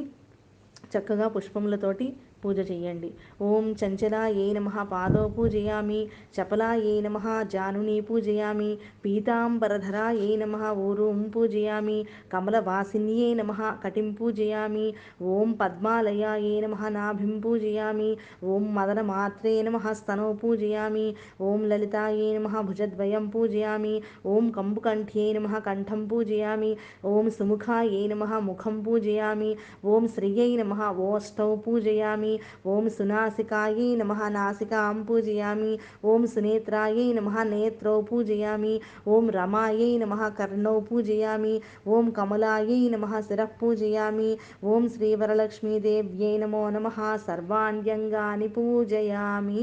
చక్కగా 0.93 1.27
పుష్పములతోటి 1.29 2.07
పూజ 2.47 2.59
చేయండి. 2.70 3.11
ఓం 3.42 3.64
చంచలాయే 3.80 4.47
నమ 4.57 4.82
పాదో 4.90 5.22
పూజయామి 5.36 6.01
చపలాయే 6.36 6.94
నమ 7.07 7.18
జానుని 7.53 7.97
పూజయామి 8.09 8.70
పీతాంబరధరాయే 9.05 10.28
నమ 10.36 10.57
ఊరుం 10.84 11.20
పూజయామి 11.34 11.99
కమలవాసిన్యే 12.32 13.28
నమ 13.34 13.53
కటిం 13.84 14.09
పూజయామి 14.18 14.86
ఓం 15.32 15.49
పద్మాలయాయే 15.61 16.55
నమ 16.64 16.88
నాభిం 16.97 17.34
పూజయామి 17.44 18.11
ఓం 18.47 18.64
మదనమాత్రే 18.76 19.55
నమ 19.62 19.78
స్తనో 19.99 20.28
పూజయామి 20.40 21.07
ఓం 21.42 21.61
లలితాయే 21.70 22.28
నమ 22.36 22.61
భుజద్వయం 22.68 23.26
పూజయామి 23.34 23.94
ఓం 24.26 24.47
కంబుకంఠ్యే 24.57 25.26
నమ 25.36 25.59
కంఠం 25.66 26.03
పూజయామి 26.11 26.72
ఓం 27.07 27.28
సుముఖాయే 27.36 28.03
నమ 28.12 28.24
ముఖం 28.49 28.76
పూజయామి 28.86 29.51
ఓం 29.86 30.07
శ్రియై 30.14 30.51
నమ 30.61 30.72
ఓష్టౌ 31.09 31.51
పూజయామి 31.66 32.32
ఓం 32.66 32.84
సునాసికాయే 32.97 33.89
నమ 33.97 34.12
నాసికాం 34.39 35.03
పూజయామి. 35.09 35.72
ఓం 36.05 36.22
సునేత్రాయే 36.26 37.07
నమ 37.18 37.43
నేత్రౌ 37.53 37.97
పూజయామి. 38.11 38.74
ఓం 39.09 39.26
రమాయై 39.30 39.91
నమ 39.99 40.14
కర్ణౌ 40.39 40.76
పూజయామి. 40.80 41.55
ఓం 41.89 42.09
కమలాయై 42.11 42.80
నమ 42.95 43.20
శిరః 43.28 43.53
పూజయామి. 43.62 44.30
ఓం 44.64 44.82
శ్రీవరలక్ష్మీదేవ్యై 44.89 46.34
నమో 46.45 46.64
నమ 46.70 46.89
సర్వాణ్యంగాని 47.26 48.49
పూజయామి. 48.49 49.62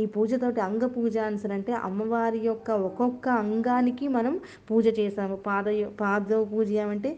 ఈ 0.00 0.02
పూజతోటి 0.06 0.60
అంగ 0.60 0.84
పూజ 0.86 1.16
అంటే 1.56 1.72
అమ్మవారి 1.86 2.38
యొక్క 2.44 2.70
ఒక్కొక్క 2.88 3.28
అంగానికి 3.28 4.08
మనం 4.08 4.34
పూజ 4.70 4.86
చేసాము. 4.98 5.36
పాద 5.46 5.64
పాద 6.00 6.28
పూజ 6.52 6.72
అంటే 6.94 7.10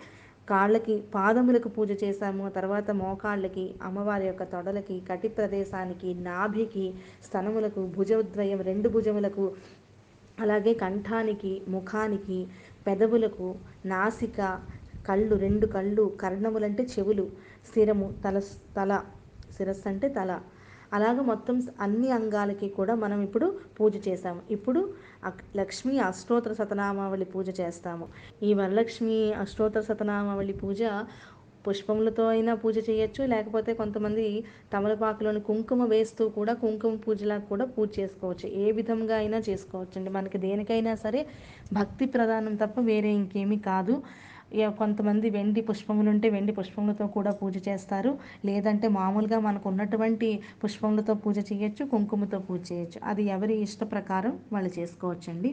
కాళ్ళకి 0.49 0.95
పాదములకు 1.15 1.69
పూజ 1.77 1.91
చేశాము. 2.05 2.45
తర్వాత 2.57 2.89
మోకాళ్ళకి 3.03 3.65
అమ్మవారి 3.89 4.27
యొక్క 4.29 4.43
తొడలకి 4.53 4.97
కటి 5.11 5.29
ప్రదేశానికి 5.37 6.11
నాభికి 6.29 6.87
స్తనములకు 7.27 7.83
భుజద్వయం 7.97 8.61
రెండు 8.71 8.89
భుజములకు 8.89 9.47
అలాగే 10.45 10.73
కంఠానికి 10.75 11.53
ముఖానికి 11.69 12.39
పెదవులకు 12.87 13.49
నాసిక 13.87 14.41
కళ్ళు 15.09 15.35
రెండు 15.45 15.67
కళ్ళు 15.75 16.05
కర్ణములంటే 16.23 16.83
చెవులు 16.95 17.25
శిరము 17.71 18.07
తల 18.25 18.39
తల 18.77 18.93
శిరస్సు 19.57 19.87
అంటే 19.89 20.09
తల. 20.19 20.31
అలాగ 20.97 21.19
మొత్తం 21.31 21.57
అన్ని 21.81 22.09
అంగాలకి 22.17 22.67
కూడా 22.79 22.95
మనం 22.95 23.19
ఇప్పుడు 23.27 23.47
పూజ 23.77 23.95
చేసాము 24.09 24.41
ఇప్పుడు 24.57 24.81
లక్ష్మి 25.61 25.95
అష్టోత్తర 26.09 26.53
శతనామావళి 26.61 27.27
పూజ 27.35 27.49
చేస్తాము. 27.61 28.07
ఈ 28.49 28.51
వరలక్ష్మి 28.61 29.19
అష్టోత్తర 29.45 29.83
శతనామావళి 29.91 30.57
పూజ 30.63 30.83
పుష్పములతో 31.67 32.25
అయినా 32.33 32.53
పూజ 32.63 32.77
చేయొచ్చు 32.89 33.23
లేకపోతే 33.33 33.71
కొంతమంది 33.79 34.25
తమలపాకులోని 34.73 35.41
కుంకుమ 35.47 35.83
వేస్తూ 35.93 36.25
కూడా 36.39 36.53
కుంకుమ 36.63 36.97
పూజలా 37.05 37.37
కూడా 37.51 37.65
పూజ 37.77 37.89
చేసుకోవచ్చు. 38.01 38.47
ఏ 38.65 38.67
విధంగా 38.79 39.15
అయినా 39.23 39.39
చేసుకోవచ్చు 39.49 39.97
అండి 40.01 40.11
మనకి 40.19 40.39
దేనికైనా 40.45 40.95
సరే 41.05 41.21
భక్తి 41.79 42.07
ప్రధానం 42.17 42.55
తప్ప 42.63 42.77
వేరే 42.91 43.13
ఇంకేమీ 43.21 43.59
కాదు. 43.71 43.97
కొంతమంది 44.81 45.27
వెండి 45.31 45.61
పుష్పములు 45.69 46.09
ఉంటే 46.15 46.29
వెండి 46.31 46.53
పుష్పములతో 46.53 47.07
కూడా 47.17 47.33
పూజ 47.41 47.57
చేస్తారు. 47.69 48.13
లేదంటే 48.45 48.89
మామూలుగా 48.99 49.39
మనకు 49.39 49.69
ఉన్నటువంటి 49.69 50.29
పుష్పములతో 50.65 51.15
పూజ 51.25 51.39
చేయొచ్చు 51.53 51.85
కుంకుమతో 51.85 52.41
పూజ 52.49 52.61
చేయొచ్చు. 52.73 53.01
అది 53.13 53.25
ఎవరి 53.37 53.57
ఇష్ట 53.69 53.83
ప్రకారం 53.95 54.35
వాళ్ళు 54.53 54.73
చేసుకోవచ్చండి. 54.79 55.53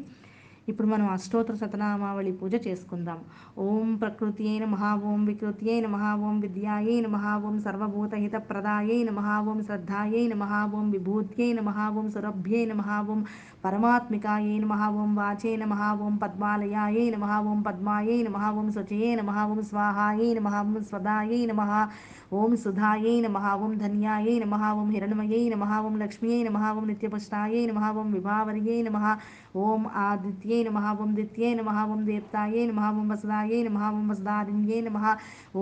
ఇప్పుడు 0.68 0.88
మనం 0.88 1.06
అష్టోత్తర 1.10 1.56
శతనామావళి 1.56 2.32
పూజ 2.32 2.54
చేసుకుందాం. 2.68 3.20
ఓం 3.58 3.88
ప్రకృతి 3.96 4.44
అయిన 4.50 4.66
ఓం 5.12 5.22
వికృతి 5.26 5.66
అయిన 5.72 5.88
మహాభోం 5.88 6.36
విద్యాయైన 6.40 7.08
నమః 7.08 7.58
సర్వభూతహిత 7.60 8.36
ప్రదాయైన 8.50 9.10
నమః 9.10 9.62
శ్రద్ధాయైన 9.62 10.34
మహాభోం 10.34 10.92
విభూత్యైన 10.92 11.60
ఓం 12.00 12.08
సురభ్యైన 12.10 12.74
మహాభోం 12.74 13.22
పరమాత్మికాయై 13.64 14.54
నమః 14.62 14.84
ఓం 15.00 15.12
వాచే 15.18 15.52
నమః 15.62 15.82
ఓం 16.04 16.14
పద్మాలయాయై 16.22 17.04
నమః 17.16 17.34
ఓం 17.50 17.60
పద్మాయై 17.68 18.18
నమః 18.28 18.46
ఓం 18.60 18.68
శుచయే 18.76 19.10
నమః 19.20 19.38
ఓం 19.46 19.60
స్వాహాయై 19.70 20.30
నమః 20.38 20.56
ఓం 20.62 20.72
స్వదాయై 20.90 21.42
నమః 21.52 21.74
ఓం 22.34 22.52
సుధాయై 22.64 23.16
నమః 23.26 23.46
ఓం 23.58 23.72
ధన్యాయై 23.82 24.36
నమః 24.44 24.64
ఓం 24.80 24.90
హిరణమయై 24.96 25.44
నమః 25.54 25.74
ఓం 25.82 25.96
లక్ష్మ్యై 26.04 26.40
నమః 26.48 26.66
ఓం 26.72 26.86
నిత్యపుష్టాయై 26.92 27.64
నమః 27.72 27.86
ఓం 28.00 28.10
విభావర్యై 28.18 28.80
నమః 28.88 29.06
ఓం 29.64 29.84
ఆదిత్యై 30.06 30.62
నమః 30.70 30.88
ఓం 31.04 31.12
దిత్యై 31.20 31.54
నమః 31.60 31.80
ఓం 31.88 32.02
దేప్తాయై 32.10 32.66
నమః 32.72 32.88
ఓం 32.94 33.08
వసుదాయై 33.14 33.62
నమః 33.70 33.86
ఓం 33.92 34.08
వసుదారిణ్యై 34.14 34.82
నమః 34.88 35.08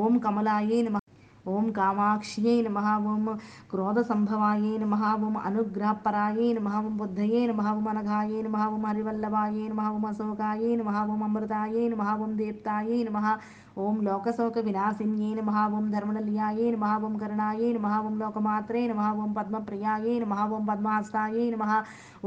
ఓం 0.02 0.16
కమలాయై 0.26 0.82
నమః 0.88 1.09
ఓం 1.46 1.66
కామాక్ష్యై 1.72 2.56
నమ 2.62 2.80
ఓం 3.06 3.24
క్రోధ 3.72 4.00
సంభవాయే 4.10 4.72
నమ 4.78 4.96
ఓం 5.20 5.36
అనుగ్రహపరాయే 5.48 6.48
నమ 6.58 6.70
ఓం 6.80 6.94
బుద్ధయే 6.98 7.42
నమ 7.50 7.64
ఓం 7.72 7.86
అనఘాయే 7.88 8.40
నమ 8.48 8.58
ఓం 8.68 8.84
హరివల్లభాయే 8.86 9.64
నమ 9.72 9.84
ఓం 9.90 10.04
అశోకాయే 10.06 10.72
నమ 10.76 10.92
ఓం 11.06 11.22
అమృతాయే 11.24 11.84
నమ 11.94 12.06
ఓం 12.18 12.34
దీప్తాయే 12.40 12.98
నమ 13.10 13.18
ఓం 13.80 13.96
లోకశోక 14.06 14.58
వినాశిన్యై 14.66 15.32
నమః 15.38 15.58
ఓం 15.76 15.86
ధర్మనల్యాయై 15.94 16.68
నమః 16.76 16.94
ఓం 17.06 17.14
కరుణాయై 17.22 17.68
నమః 17.76 17.94
ఓం 18.02 18.16
లోకమాత్రే 18.22 18.82
నమః 18.92 19.10
ఓం 19.24 19.32
పద్మప్రియాయై 19.38 20.16
నమః 20.24 20.42
ఓం 20.56 20.64
పద్మాస్తాయై 20.70 21.46
నమః 21.54 21.72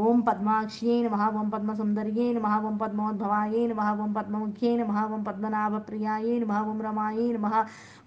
ఓం 0.03 0.19
పద్మాక్ష్యై 0.29 0.97
నమః 1.07 1.23
ఓం 1.39 1.49
పద్మసుందర్యై 1.55 2.29
నమః 2.37 2.55
ఓం 2.69 2.77
పద్మోద్భవాయై 2.83 3.63
నమః 3.73 3.89
ఓం 4.05 4.13
పద్మముఖ్యై 4.19 4.73
నమః 4.83 5.01
ఓం 5.09 5.23
పద్మనాభప్రియాయై 5.29 6.37
నమః 6.45 6.61
ఓం 6.71 6.79
రమాయై 6.89 7.27
నమః 7.37 7.57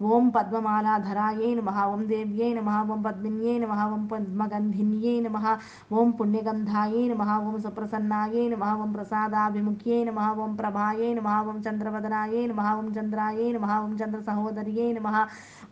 ఓం 0.10 0.26
పద్మమాలాధరాయై 0.38 1.52
నమః 1.60 1.78
ఓం 1.92 2.02
దేవ్యై 2.14 2.50
నమః 2.60 2.80
ఓం 2.90 3.02
పద్మిన్యై 3.08 3.56
నమః 3.64 3.84
ఓం 3.90 4.04
పద్మగంధిన్యై 4.14 5.16
నమః 5.28 5.48
ఓం 5.96 6.10
పుణ్యగంధాయై 6.20 7.04
నమః 7.14 7.34
ఓం 7.44 7.58
సుప్రసన్నాయై 7.66 8.46
నమః 8.56 8.74
ఓం 8.82 8.92
ప్రసాదాభిముఖ్యై 8.98 10.02
నమః 10.10 10.42
ఓం 10.44 10.54
ప్రభాయై 10.62 11.12
నమః 11.20 11.38
ఓం 11.50 11.60
చంద్రవదనాయై 11.68 12.44
నమః 12.52 12.70
ఓం 12.76 12.90
చంద్రాయై 12.98 13.34
నమ 13.56 13.66
ఓం 13.84 13.92
చంద్ర 14.02 14.20
సహోదరియే 14.22 14.86
నమ. 14.98 15.08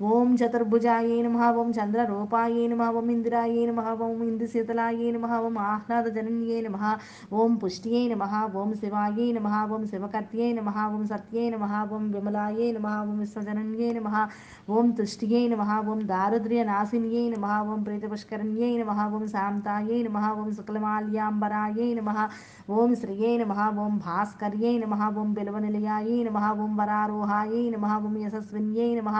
ఓం 0.09 0.29
చతుర్భుజాయై 0.39 1.17
నమః 1.21 1.43
ఓం 1.55 1.69
చంద్రరూపాయై 1.77 2.63
నమః 2.67 2.91
ఓం 2.97 3.09
ఇందిరాయై 3.09 3.63
నమః 3.69 3.89
ఓం 4.01 4.21
ఇందుశీతలాయై 4.27 5.09
నమః 5.15 5.33
ఓం 5.41 5.57
ఆహ్లాదజనన్యై 5.65 6.61
నమః 6.61 6.85
ఓం 7.37 7.51
పుష్ట్యై 7.57 8.03
నమః 8.13 8.35
ఓం 8.57 8.71
శివాయై 8.81 9.27
నమః 9.31 9.57
ఓం 9.73 9.83
శివకర్త్యై 9.91 10.51
నమః 10.53 10.79
ఓం 10.89 11.03
సత్యై 11.11 11.47
నమః 11.49 11.75
ఓం 11.91 12.05
విమలాయై 12.13 12.69
నమః 12.77 12.95
ఓం 13.03 13.17
విశ్వజనన్యై 13.19 13.91
నమః 13.93 14.17
ఓం 14.69 14.87
తుష్టి 14.91 15.23
పుష్టియై 15.25 15.43
నమ 15.49 15.63
ఓం 15.87 15.99
దారిద్ర్య 16.07 16.61
నాశిన్యై 16.63 17.21
నమ 17.33 17.45
ఓం 17.65 17.79
ప్రీతిపుష్కరణ్యై 17.83 18.71
నమ 18.79 18.91
ఓం 19.09 19.23
శాంతాయై 19.27 19.99
నమ 20.03 20.17
ఓం 20.33 20.49
శుక్లమాల్యాంబరాయై 20.57 21.87
నమ 21.93 22.09
ఓం 22.73 22.89
శ్రియై 23.01 23.31
నమ 23.41 23.53
ఓం 23.79 23.93
భాస్కర్యై 23.97 24.73
నమ 24.77 24.95
ఓం 25.13 25.29
బిలవనిలయాయై 25.33 26.17
నమ 26.27 26.49
ఓం 26.57 26.73
వరారోహాయై 26.79 27.63
నమ 27.69 27.85
ఓం 27.99 28.17
యశస్విన్యై 28.23 28.89
నమ 28.99 29.11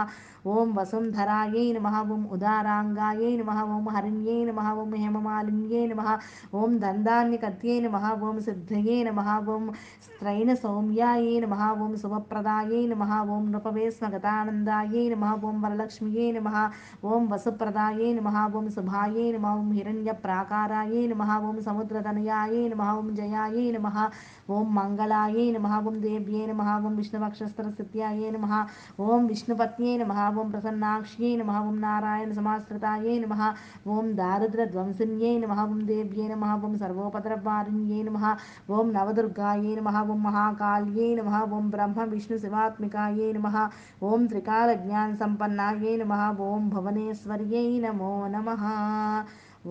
ఓం 0.53 0.69
వసుంధరాయై 0.78 1.65
నమ 1.76 1.88
ఓం 2.07 2.21
ఉదారాంగాయై 2.36 3.32
నమ 3.39 3.51
ఓం 3.69 3.86
హరిణ్యై 3.95 4.39
నమ 4.45 4.61
ఓం 4.76 4.91
హేమమాలిన్యై 5.01 5.84
నమ 5.91 6.03
ఓం 6.53 6.71
దందాన్యకత్యై 6.84 7.78
నమ 7.80 7.97
ఓం 8.21 8.38
సిద్ధయే 8.47 8.97
నమ 9.03 9.19
ఓం 9.49 9.65
స్త్రైణ 10.05 10.49
సౌమ్యాయై 10.55 11.34
నమ 11.43 11.55
ఓం 11.78 11.93
శుభప్రదాయై 12.01 12.82
నమ 12.91 13.03
ఓం 13.30 13.43
నృపవేస్మగతానందాయై 13.53 15.03
నమ 15.13 15.26
ఓం 15.43 15.55
వరలక్ష్మ్యై 15.63 16.28
నమ 16.32 16.49
ఓం 17.05 17.24
వసుప్రదాయై 17.32 18.09
నమ 18.17 18.30
ఓం 18.55 18.67
శుభాయై 18.76 19.26
నమ 19.36 19.47
ఓం 19.53 19.67
హిరణ్యప్రాకారాయై 19.78 21.01
నమ 21.11 21.28
ఓం 21.47 21.57
సముద్రతనయాయై 21.67 22.63
నమ 22.74 22.86
ఓం 22.93 23.09
జయాయై 23.15 23.65
నమ 23.71 23.88
ఓం 24.49 24.67
మంగళాయై 24.76 25.47
నమ 25.55 25.67
ఓం 25.82 25.97
దేవ్యై 26.03 26.45
నమ 26.49 26.61
ఓం 26.80 26.95
విష్ణువక్షస్త్రస్థిత్యాయై 26.95 28.30
నమ 28.32 28.47
ఓం 29.03 29.21
విష్ణుపత్న్యై 29.28 29.95
నమ 29.97 30.13
ఓం 30.38 30.49
ప్రసన్నాక్ష్యై 30.54 31.32
నమ 31.36 31.51
ఓం 31.62 31.76
నారాయణ 31.82 32.32
సమాశ్రితాయై 32.34 33.16
నమ 33.20 33.36
ఓం 33.88 34.08
దారిద్ర్యధ్వంసిన్యై 34.16 35.34
నమ 35.38 35.60
ఓం 35.64 35.80
దేవ్యై 35.86 36.28
నమ 36.28 36.49
ఓం 36.60 36.74
సర్వోపద్రవారిణ్యై 36.80 38.01
నమ 38.04 38.20
ఓం 38.72 38.89
నవదుర్గాయై 38.93 39.74
నమ 39.80 39.95
ఓం 40.08 40.20
మహాకాళ్యై 40.24 41.10
నమ 41.16 41.43
ఓం 41.51 41.68
బ్రహ్మ 41.70 42.04
విష్ణు 42.12 42.38
శివాత్మికాయై 42.39 43.30
నమ 43.34 43.47
ఓం 44.04 44.22
త్రికాల 44.28 44.70
జ్ఞాన 44.84 45.10
సంపన్నాయై 45.16 45.95
నమ 45.97 46.14
ఓం 46.43 46.66
భువనేశ్వర్యై 46.70 47.70
నమో 47.86 48.14
నమ 48.28 48.49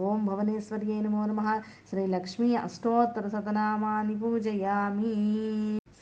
ఓం 0.03 0.21
భువనేశ్వర్యై 0.27 0.99
నమో 1.01 1.23
నమ 1.29 1.41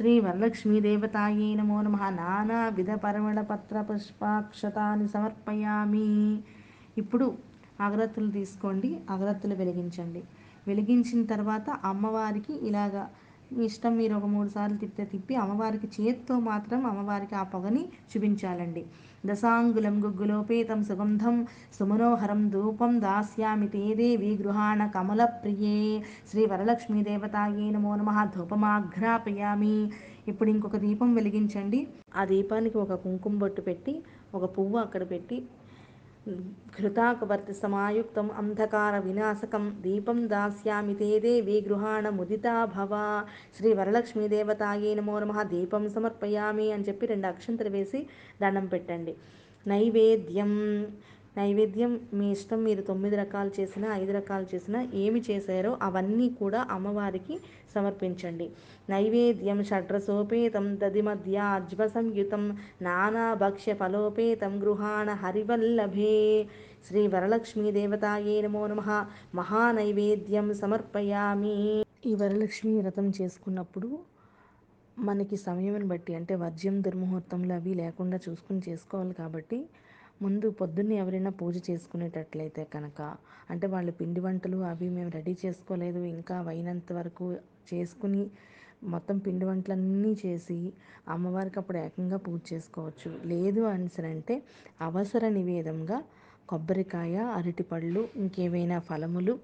శ్రీ 0.00 0.12
వరలక్ష్మీదేవతాయే 0.20 1.54
నమో 1.54 1.78
నమ 1.82 1.96
నానావిధ 2.10 2.90
పరిమళపత్ర 2.90 3.80
పుష్పాక్షతాన్ని 3.80 5.08
సమర్పయామి 5.08 6.06
ఇప్పుడు 6.96 7.26
అగరత్తులు 7.80 8.30
తీసుకోండి. 8.30 8.90
అగరత్తులు 9.10 9.54
వెలిగించండి. 9.54 10.22
వెలిగించిన 10.66 11.22
తర్వాత 11.24 11.70
అమ్మవారికి 11.84 12.54
ఇలాగా 12.68 13.04
మీ 13.52 13.64
ఇష్టం 13.64 13.92
మీరు 13.96 14.14
ఒక 14.14 14.24
మూడు 14.24 14.48
సార్లు 14.48 14.78
తిప్పితే 14.78 15.04
తిప్పి 15.04 15.36
అమ్మవారికి 15.36 15.90
చేత్తో 15.96 16.38
మాత్రం 16.40 16.86
అమ్మవారికి 16.86 17.34
ఆ 17.34 17.42
పొగని 17.42 17.84
చూపించాలండి. 18.12 18.84
దశాంగులం 19.24 19.96
గుగ్గులోపేతం 20.04 20.80
సుగంధం 20.82 21.34
సుమనోహరం 21.78 22.42
ధూపం 22.50 22.92
దాస్యామి 23.00 23.68
తే 23.68 23.82
దేవి 23.94 24.30
గృహాణ 24.36 24.86
కమల 24.94 25.24
ప్రియే 25.42 25.74
శ్రీ 26.30 26.46
వరలక్ష్మీ 26.46 27.00
దేవతాయే 27.02 27.66
నమో 27.70 27.92
నమ. 27.96 28.10
ధూపమాఘ్రాపయామి. 28.36 29.74
ఇప్పుడు 30.28 30.48
ఇంకొక 30.50 30.76
దీపం 30.76 31.10
వెలిగించండి. 31.14 31.80
ఆ 32.16 32.24
దీపానికి 32.24 32.78
ఒక 32.78 32.94
కుంకుమ 33.04 33.36
బొట్టు 33.38 33.60
పెట్టి 33.60 33.94
ఒక 34.34 34.44
పువ్వు 34.56 34.78
అక్కడ 34.78 35.02
పెట్టి 35.10 35.38
ఘృతాకవర్తి 36.76 37.54
సమాయుక్తం 37.60 38.26
అంధకార 38.40 38.94
వినాశకం 39.06 39.64
దీపం 39.84 40.18
దాస్యామి 40.28 40.94
తే 40.94 41.08
దేవి 41.18 41.56
గృహాణ 41.66 42.08
ముదితా 42.18 42.54
భవ 42.74 42.92
శ్రీ 43.56 43.70
వరలక్ష్మీ 43.72 44.26
దేవతాయే 44.28 44.90
నమో 44.94 45.14
నమ 45.18 45.42
దీపం 45.54 45.84
సమర్పయామి 45.96 46.66
అని 46.74 46.86
చెప్పి 46.88 47.06
రెండు 47.06 47.26
అక్షంతలు 47.26 47.72
వేసి 47.76 48.00
దండం 48.42 48.66
పెట్టండి. 48.66 49.14
నైవేద్యం. 49.66 50.52
నైవేద్యం 51.36 51.92
మీ 52.18 52.26
ఇష్టం 52.30 52.58
మీరు 52.64 52.82
తొమ్మిది 52.82 53.16
రకాలు 53.16 53.50
చేసినా 53.58 53.88
ఐదు 54.00 54.12
రకాలు 54.12 54.46
చేసినా 54.52 54.78
ఏమి 55.02 55.20
చేశారో 55.28 55.78
అవన్నీ 55.86 56.26
కూడా 56.40 56.60
అమ్మవారికి 56.76 57.34
సమర్పించండి. 57.74 58.46
నైవేద్యం 58.90 59.58
షడ్రసోపేతం 59.68 60.66
దధిమధ్యాజ్వ 60.82 61.86
సంయుతం 61.94 62.44
నానాభక్ష్య 62.82 63.74
ఫలోపేతం 63.74 64.54
గృహాణ 64.62 65.10
హరివల్లభే. 65.22 66.18
శ్రీ 66.88 67.02
వరలక్ష్మీ 67.14 67.70
దేవతాయే 67.78 68.36
నమో 68.40 68.62
నమ. 68.66 68.82
మహానైవేద్యం 69.34 70.46
సమర్పయామి. 70.62 71.56
ఈ 72.10 72.14
వరలక్ష్మి 72.22 72.72
వ్రతం 72.80 73.06
చేసుకున్నప్పుడు 73.20 73.90
మనకి 75.08 75.36
సమయం 75.46 75.84
బట్టి 75.88 76.12
అంటే 76.14 76.34
వర్జ్యం 76.42 76.76
దుర్ముహూర్తంలో 76.86 77.54
అవి 77.60 77.72
లేకుండా 77.74 78.18
చూసుకుని 78.24 78.60
చేసుకోవాలి 78.68 79.14
కాబట్టి 79.14 79.58
ముందు 80.20 80.46
పొద్దున్నే 80.50 80.94
ఎవరైనా 80.96 81.30
పూజ 81.40 81.56
చేసుకునేటట్లయితే 81.68 82.62
కనుక 82.74 83.00
అంటే 83.50 83.66
వాళ్ళు 83.66 83.92
పిండి 83.92 84.20
వంటలు 84.20 84.58
అవి 84.70 84.88
మేము 84.88 85.10
రెడీ 85.10 85.34
చేసుకోలేదు 85.44 86.00
ఇంకా 86.14 86.36
అయినంత 86.48 86.92
వరకు 86.92 87.26
చేసుకుని 87.72 88.24
మొత్తం 88.84 89.16
పిండి 89.18 89.44
వంటలన్నీ 89.44 90.12
చేసి 90.24 90.58
అమ్మవారికి 91.08 91.58
అప్పుడు 91.58 91.78
ఏకంగా 91.78 92.18
పూజ 92.26 92.40
చేసుకోవచ్చు. 92.52 93.10
లేదు 93.24 93.62
అంటే 94.12 94.36
అవసర 94.80 95.22
నివేదంగా 95.28 95.98
కొబ్బరికాయ 96.48 97.16
అరటిపళ్ళు 97.38 98.02
ఇంకేవైనా 98.16 98.78
ఫలములు 98.80 99.34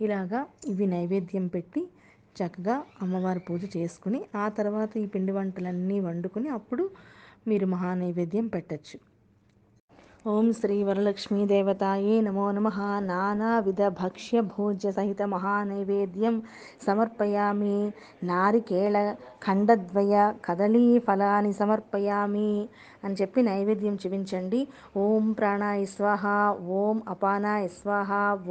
ఇలాగా 0.00 0.40
ఇవి 0.66 0.86
నైవేద్యం 0.86 1.46
పెట్టి 1.48 1.82
చక్కగా 2.36 2.76
అమ్మవారి 3.02 3.40
పూజ 3.48 3.64
చేసుకుని 3.76 4.20
ఆ 4.34 4.46
తర్వాత 4.48 4.92
ఈ 4.96 5.06
పిండి 5.06 5.32
వంటలన్నీ 5.32 5.98
వండుకుని 6.00 6.48
అప్పుడు 6.48 6.84
మీరు 7.48 7.66
మహానైవేద్యం 7.66 8.46
పెట్టచ్చు. 8.46 8.96
ఓం 10.24 10.46
శ్రీ 10.58 10.76
వరలక్ష్మీ 10.88 11.40
దేవతాయే 11.50 12.14
నమో 12.26 12.44
నమ. 12.56 12.68
నానావిధ 13.08 13.82
భక్ష్య 13.98 14.40
భోజ్య 14.52 14.90
సహిత 14.96 15.22
మహానైవేద్యం 15.32 16.36
సమర్పయామి. 16.86 17.74
నారికేళ 18.30 18.96
ఖండద్వయ 19.46 20.14
కదలీ 20.46 20.86
ఫలాన్ని 21.06 21.52
సమర్పయామి 21.60 22.52
అని 23.04 23.16
చెప్పి 23.20 23.42
నైవేద్యం 23.50 23.96
చూపించండి. 24.02 24.60
ఓం 25.02 25.26
ప్రాణాయ 25.40 25.82
స్వాహ 25.94 26.24
ఓం 26.78 26.96
అపానాయ 27.14 27.66
స్వాహ 27.78 28.10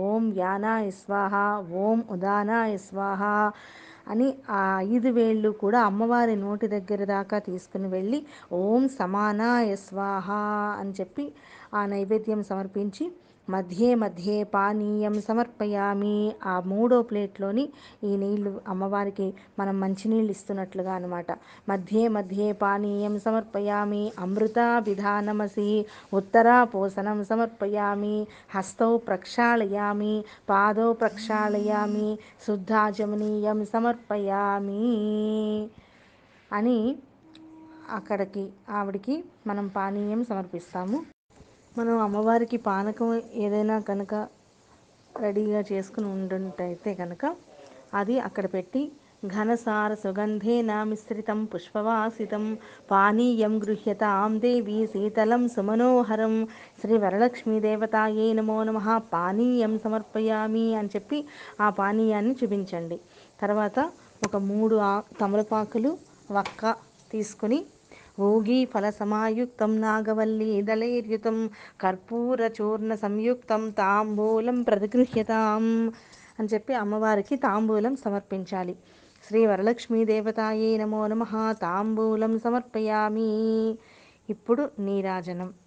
ఓం 0.09 0.25
యానాయ 0.41 0.91
స్వాహ 1.01 1.33
ఓం 1.85 2.01
ఉదానాయ 2.17 2.75
స్వాహ 2.87 3.23
అని 4.11 4.25
ఆ 4.51 4.61
ఐదు 4.93 5.09
వేళ్ళు 5.17 5.49
కూడా 5.59 5.79
అమ్మవారి 5.89 6.33
నోటి 6.35 6.67
దగ్గర 6.73 7.01
దాకా 7.11 7.37
తీసుకుని 7.45 7.87
వెళ్ళి 7.87 8.19
ఓం 8.59 8.83
సమానాయ 8.97 9.69
స్వాహ 9.85 10.27
అని 10.79 10.93
చెప్పి 10.99 11.25
ఆ 11.73 11.85
నైవేద్యం 11.85 12.43
సమర్పించి 12.43 13.05
మధ్యే 13.47 13.95
మధ్యే 13.95 14.43
పానీయం 14.53 15.21
సమర్పయామి. 15.21 16.17
ఆ 16.45 16.59
మూడో 16.65 17.01
ప్లేట్లోని 17.01 17.63
ఈ 18.03 18.17
నీళ్ళు 18.17 18.61
అమ్మవారికి 18.67 19.27
మనం 19.59 19.79
మంచినీళ్ళు 19.79 20.31
ఇస్తున్నట్లుగా 20.31 20.93
అనమాట 20.93 21.29
మధ్యే 21.69 22.07
మధ్యే 22.07 22.51
పానీయం 22.61 23.19
సమర్పయామి. 23.19 24.11
అమృత 24.19 24.59
విధానమసి. 24.87 25.69
ఉత్తరా 26.13 26.63
పోసనం 26.65 27.23
సమర్పయామి. 27.23 28.15
హస్తౌ 28.55 28.97
ప్రక్షాళయామి. 29.07 30.13
పాదౌ 30.49 30.93
ప్రక్షాళయామి. 30.93 32.07
శుద్ధాజమనీయం 32.47 33.65
సమర్పయామి 33.65 34.83
అని 36.51 36.77
అక్కడికి 37.89 38.43
ఆవిడికి 38.71 39.15
మనం 39.47 39.67
పానీయం 39.67 40.23
సమర్పిస్తాము. 40.23 40.97
మనం 41.75 41.95
అమ్మవారికి 41.97 42.57
పానకం 42.65 43.09
ఏదైనా 43.35 43.79
కనుక 43.81 44.13
రెడీగా 45.15 45.61
చేసుకుని 45.71 46.07
ఉండుంటైతే 46.07 46.91
కనుక 46.93 47.23
అది 47.93 48.15
అక్కడ 48.19 48.45
పెట్టి 48.53 48.81
ఘనసార 49.29 49.91
సుగంధేన 49.93 50.71
మిశ్రితం 50.83 51.39
పుష్పవాసితం 51.45 52.45
పానీయం 52.91 53.53
గృహ్యతాం 53.63 54.39
దేవి 54.39 54.79
శీతలం 54.93 55.43
సుమనోహరం 55.47 56.33
శ్రీ 56.81 56.97
వరలక్ష్మీ 56.97 57.57
దేవతాయే 57.59 58.27
నమో 58.33 58.57
నమ 58.63 58.79
పానీయం 59.13 59.75
సమర్పయామి 59.83 60.75
అని 60.75 60.91
చెప్పి 60.95 61.19
ఆ 61.61 61.69
పానీయాన్ని 61.79 62.35
చూపించండి. 62.41 62.97
తర్వాత 63.41 63.77
ఒక 64.21 64.35
మూడు 64.49 64.75
ఆ 64.83 64.91
తమలపాకులు 65.21 65.91
వక్క 66.31 66.61
తీసుకుని 67.11 67.59
ఓగి 68.19 68.65
ఫల 68.65 68.89
సమాయుక్తం 68.89 69.81
నాగవల్లి 69.81 70.61
దళైర్యుతం 70.61 71.49
కర్పూర 71.81 72.51
చూర్ణ 72.61 72.95
సంయుక్తం 72.95 73.69
తాంబూలం 73.69 74.61
ప్రతిగృహ్యతాం 74.61 75.91
అని 76.39 76.47
చెప్పి 76.53 76.73
అమ్మవారికి 76.73 77.35
తాంబూలం 77.35 77.95
సమర్పించాలి. 77.95 78.75
శ్రీ 79.23 79.45
వరలక్ష్మీ 79.45 80.05
దేవతాయే 80.05 80.77
నమో 80.77 81.07
నమ 81.07 81.53
తాంబూలం 81.61 82.39
సమర్పయామి. 82.39 83.29
ఇప్పుడు 84.29 84.69
నీరాజనం. 84.79 85.62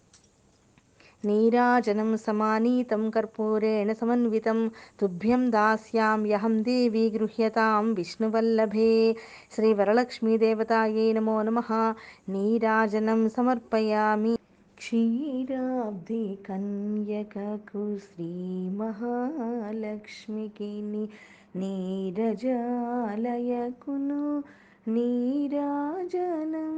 నీరాజనం 1.24 2.16
సమానీతం 2.16 3.10
కర్పూరేణ 3.10 3.92
సమన్వితం. 3.92 4.70
తుభ్యం 5.00 5.52
దాస్యామ్యహం 5.52 6.64
దేవి 6.64 7.10
గృహ్యతాం 7.10 7.94
విష్ణువల్లభే. 7.94 9.16
శ్రీ 9.52 9.72
వరలక్ష్మీ 9.72 10.38
నమో 11.12 11.42
నమ. 11.42 11.94
నీరాజనం 12.28 13.28
సమర్పయామి. 13.28 14.38
క్షీరాబ్ది 14.78 16.38
కన్యకకు 16.48 17.98
శ్రీ 17.98 18.68
మహాలక్ష్మికి 18.68 20.82
నీరజాలయకును. 21.56 24.44
నీరాజనం 24.88 26.76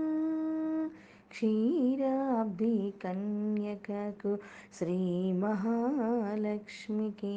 క్షీరాబ్ది 1.39 2.93
కన్యకకు 3.03 4.39
శ్రీ 4.79 4.97
మహాలక్ష్మికి 5.33 7.35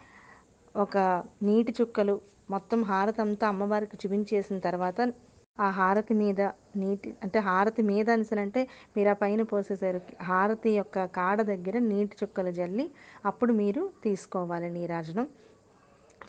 ఒక 0.77 0.99
నీటి 1.43 1.75
చుక్కలు 1.81 2.21
మొత్తం 2.51 2.83
హారతి 2.83 3.21
అంతా 3.23 3.49
అమ్మవారికి 3.49 3.97
చూపించేసిన 3.97 4.59
తర్వాత 4.59 5.13
ఆ 5.61 5.71
హారతి 5.71 6.15
మీద 6.15 6.41
నీటి 6.77 7.15
అంటే 7.23 7.39
హారతి 7.39 7.83
మీద 7.83 8.11
అంటే 8.11 8.69
మీరు 8.97 9.09
ఆ 9.09 9.13
పైన 9.13 9.43
పోసేసారు. 9.43 10.01
హారతి 10.23 10.71
యొక్క 10.71 11.05
కాడ 11.05 11.43
దగ్గర 11.43 11.79
నీటి 11.79 12.17
చుక్కలు 12.23 12.51
జల్లి 12.51 12.91
అప్పుడు 13.25 13.53
మీరు 13.53 13.93
తీసుకోవాలి 14.05 14.71
నీరాజనం. 14.71 15.29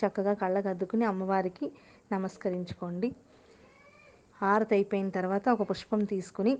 చక్కగా 0.01 0.33
కళ్ళకు 0.33 0.67
అద్దుకుని 0.67 1.05
అమ్మవారికి 1.05 1.71
నమస్కరించుకోండి. 2.11 3.09
హారతి 4.41 4.75
అయిపోయిన 4.75 5.09
తర్వాత 5.09 5.49
ఒక 5.49 5.63
పుష్పం 5.69 6.03
తీసుకుని 6.03 6.53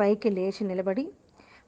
పైకి 0.00 0.30
లేచి 0.30 0.64
నిలబడి 0.64 1.04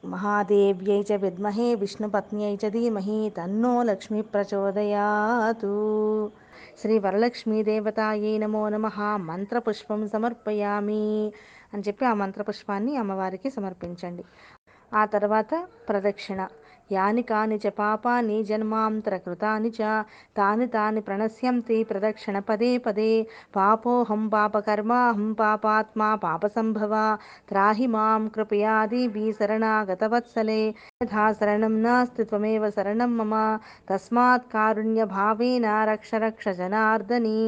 మహాదేవ్యై 0.02 0.98
చ 1.04 1.18
విద్మహే 1.22 1.68
విష్ణుపత్న్యై 1.80 2.54
చ 2.56 2.70
ధీమహి 2.72 3.18
తన్నో 3.36 3.72
లక్ష్మి 3.88 4.20
ప్రచోదయాతు 4.30 5.72
శ్రీ 6.80 6.94
వరలక్ష్మీదేవతాయే 7.04 8.32
నమో 8.42 8.62
నమ 8.68 8.86
మంత్రపుష్పం 9.30 10.02
సమర్పయామి 10.08 11.02
అని 11.72 11.84
చెప్పి 11.86 12.04
ఆ 12.06 12.14
మంత్రపుష్పాన్ని 12.22 12.92
అమ్మవారికి 13.00 13.48
సమర్పించండి. 13.56 14.24
ఆ 14.92 15.02
తర్వాత 15.14 15.52
ప్రదక్షిణ. 15.88 16.40
యాని 16.92 17.22
కాని 17.22 17.56
చ 17.56 17.68
పాపాని 17.78 18.44
జన్మాంతరకృతాని 18.44 19.70
చ 19.78 19.80
తాని 20.36 20.66
తాని 20.66 21.00
ప్రణశ్యంతి 21.00 21.84
ప్రదక్షిణ 21.84 22.38
పదే 22.38 22.78
పదే. 22.78 23.10
పాపోహం 23.56 24.28
పాపకర్మాహం 24.28 25.32
పాపాత్మా 25.32 26.08
పాపసంభవ. 26.24 26.94
త్రాహి 27.48 27.86
మాం 27.86 28.28
కృపయాదిభి 28.28 29.32
శరణాగతవత్సలే. 29.32 30.60
యథా 31.02 31.32
శరణం 31.32 31.82
నాస్తి 31.82 32.24
త్వమేవ 32.24 32.70
శరణం 32.70 33.12
మమ. 33.18 33.34
తస్మాత్ 33.90 34.46
కారుణ్యభావేన 34.54 35.66
రక్ష 35.84 36.10
రక్ష 36.26 36.48
జనార్దని. 36.60 37.38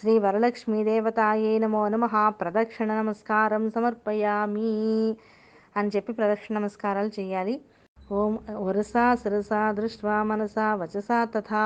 శ్రీ 0.00 0.18
వరలక్ష్మీదేవతాయే 0.18 1.58
నమో 1.58 1.88
నమ. 1.88 2.04
ప్రదక్షిణ 2.40 2.90
నమస్కారం 3.00 3.70
సమర్పయామి 3.70 4.72
అని 5.76 5.90
చెప్పి 5.96 6.12
ప్రదక్షిణ 6.12 6.58
నమస్కారాలు 6.58 7.10
చేయాలి. 7.18 7.54
ఓం 8.08 8.34
వరసా 8.58 9.14
శిరసా 9.14 9.58
దృష్ట్వా 9.72 10.14
మనసా 10.22 10.66
వచసా 10.74 11.18
తథా 11.24 11.64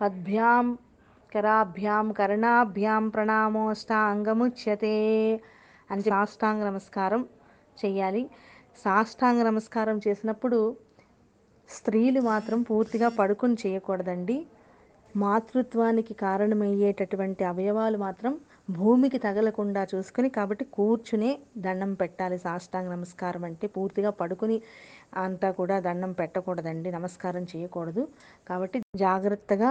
పద్భ్యాం 0.00 0.66
కరాభ్యాం 1.32 2.06
కర్ణాభ్యాం 2.12 3.04
ప్రణామోష్టాంగముచ్యతే 3.08 4.92
అని 5.90 6.02
సాష్టాంగ 6.02 6.62
నమస్కారం 6.64 7.22
చేయాలి 7.76 8.22
సాష్టాంగ 8.84 9.42
నమస్కారం 9.42 9.98
చేసినప్పుడు 10.06 10.60
స్త్రీలు 11.68 12.22
మాత్రం 12.22 12.62
పూర్తిగా 12.62 13.08
పడుకుని 13.18 13.56
చేయకూడదండి. 13.64 14.38
మాతృత్వానికి 15.14 16.14
కారణమయ్యేటటువంటి 16.22 17.44
అవయవాలు 17.44 17.98
మాత్రం 17.98 18.32
భూమికి 18.70 19.18
తగలకుండా 19.18 19.82
చూసుకుని 19.92 20.28
కాబట్టి 20.28 20.64
కూర్చునే 20.72 21.30
దండం 21.58 21.92
పెట్టాలి 21.94 22.38
సాష్టాంగ 22.38 22.88
నమస్కారం 22.92 23.44
అంటే. 23.44 23.66
పూర్తిగా 23.76 24.10
పడుకుని 24.20 24.56
అంతా 25.12 25.50
కూడా 25.50 25.80
దండం 25.80 26.12
పెట్టకూడదండి 26.12 26.90
నమస్కారం 26.90 27.46
చేయకూడదు. 27.52 28.08
కాబట్టి 28.48 28.80
జాగ్రత్తగా 28.96 29.70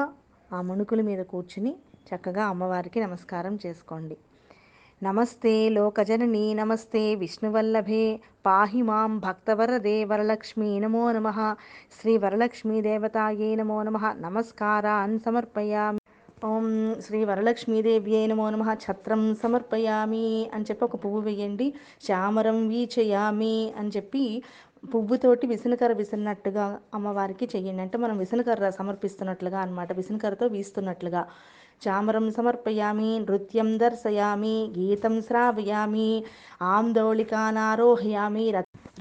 ఆ 0.51 0.61
మునుకుల 0.61 1.01
మీద 1.01 1.21
కూర్చుని 1.23 1.73
చక్కగా 2.09 2.43
అమ్మవారికి 2.45 2.99
నమస్కారం 3.01 3.59
చేసుకోండి. 3.65 4.17
నమస్తే 5.03 5.69
లోకజనని 5.69 6.53
నమస్తే 6.53 7.15
విష్ణువల్లభే 7.15 8.19
పాహి 8.45 8.81
మాం 8.81 9.19
భక్తవరదే 9.19 10.03
వరలక్ష్మీ 10.03 10.79
నమో 10.79 11.11
నమ. 11.11 11.55
శ్రీ 11.97 12.17
వరలక్ష్మీ 12.17 12.81
దేవతాయే 12.81 13.55
నమో 13.55 13.83
నమ. 13.83 13.97
నమస్కారాన్ 14.25 15.19
సమర్పయామి. 15.19 16.01
ఓం 16.45 16.65
శ్రీ 17.01 17.23
వరలక్ష్మీదేవ్యే 17.25 18.27
నమో 18.27 18.49
నమ. 18.49 18.63
ఛత్రం 18.83 19.35
సమర్పయామి 19.43 20.49
అని 20.53 20.65
చెప్పి 20.69 20.85
ఒక 20.85 20.95
పువ్వు 21.05 21.19
వేయండి. 21.19 21.73
శామరం 22.07 22.67
వీచయామి 22.67 23.73
అని 23.79 23.89
చెప్పి 23.89 24.43
పువ్వుతోటి 24.83 25.47
విసనకర్ర 25.47 25.93
విసిరినట్టుగా 25.93 26.65
అమ్మవారికి 26.93 27.45
చెయ్యండి. 27.45 27.81
అంటే 27.81 27.97
మనం 27.97 28.17
విసనకర్ర 28.17 28.69
సమర్పిస్తున్నట్లుగా 28.69 29.59
అనమాట 29.59 29.93
విసనకర్రతో 29.93 30.47
వీస్తున్నట్లుగా. 30.47 31.21
చామరం 31.85 32.31
సమర్పయామి 32.31 33.19
నృత్యం 33.19 33.77
దర్శయామి 33.77 34.71
గీతం 34.77 35.21
శ్రావయామి 35.21 36.23
ఆందోళికానారోహయామి 36.61 38.45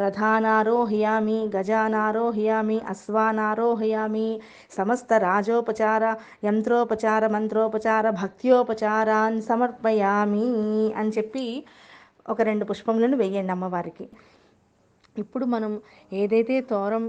రథానారోహయామి 0.00 1.38
గజానారోహయామి 1.56 2.78
అశ్వానారోహయామి 2.88 4.40
సమస్త 4.76 5.12
రాజోపచార 5.12 6.04
యంత్రోపచార 6.44 7.26
మంత్రోపచార 7.26 8.10
భక్త్యోపచారాన్ 8.10 9.42
సమర్పయామి 9.42 10.46
అని 10.96 11.12
చెప్పి 11.18 11.64
ఒక 12.28 12.40
రెండు 12.42 12.64
పుష్పములను 12.64 13.16
వేయండి 13.16 13.52
అమ్మవారికి. 13.52 14.06
ఇప్పుడు 15.16 15.44
మనం 15.54 15.72
ఏదైతే 16.12 16.56
తోరం 16.70 17.04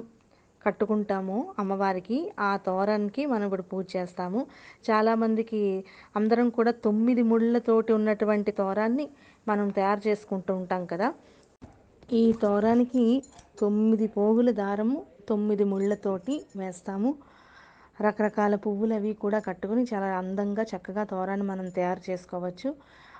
కట్టుకుంటామో 0.61 1.37
అమ్మవారికి 1.59 2.17
ఆ 2.39 2.51
తోరానికి 2.65 3.21
మనం 3.25 3.45
ఇప్పుడు 3.47 3.65
పూజ 3.71 3.85
చేస్తాము. 3.95 4.39
చాలామందికి 4.87 5.61
అందరం 6.15 6.47
కూడా 6.49 6.71
తొమ్మిది 6.85 7.23
ముళ్ళతోటి 7.23 7.91
ఉన్నటువంటి 7.93 8.51
తోరాన్ని 8.53 9.05
మనం 9.47 9.67
తయారు 9.69 10.01
చేసుకుంటూ 10.07 10.51
ఉంటాం 10.61 10.83
కదా. 10.85 11.07
ఈ 12.11 12.23
తోరానికి 12.43 13.03
తొమ్మిది 13.61 14.07
పోగుల 14.15 14.49
దారము 14.59 14.97
తొమ్మిది 15.29 15.63
ముళ్ళతోటి 15.63 16.35
వేస్తాము. 16.55 17.09
రకరకాల 17.97 18.55
పువ్వులు 18.63 18.93
అవి 18.93 19.11
కూడా 19.23 19.39
కట్టుకుని 19.47 19.83
చాలా 19.91 20.09
అందంగా 20.19 20.63
చక్కగా 20.71 21.03
తోరాన్ని 21.11 21.45
మనం 21.45 21.67
తయారు 21.69 22.01
చేసుకోవచ్చు. 22.09 22.69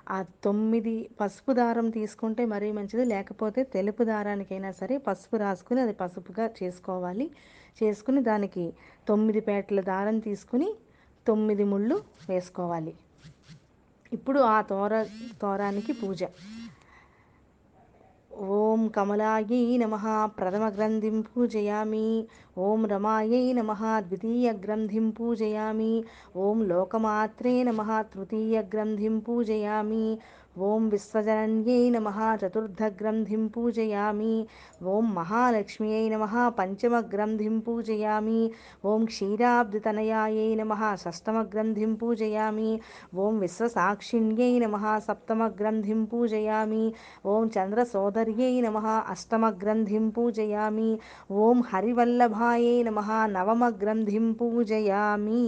ఆ 0.09 0.25
తొమ్మిది 0.43 1.09
పసుపు 1.19 1.51
దారం 1.51 1.89
తీసుకుంటే 1.89 2.45
మరీ 2.45 2.71
మంచిది. 2.71 3.05
లేకపోతే 3.05 3.63
తెలుపు 3.63 4.03
దారానికైనా 4.03 4.71
సరే 4.71 4.97
పసుపు 4.97 5.35
రాసుకుని 5.35 5.81
అది 5.81 5.93
పసుపుగా 5.93 6.49
చేసుకోవాలి. 6.63 7.27
చేసుకుని 7.83 8.23
దానికి 8.23 8.73
తొమ్మిది 9.07 9.39
పేటల 9.39 9.81
దారం 9.81 10.19
తీసుకుని 10.19 10.69
తొమ్మిది 11.27 11.63
ముళ్ళు 11.63 12.03
వేసుకోవాలి. 12.29 12.93
ఇప్పుడు 14.11 14.39
ఆ 14.39 14.61
తోర 14.61 14.93
తోరానికి 15.41 15.91
పూజ. 15.91 16.23
ఓం 18.45 18.87
కమలాయై 18.87 19.77
నమ 19.77 19.95
ప్రథమ 20.39 20.69
గ్రంథిం 20.69 21.21
పూజయామి. 21.21 22.25
ఓం 22.57 22.85
రమాయై 22.85 23.53
నమ 23.53 23.73
ద్వితీయ 23.99 24.51
గ్రంథిం 24.51 25.09
పూజయామి. 25.09 26.03
ఓం 26.35 26.67
లోకమాత్రే 26.67 27.63
నమ 27.63 28.01
తృతీయ 28.01 28.61
గ్రంథిం 28.61 29.19
పూజయామి. 29.19 30.19
ఓం 30.57 30.83
విశ్వజనన్యై 30.91 31.81
నమ 31.89 32.09
చతుర్థగ్రంథిం 32.39 33.41
పూజయామి 33.53 34.31
ఓం 34.87 35.05
మహాలక్ష్మ్యై 35.15 36.01
నమ 36.09 36.23
పంచమగ్రంథిం 36.57 37.55
పూజయామి 37.65 38.39
ఓం 38.83 39.03
క్షీరాబ్దితనయాయై 39.11 40.47
నమ 40.55 40.73
షష్టమగ్రంథిం 41.03 41.93
పూజయామి 41.95 42.71
ఓం 43.17 43.35
విశ్వసాక్షిణ్యై 43.39 44.51
నమ 44.57 44.97
సప్తమగ్రంథిం 45.07 46.01
పూజయామి 46.11 46.83
ఓం 47.27 47.45
చంద్రసోదర్యై 47.55 48.53
నమ 48.61 48.77
అష్టమగ్రంథిం 49.09 50.07
పూజయామి 50.11 50.91
ఓం 51.39 51.59
హరివల్లభాయై 51.69 52.77
నమ 52.83 53.01
నవమగ్రంథిం 53.31 54.27
పూజయామి 54.39 55.41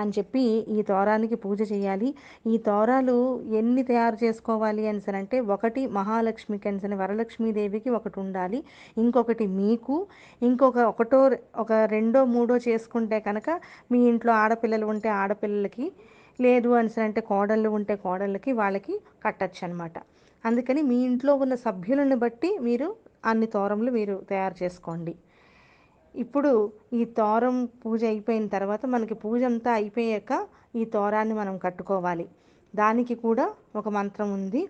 అని 0.00 0.12
చెప్పి 0.16 0.42
ఈ 0.76 0.78
తోరానికి 0.90 1.36
పూజ 1.44 1.60
చేయాలి. 1.72 2.08
ఈ 2.52 2.56
తోరాలు 2.68 3.16
ఎన్ని 3.60 3.82
తయారు 3.90 4.18
చేసుకోవాలి 4.24 4.84
అని 4.90 5.02
అంటే 5.20 5.38
ఒకటి 5.54 5.82
మహాలక్ష్మికి 5.98 6.68
అని 6.70 6.98
వరలక్ష్మీదేవికి 7.02 7.90
ఒకటి 7.98 8.18
ఉండాలి. 8.24 8.60
ఇంకొకటి 9.04 9.46
మీకు 9.60 9.96
ఇంకొక 10.42 10.78
ఒకటో 10.92 11.20
ఒక 11.64 11.72
రెండో 11.96 12.20
మూడో 12.36 12.56
చేసుకుంటే 12.68 13.18
కనుక 13.28 13.48
మీ 13.92 14.00
ఇంట్లో 14.12 14.32
ఆడపిల్లలు 14.44 14.86
ఉంటే 14.94 15.10
ఆడపిల్లలకి 15.22 15.86
లేదు 16.38 16.70
అని 16.78 16.90
అంటే 17.04 17.20
కోడళ్ళు 17.30 17.68
ఉంటే 17.76 17.94
కోడళ్ళకి 18.04 18.50
వాళ్ళకి 18.60 18.94
కట్టచ్చు 19.24 19.62
అనమాట 19.66 19.96
అందుకని 20.44 20.80
మీ 20.90 20.96
ఇంట్లో 21.06 21.32
ఉన్న 21.44 21.54
సభ్యులను 21.64 22.16
బట్టి 22.24 22.50
మీరు 22.66 22.88
అన్ని 23.30 23.46
తోరములు 23.54 23.90
మీరు 23.96 24.14
తయారు 24.30 24.56
చేసుకోండి. 24.62 25.12
ఇప్పుడు 26.18 26.52
ఈ 26.98 27.02
తోరం 27.18 27.56
పూజ 27.82 28.00
అయిపోయిన 28.04 28.46
తర్వాత 28.54 28.82
మనకి 28.86 29.14
పూజ 29.24 29.42
అంతా 29.50 29.70
అయిపోయాక 29.72 30.32
ఈ 30.76 30.84
తోరాన్ని 30.94 31.34
మనం 31.34 31.54
కట్టుకోవాలి. 31.64 32.26
దానికి 32.74 33.14
కూడా 33.26 33.44
ఒక 33.76 33.88
మంత్రం 33.98 34.28
ఉంది. 34.38 34.62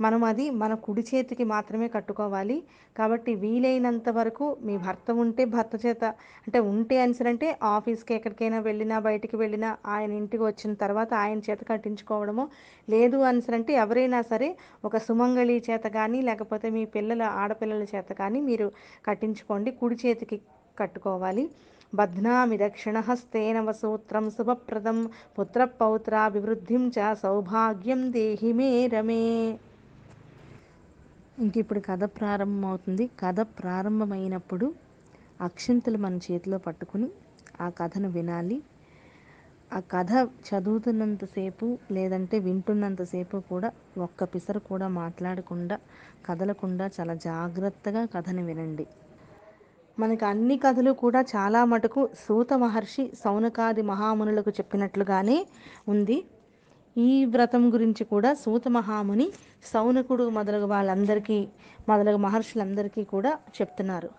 మనం 0.00 0.20
అది 0.28 0.44
మన 0.60 0.72
కుడి 0.84 1.02
చేతికి 1.08 1.44
మాత్రమే 1.44 1.88
కట్టుకోవాలి. 1.88 2.56
కాబట్టి 2.96 3.32
వీలైనంత 3.34 4.08
వరకు 4.18 4.46
మీ 4.66 4.74
భర్త 4.76 5.10
ఉంటే 5.22 5.42
భర్త 5.54 5.74
చేత 5.84 6.04
అంటే 6.46 6.58
ఉంటే 6.70 6.96
అంటే 7.32 7.48
ఆఫీస్కి 7.74 8.14
ఎక్కడికైనా 8.14 8.58
వెళ్ళినా 8.68 8.96
బయటికి 9.08 9.36
వెళ్ళినా 9.36 9.70
ఆయన 9.94 10.12
ఇంటికి 10.12 10.42
వచ్చిన 10.42 10.72
తర్వాత 10.74 11.12
ఆయన 11.22 11.40
చేత 11.48 11.60
కట్టించుకోవడము 11.68 12.46
లేదు 12.88 13.20
అంటే 13.58 13.74
ఎవరైనా 13.84 14.20
సరే 14.32 14.50
ఒక 14.84 14.96
సుమంగళి 15.08 15.56
చేత 15.70 15.86
కానీ 15.98 16.20
లేకపోతే 16.22 16.68
మీ 16.78 16.84
పిల్లల 16.96 17.22
ఆడపిల్లల 17.42 17.86
చేత 17.94 18.10
కానీ 18.22 18.40
మీరు 18.50 18.68
కట్టించుకోండి. 19.06 19.70
కుడి 19.80 19.98
చేతికి 20.04 20.38
కట్టుకోవాలి. 20.78 21.50
బధ్నామి 21.94 22.58
దక్షిణహస్తేన 22.58 23.60
వసూత్రం 23.60 24.30
శుభప్రదం. 24.30 25.10
పుత్రపౌత్రాభివృద్ధిం 25.38 26.92
చ 26.98 27.14
సౌభాగ్యం 27.14 28.12
దేహి 28.12 28.52
మే 28.52 28.86
రమే. 28.86 29.58
ఇంక 31.38 31.56
ఇప్పుడు 31.56 31.80
కథ 31.80 32.04
ప్రారంభమవుతుంది. 32.04 33.10
కథ 33.20 33.40
ప్రారంభమైనప్పుడు 33.40 34.74
అక్షింతలు 35.40 35.98
మన 35.98 36.16
చేతిలో 36.16 36.58
పట్టుకుని 36.58 37.08
ఆ 37.60 37.68
కథను 37.68 38.08
వినాలి. 38.08 38.62
ఆ 39.72 39.80
కథ 39.80 40.12
చదువుతున్నంతసేపు 40.48 41.78
లేదంటే 41.90 42.38
వింటున్నంతసేపు 42.38 43.42
కూడా 43.50 43.72
ఒక్క 43.98 44.24
పిసరు 44.24 44.58
కూడా 44.58 44.88
మాట్లాడకుండా 44.88 45.78
కదలకుండా 46.26 46.90
చాలా 47.00 47.14
జాగ్రత్తగా 47.14 48.04
కథను 48.04 48.44
వినండి. 48.44 48.86
మనకి 49.98 50.24
అన్ని 50.24 50.56
కథలు 50.56 50.92
కూడా 50.92 51.20
చాలా 51.20 51.64
మటుకు 51.64 52.08
సూత 52.28 52.52
మహర్షి 52.54 53.10
సౌనకాది 53.24 53.82
మహామునులకు 53.82 54.50
చెప్పినట్లుగానే 54.50 55.46
ఉంది. 55.88 56.24
ఈ 56.96 57.24
వ్రతం 57.24 57.72
గురించి 57.74 58.04
కూడా 58.04 58.34
సూత 58.34 58.68
మహాముని 58.68 59.32
సౌనకుడు 59.72 60.28
మొదలగు 60.28 60.64
వాళ్ళందరికీ 60.64 61.48
మొదలగు 61.88 62.16
మహర్షులందరికీ 62.16 63.04
కూడా 63.04 63.38
చెప్తున్నారు. 63.60 64.10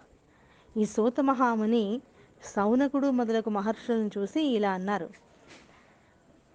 ఈ 0.78 0.86
సూత 0.86 1.20
మహాముని 1.22 2.02
సౌనకుడు 2.56 3.08
మొదలగు 3.10 3.50
మహర్షులను 3.50 4.10
చూసి 4.18 4.42
ఇలా 4.42 4.72
అన్నారు. 4.72 5.10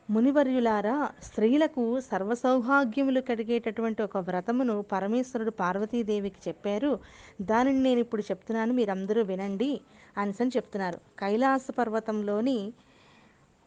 మునివర్యులారా 0.09 0.95
స్త్రీలకు 1.27 1.83
సర్వసౌభాగ్యములు 2.07 3.21
కలిగేటటువంటి 3.21 4.01
ఒక 4.03 4.19
వ్రతమును 4.29 4.75
పరమేశ్వరుడు 4.93 5.53
పార్వతీదేవికి 5.61 6.41
చెప్పారు. 6.49 6.93
దానిని 7.41 7.81
నేను 7.83 8.01
ఇప్పుడు 8.01 8.23
చెప్తున్నాను 8.31 8.75
మీరందరూ 8.79 9.23
వినండి 9.23 9.71
అనిసని 10.17 10.55
చెప్తున్నారు. 10.57 10.99
కైలాస 11.19 11.67
పర్వతంలోని 11.79 12.59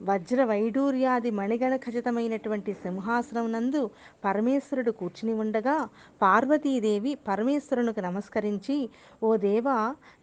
వజ్ర 0.01 0.43
వైడూర్యాది 0.43 1.29
మణిగణ 1.31 1.73
ఖచ్చితమైనటువంటి 1.75 2.71
సింహాసనం 2.83 3.47
నందు 3.51 3.81
పరమేశ్వరుడు 4.25 4.91
కూర్చుని 4.91 5.33
ఉండగా 5.33 5.75
పార్వతీదేవి 6.21 7.11
పరమేశ్వరునికి 7.27 8.01
నమస్కరించి 8.01 8.77
ఓ 9.23 9.31
దేవ 9.45 9.67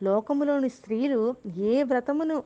లోకములోని 0.03 0.71
స్త్రీలు 0.79 1.21
ఏ 1.71 1.75
వ్రతమును 1.83 2.39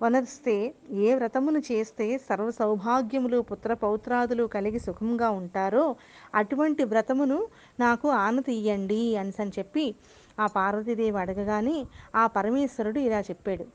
వనరిస్తే 0.00 0.74
ఏ 0.92 1.14
వ్రతమును 1.14 1.58
చేస్తే 1.58 2.18
సర్వ 2.18 2.50
సౌభాగ్యములు 2.50 3.40
పుత్ర 3.40 3.74
పౌత్రాదులు 3.74 4.46
కలిగి 4.46 4.78
సుఖంగా 4.78 5.30
ఉంటారో 5.30 5.96
అటువంటి 6.34 6.84
వ్రతమును 6.84 7.38
నాకు 7.80 8.08
ఆనతి 8.08 8.52
ఇయ్యండి 8.52 9.16
అని 9.16 9.52
చెప్పి 9.58 9.94
ఆ 10.38 10.46
పార్వతీదేవి 10.46 11.18
అడగగానే 11.18 11.86
ఆ 12.14 12.26
పరమేశ్వరుడు 12.26 13.00
ఇలా 13.00 13.20
చెప్పాడు. 13.20 13.66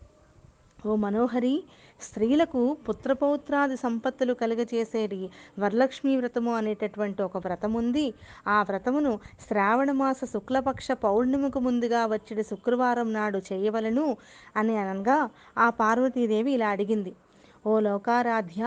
ఓ 0.85 0.95
మనోహరి 0.95 1.63
స్త్రీలకు 1.99 2.61
పుత్రపౌత్రాది 2.87 3.75
సంపత్తులు 3.77 4.33
కలుగజేసేది 4.33 5.19
వరలక్ష్మీ 5.59 6.13
వ్రతము 6.15 6.51
అనేటటువంటి 6.55 7.21
ఒక 7.21 7.37
వ్రతం 7.37 7.73
ఉంది 7.73 8.05
ఆ 8.47 8.57
వ్రతమును 8.61 9.11
శ్రావణమాస 9.45 10.19
శుక్లపక్ష 10.33 10.87
పౌర్ణిమకు 11.03 11.59
ముందుగా 11.59 12.01
వచ్చే 12.05 12.43
శుక్రవారం 12.51 13.13
నాడు 13.13 13.41
చేయవలను 13.49 14.07
అని 14.55 14.75
అనగా 14.83 15.17
ఆ 15.57 15.69
పార్వతీదేవి 15.79 16.53
ఇలా 16.53 16.69
అడిగింది. 16.69 17.13
ఓ 17.65 17.73
లోకారాధ్య 17.79 18.61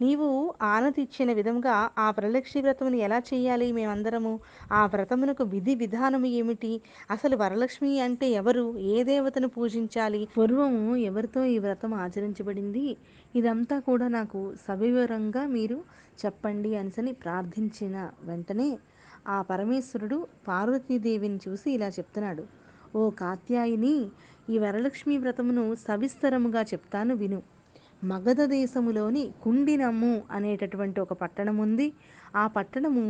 నీవు 0.00 0.26
ఆనతిచ్చిన 0.70 1.30
విధంగా 1.32 1.74
ఆ 1.98 2.06
వరలక్ష్మి 2.10 2.60
వ్రతమును 2.62 2.96
ఎలా 2.96 3.18
చేయాలి 3.30 3.66
మేమందరము? 3.72 4.32
ఆ 4.72 4.80
వ్రతమునకు 4.86 5.44
విధి 5.44 5.74
విధానము 5.74 6.28
ఏమిటి? 6.40 6.72
అసలు 7.10 7.36
వరలక్ష్మి 7.36 7.92
అంటే 8.00 8.26
ఎవరు? 8.30 8.64
ఏ 8.92 8.96
దేవతను 9.02 9.48
పూజించాలి? 9.48 10.20
పూర్వము 10.36 10.96
ఎవరితో 11.02 11.44
ఈ 11.44 11.56
వ్రతం 11.58 11.94
ఆచరించబడింది? 12.04 12.84
ఇదంతా 13.34 13.78
కూడా 13.80 14.08
నాకు 14.08 14.42
సవివరంగా 14.66 15.44
మీరు 15.46 15.78
చెప్పండి 16.24 16.72
అనిసని 16.76 17.12
ప్రార్థించిన 17.22 17.96
వెంటనే 18.22 18.68
ఆ 19.28 19.38
పరమేశ్వరుడు 19.42 20.18
పార్వతీదేవిని 20.48 21.40
చూసి 21.46 21.68
ఇలా 21.72 21.88
చెప్తున్నాడు. 21.98 22.44
ఓ 22.96 23.02
కాత్యాయిని 23.22 23.94
ఈ 24.48 24.56
వరలక్ష్మి 24.58 25.16
వ్రతమును 25.18 25.66
సవిస్తరముగా 25.86 26.62
చెప్తాను 26.72 27.14
విను. 27.14 27.40
మగధ 28.02 28.40
దేశములోని 28.52 29.22
కుండినమ్ము 29.42 30.14
అనేటటువంటి 30.30 30.98
ఒక 31.00 31.12
పట్టణం 31.12 31.56
ఉంది 31.56 31.86
ఆ 32.36 32.44
పట్టణము 32.46 33.04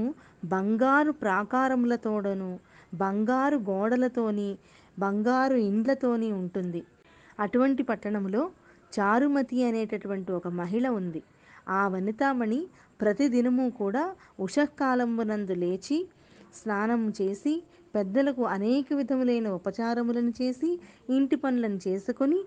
బంగారు 0.44 1.12
ప్రాకారములతోడను 1.22 2.50
బంగారు 2.94 3.56
గోడలతోని 3.70 4.50
బంగారు 4.96 5.56
ఇండ్లతోని 5.68 6.28
ఉంటుంది. 6.32 6.80
అటువంటి 7.40 7.82
పట్టణంలో 7.82 8.42
చారుమతి 8.92 9.58
అనేటటువంటి 9.64 10.30
ఒక 10.32 10.48
మహిళ 10.60 10.86
ఉంది. 11.00 11.20
ఆ 11.68 11.82
వనితామణి 11.88 12.60
ప్రతిదినము 13.00 13.64
కూడా 13.80 14.02
ఉషకాలంబునందు 14.40 15.54
లేచి 15.54 15.98
స్నానం 16.58 17.02
చేసి 17.18 17.54
పెద్దలకు 17.94 18.42
అనేక 18.56 18.86
విధములైన 18.94 19.48
ఉపచారములను 19.58 20.32
చేసి 20.40 20.70
ఇంటి 21.08 21.36
పనులను 21.36 21.78
చేసుకొని 21.86 22.40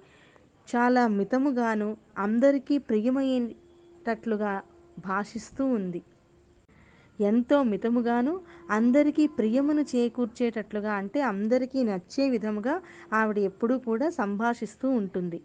చాలా 0.66 1.08
మితముగాను 1.08 1.98
అందరికీ 2.18 2.78
ప్రియమయ్యేటట్లుగా 2.78 4.62
భాషిస్తూ 5.00 5.66
ఉంది. 5.66 6.02
ఎంతో 7.22 7.64
మితముగాను 7.64 8.40
అందరికీ 8.70 9.28
ప్రియమును 9.28 9.82
చేకూర్చేటట్లుగా 9.82 10.94
అంటే 10.94 11.22
అందరికీ 11.22 11.84
నచ్చే 11.84 12.30
విధముగా 12.30 12.82
ఆవిడ 13.14 13.38
ఎప్పుడూ 13.38 13.78
కూడా 13.78 14.10
సంభాషిస్తూ 14.10 14.90
ఉంటుంది. 14.90 15.42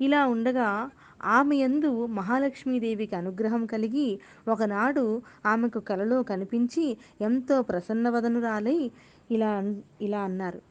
ఇలా 0.00 0.26
ఉండగా 0.26 0.90
ఆమె 1.24 1.56
యందు 1.56 2.06
మహాలక్ష్మీదేవికి 2.06 3.16
అనుగ్రహం 3.16 3.66
కలిగి 3.66 4.20
ఒకనాడు 4.48 5.22
ఆమెకు 5.46 5.80
కలలో 5.80 6.22
కనిపించి 6.22 6.96
ఎంతో 7.20 7.62
ప్రసన్నవదనురాలై 7.62 8.90
ఇలా 9.30 9.50
అన్- 9.50 9.80
ఇలా 10.00 10.20
అన్నారు. 10.20 10.69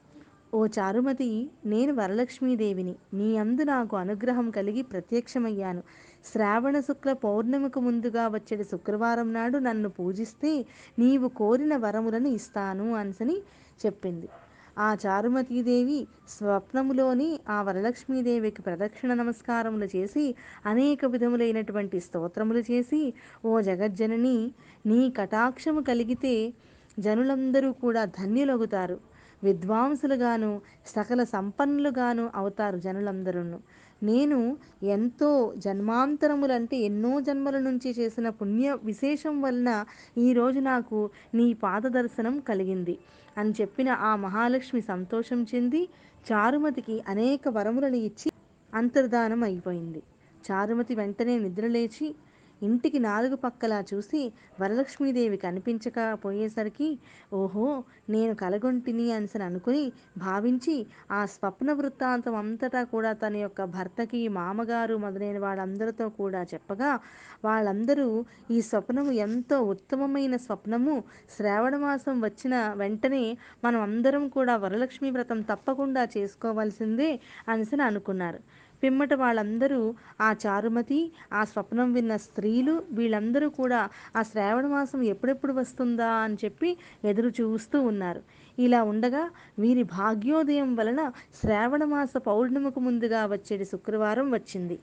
ఓ 0.53 0.67
చారుమతి 0.67 1.27
నేను 1.65 1.93
వరలక్ష్మీదేవిని. 1.93 2.95
నీ 3.13 3.37
అందు 3.37 3.63
నాకు 3.63 3.95
అనుగ్రహం 3.97 4.49
కలిగి 4.49 4.81
ప్రత్యక్షమయ్యాను. 4.81 5.81
శ్రావణ 6.25 6.79
శుక్ల 6.79 7.13
పౌర్ణమికి 7.13 7.79
ముందుగా 7.79 8.27
వచ్చేది 8.27 8.63
శుక్రవారం 8.63 9.33
నాడు 9.33 9.57
నన్ను 9.57 9.89
పూజిస్తే 9.89 10.51
నీవు 10.99 11.27
కోరిన 11.27 11.75
వరములను 11.77 12.27
ఇస్తాను 12.27 12.95
అనిసని 12.95 13.37
చెప్పింది. 13.85 14.29
ఆ 14.77 14.97
చారుమతీదేవి 15.05 15.99
స్వప్నములోని 16.29 17.39
ఆ 17.49 17.61
వరలక్ష్మీదేవికి 17.61 18.61
ప్రదక్షిణ 18.61 19.13
నమస్కారములు 19.13 19.87
చేసి 19.95 20.25
అనేక 20.65 21.05
విధములైనటువంటి 21.05 21.99
స్తోత్రములు 21.99 22.59
చేసి 22.59 23.01
ఓ 23.45 23.61
జగజ్జనని 23.61 24.37
నీ 24.85 25.09
కటాక్షము 25.17 25.81
కలిగితే 25.81 26.33
జనులందరూ 26.97 27.71
కూడా 27.73 28.05
ధన్యులగుతారు. 28.17 28.97
విద్వాంసులుగాను 29.43 30.51
సకల 30.85 31.23
సంపన్నులుగాను 31.23 32.29
అవుతారు 32.35 32.77
జనులందరూ 32.77 33.43
నేను 34.03 34.39
ఎంతో 34.87 35.29
జన్మాంతరములంటే 35.57 36.77
ఎన్నో 36.77 37.19
జన్మల 37.19 37.57
నుంచి 37.59 37.89
చేసిన 37.91 38.29
పుణ్య 38.29 38.77
విశేషం 38.83 39.41
వలన 39.41 39.71
ఈరోజు 40.17 40.59
నాకు 40.59 40.99
నీ 41.33 41.53
పాద 41.53 41.81
దర్శనం 41.89 42.39
కలిగింది. 42.39 42.95
అని 43.37 43.51
చెప్పిన 43.61 43.89
ఆ 44.01 44.15
మహాలక్ష్మి 44.15 44.81
సంతోషం 44.81 45.41
చెంది 45.43 45.81
చారుమతికి 46.31 46.95
అనేక 47.07 47.41
వరములను 47.47 47.99
ఇచ్చి 48.03 48.29
అంతర్ధానం 48.73 49.43
అయిపోయింది 49.43 50.01
చారుమతి 50.49 50.95
వెంటనే 50.95 51.39
నిద్రలేచి 51.39 52.07
ఇంటికి 52.61 52.99
నాలుగు 52.99 53.35
పక్కలా 53.35 53.79
చూసి 53.91 54.21
వరలక్ష్మీదేవి 54.61 55.37
కనిపించకపోయేసరికి 55.37 56.89
ఓహో 57.33 57.65
నేను 58.09 58.33
కలగొంటిని 58.35 59.05
అనిసని 59.11 59.43
అనుకుని 59.43 59.83
భావించి 60.17 60.75
ఆ 61.11 61.21
స్వప్న 61.33 61.69
వృత్తాంతం 61.73 62.35
అంతటా 62.35 62.81
కూడా 62.93 63.11
తన 63.23 63.35
యొక్క 63.37 63.63
భర్తకి 63.75 64.21
మామగారు 64.39 64.95
మొదలైన 64.97 65.39
వాళ్ళందరితో 65.39 66.07
కూడా 66.19 66.41
చెప్పగా 66.53 66.91
వాళ్ళందరూ 67.45 68.07
ఈ 68.51 68.59
స్వప్నము 68.61 69.11
ఎంతో 69.25 69.57
ఉత్తమమైన 69.73 70.35
స్వప్నము. 70.37 70.95
శ్రావణ 71.35 71.75
మాసం 71.77 72.15
వచ్చిన 72.21 72.55
వెంటనే 72.75 73.23
మనం 73.63 73.79
అందరం 73.81 74.23
కూడా 74.29 74.55
వరలక్ష్మి 74.55 75.11
వ్రతం 75.11 75.41
తప్పకుండా 75.51 76.03
చేసుకోవాల్సిందే 76.15 77.09
అనిసని 77.47 77.83
అనుకున్నారు. 77.89 78.39
పిమ్మట 78.83 79.13
వాళ్ళందరూ 79.13 79.79
ఆ 80.21 80.29
చారుమతి 80.43 80.99
ఆ 81.33 81.41
స్వప్నం 81.43 81.89
విన్న 81.93 82.13
స్త్రీలు 82.17 82.83
వీళ్ళందరూ 82.91 83.49
కూడా 83.49 83.81
ఆ 84.15 84.23
శ్రావణ 84.23 84.67
మాసం 84.67 85.01
ఎప్పుడెప్పుడు 85.03 85.53
వస్తుందా 85.53 86.11
అని 86.25 86.37
చెప్పి 86.43 86.69
ఎదురు 87.05 87.31
చూస్తూ 87.41 87.79
ఉన్నారు. 87.81 88.21
ఇలా 88.57 88.79
ఉండగా 88.83 89.23
వీరి 89.59 89.83
భాగ్యోదయం 89.97 90.71
వలన 90.75 91.01
శ్రావణ 91.41 91.83
మాస 91.85 92.13
పౌర్ణమికి 92.25 92.79
ముందుగా 92.79 93.21
వచ్చేది 93.25 93.65
శుక్రవారం 93.65 94.27
వచ్చింది. 94.31 94.77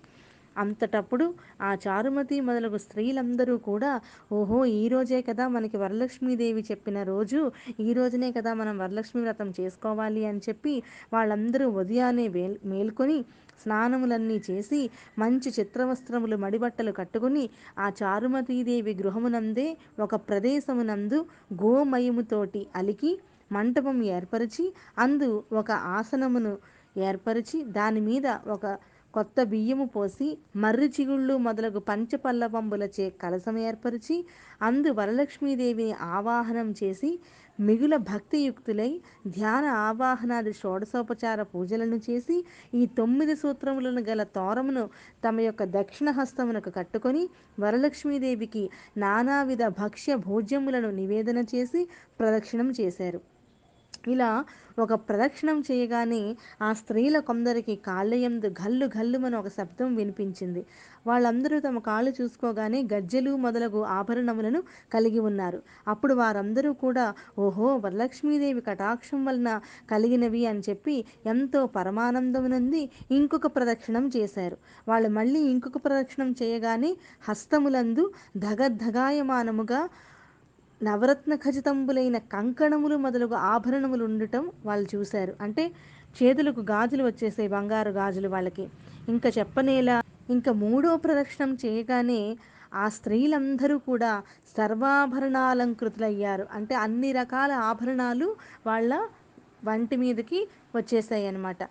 అంతటప్పుడు 0.57 1.24
ఆ 1.61 1.70
చారుమతి 1.84 2.36
మొదలగు 2.40 2.78
స్త్రీలందరూ 2.78 3.55
కూడా 3.66 3.90
ఓహో 4.32 4.59
ఈ 4.76 4.84
రోజే 4.88 5.18
కదా 5.22 5.44
మనకి 5.49 5.76
వరలక్ష్మీదేవి 5.76 6.62
చెప్పిన 6.70 6.99
రోజు 7.03 7.40
ఈ 7.80 7.90
రోజునే 7.92 8.30
కదా 8.32 8.53
మనం 8.55 8.74
వరలక్ష్మి 8.78 9.22
వ్రతం 9.22 9.49
చేసుకోవాలి 9.61 10.22
అని 10.26 10.40
చెప్పి 10.49 10.74
వాళ్ళందరూ 11.12 11.66
ఉదయాన్నే 11.82 12.26
మేల్కొని 12.66 13.18
స్నానములన్నీ 13.62 14.38
చేసి 14.48 14.80
మంచి 15.18 15.50
చిత్రవస్త్రములు 15.50 16.36
మడిబట్టలు 16.36 16.92
కట్టుకుని 16.92 17.44
ఆ 17.78 17.88
చారుమతీదేవి 18.00 18.94
గృహమునందే 18.94 19.68
ఒక 20.00 20.14
ప్రదేశమునందు 20.28 21.20
గోమయముతోటి 21.62 22.62
అలికి 22.76 23.12
మంటపం 23.50 23.98
ఏర్పరిచి 24.11 24.64
అందు 24.98 25.28
ఒక 25.52 25.70
ఆసనమును 25.96 26.52
ఏర్పరిచి 27.00 27.59
దాని 27.70 28.00
మీద 28.00 28.26
ఒక 28.48 28.66
కొత్త 29.16 29.42
బియ్యము 29.42 29.86
పోసి 29.86 30.28
మర్రి 30.56 30.88
చిగుళ్ళు 30.88 31.34
మొదలగు 31.38 31.80
పంచపల్లవంబులచే 31.80 33.06
కలసం 33.22 33.56
ఏర్పరిచి 33.58 34.16
అందు 34.62 34.90
వరలక్ష్మీదేవిని 34.90 35.94
ఆవాహనం 36.10 36.68
చేసి 36.82 37.10
మిగుల 37.60 37.94
భక్తియుక్తులై 38.08 38.88
ధ్యాన 39.26 39.66
ఆవాహనాది 39.84 40.52
షోడశోపచార 40.52 41.42
పూజలను 41.42 41.98
చేసి 42.08 42.36
ఈ 42.74 42.82
తొమ్మిది 42.98 43.36
సూత్రములను 43.36 44.02
గల 44.08 44.22
తోరమును 44.36 44.84
తమ 45.24 45.40
యొక్క 45.40 45.64
దక్షిణ 45.78 46.10
హస్తమునకు 46.10 46.70
కట్టుకొని 46.70 47.22
వరలక్ష్మీదేవికి 47.60 48.64
నానావిధ 48.96 49.64
భక్ష్య 49.80 50.16
భోజ్యములను 50.26 50.90
నివేదన 50.90 51.40
చేసి 51.54 51.82
ప్రదక్షిణం 52.20 52.70
చేశారు. 52.80 53.22
ఇలా 54.07 54.30
ఒక 54.78 54.94
ప్రదక్షిణం 55.09 55.62
చేయగానే 55.70 56.20
ఆ 56.62 56.72
స్త్రీల 56.72 57.18
కొందరికి 57.20 57.76
కాళ్ళయందు 57.86 58.46
గల్లు 58.61 58.86
గల్లుమని 58.96 59.36
ఒక 59.36 59.48
శబ్దం 59.48 59.94
వినిపించింది. 59.94 60.62
వాళ్ళందరూ 61.07 61.61
తమ 61.61 61.78
కాళ్ళు 61.78 62.12
చూసుకోగానే 62.20 62.82
గజ్జెలు 62.92 63.36
మొదలగు 63.36 63.82
ఆభరణములను 63.90 64.61
కలిగి 64.94 65.18
ఉన్నారు. 65.20 65.59
అప్పుడు 65.88 66.14
వారందరూ 66.14 66.72
కూడా 66.74 67.07
ఓహో 67.38 67.76
వరలక్ష్మీదేవి 67.76 68.61
కటాక్షం 68.61 69.24
వలన 69.24 69.50
కలిగినవి 69.90 70.46
అని 70.46 70.62
చెప్పి 70.68 70.96
ఎంతో 71.26 71.66
పరమానందం 71.76 72.50
నుండి 72.50 72.82
ఇంకొక 73.11 73.46
ప్రదక్షిణం 73.57 74.11
చేశారు. 74.16 74.59
వాళ్ళు 74.88 75.09
మళ్ళీ 75.11 75.40
ఇంకొక 75.50 75.78
ప్రదక్షిణం 75.84 76.34
చేయగానే 76.42 76.92
హస్తములందు 77.28 78.04
ధగద్ధగాయమానముగా 78.38 79.80
నవరత్న 80.80 81.34
ఖచ్చితంబులైన 81.34 82.18
కంకణములు 82.32 82.96
మొదలగు 82.96 83.34
ఆభరణములు 83.50 84.04
ఉండటం 84.04 84.52
వాళ్ళు 84.66 84.88
చూశారు. 84.94 85.34
అంటే 85.40 85.64
చేతులకు 86.16 86.60
గాజులు 86.70 87.04
వచ్చేసాయి 87.04 87.48
బంగారు 87.48 87.90
గాజులు 87.90 88.28
వాళ్ళకి. 88.28 88.64
ఇంకా 89.08 89.28
చెప్పనేలా 89.38 89.96
ఇంకా 90.30 90.52
మూడో 90.62 90.96
ప్రదక్షిణం 90.96 91.58
చేయగానే 91.64 92.20
ఆ 92.74 92.88
స్త్రీలందరూ 92.88 93.78
కూడా 93.88 94.12
సర్వాభరణాలంకృతులయ్యారు. 94.56 96.46
అంటే 96.52 96.74
అన్ని 96.84 97.12
రకాల 97.12 97.52
ఆభరణాలు 97.70 98.28
వాళ్ళ 98.66 98.90
వంటి 99.64 99.96
మీదకి 99.96 100.40
వచ్చేసాయి 100.74 101.26
అన్నమాట 101.26 101.62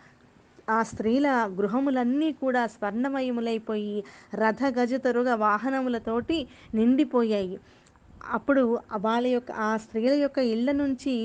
ఆ 0.70 0.84
స్త్రీల 0.84 1.28
గృహములన్నీ 1.60 2.32
కూడా 2.34 2.68
స్వర్ణమయములైపోయి 2.68 3.96
రథ 4.36 4.64
గజతరుగ 4.78 5.34
వాహనములతోటి 5.44 6.38
నిండిపోయాయి. 6.76 7.58
అప్పుడు 8.34 8.62
వాళ్ళ 9.02 9.26
యొక్క 9.28 9.52
ఆ 9.62 9.70
స్త్రీల 9.78 10.14
యొక్క 10.18 10.40
ఇళ్ళ 10.50 10.70
నుంచి 10.78 11.16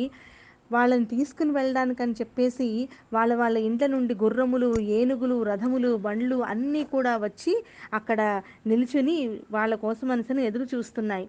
వాళ్ళని 0.71 1.07
తీసుకుని 1.07 1.53
వెళ్ళడానికని 1.53 2.13
చెప్పేసి 2.13 2.69
వాళ్ళ 3.13 3.33
వాళ్ళ 3.35 3.57
ఇంట్ల 3.59 3.87
నుండి 3.87 4.15
గుర్రములు 4.15 4.69
ఏనుగులు 4.91 5.37
రథములు 5.43 5.91
బండ్లు 5.97 6.37
అన్నీ 6.43 6.83
కూడా 6.85 7.15
వచ్చి 7.17 7.55
అక్కడ 7.93 8.21
నిల్చుని 8.67 9.17
వాళ్ళ 9.51 9.75
కోసం 9.75 10.11
అనుసని 10.11 10.45
ఎదురు 10.45 10.67
చూస్తున్నాయి 10.75 11.27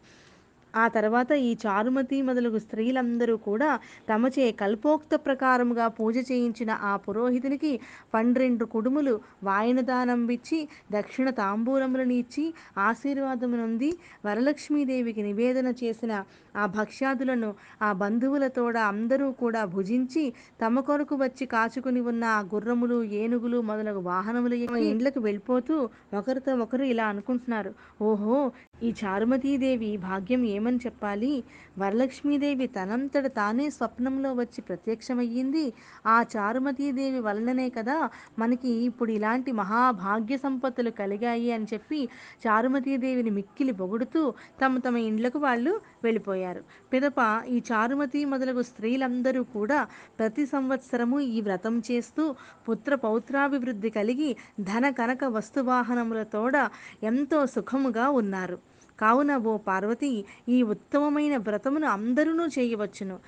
ఆ 0.74 0.86
తర్వాత 0.88 1.32
ఈ 1.41 1.51
చారుమతి 1.63 2.17
మొదలగు 2.22 2.59
స్త్రీలందరూ 2.59 3.36
కూడా 3.38 3.69
తమచే 4.09 4.45
కల్పోక్త 4.61 5.15
ప్రకారముగా 5.26 5.88
పూజ 5.97 6.17
చేయించిన 6.32 6.72
ఆ 6.84 6.93
పురోహితునికి 6.97 7.72
పన్నెండు 8.13 8.65
కుడుములు 8.65 9.15
వాయనదానంబిచ్చి 9.43 10.59
దక్షిణ 10.91 11.30
తాంబూలములను 11.32 12.13
ఇచ్చి 12.13 12.45
ఆశీర్వాదము 12.82 13.57
నొంది 13.57 13.89
వరలక్ష్మీదేవికి 14.26 15.22
నివేదన 15.22 15.69
చేసిన 15.82 16.13
ఆ 16.55 16.65
భక్ష్యాదులను 16.72 17.49
ఆ 17.82 17.89
బంధువులతోడ 17.93 18.78
అందరూ 18.91 19.28
కూడా 19.34 19.61
భుజించి 19.65 20.24
తమ 20.61 20.80
కొరకు 20.82 21.15
వచ్చి 21.15 21.45
కాచుకుని 21.45 22.01
ఉన్న 22.01 22.24
ఆ 22.32 22.41
గుర్రములు 22.53 23.03
ఏనుగులు 23.13 23.61
మొదలగు 23.61 23.99
వాహనములు 24.07 24.55
ఇండ్లకు 24.86 25.19
వెళ్ళిపోతూ 25.19 25.76
ఒకరితో 26.13 26.51
ఒకరు 26.61 26.84
ఇలా 26.84 27.05
అనుకుంటున్నారు. 27.05 27.72
ఓహో 28.01 28.38
ఈ 28.84 28.93
చారుమతీదేవి 29.03 29.97
భాగ్యం 29.97 30.45
ఏమని 30.45 30.77
చెప్పాలి? 30.77 31.43
వరలక్ష్మీదేవి 31.79 32.67
తనంతట 32.67 33.25
తానే 33.25 33.70
స్వప్నంలో 33.70 34.33
వచ్చి 34.33 34.62
ప్రత్యక్షమయ్యింది. 34.62 35.74
ఆ 36.08 36.25
చారుమతీదేవి 36.36 37.20
వలననే 37.20 37.70
కదా 37.70 38.09
మనకి 38.39 38.70
ఇప్పుడు 38.70 39.12
ఇలాంటి 39.12 39.51
మహాభాగ్య 39.51 40.37
సంపత్తులు 40.37 40.89
కలిగాయి 40.89 41.51
అని 41.51 41.67
చెప్పి 41.74 42.09
చారుమతీదేవిని 42.47 43.29
మిక్కిలి 43.29 43.71
పొగుడుతూ 43.71 44.33
తమ 44.62 44.78
తమ 44.78 44.97
ఇండ్లకు 44.97 45.39
వాళ్ళు 45.39 45.82
వెళ్ళిపోయారు. 46.03 46.63
పిదప 46.93 47.20
ఈ 47.49 47.62
చారుమతి 47.71 48.25
మొదలగు 48.25 48.62
స్త్రీలందరూ 48.62 49.43
కూడా 49.43 49.87
ప్రతి 50.20 50.45
సంవత్సరము 50.45 51.20
ఈ 51.20 51.41
వ్రతం 51.41 51.82
చేస్తూ 51.91 52.36
పుత్ర 52.70 52.95
పౌత్రాభివృద్ధి 52.95 53.89
కలిగి 53.89 54.36
ధన 54.62 54.89
కనక 54.89 55.24
వస్తువాహనములతోడ 55.25 56.55
ఎంతో 57.03 57.45
సుఖముగా 57.45 58.09
ఉన్నారు. 58.09 58.70
కావున 59.01 59.37
ఓ 59.37 59.57
పార్వతి 59.57 60.25
ఈ 60.49 60.63
ఉత్తమమైన 60.63 61.37
వ్రతమును 61.37 61.87
అందరూ 61.87 62.45
చేయవచ్చును. 62.45 63.19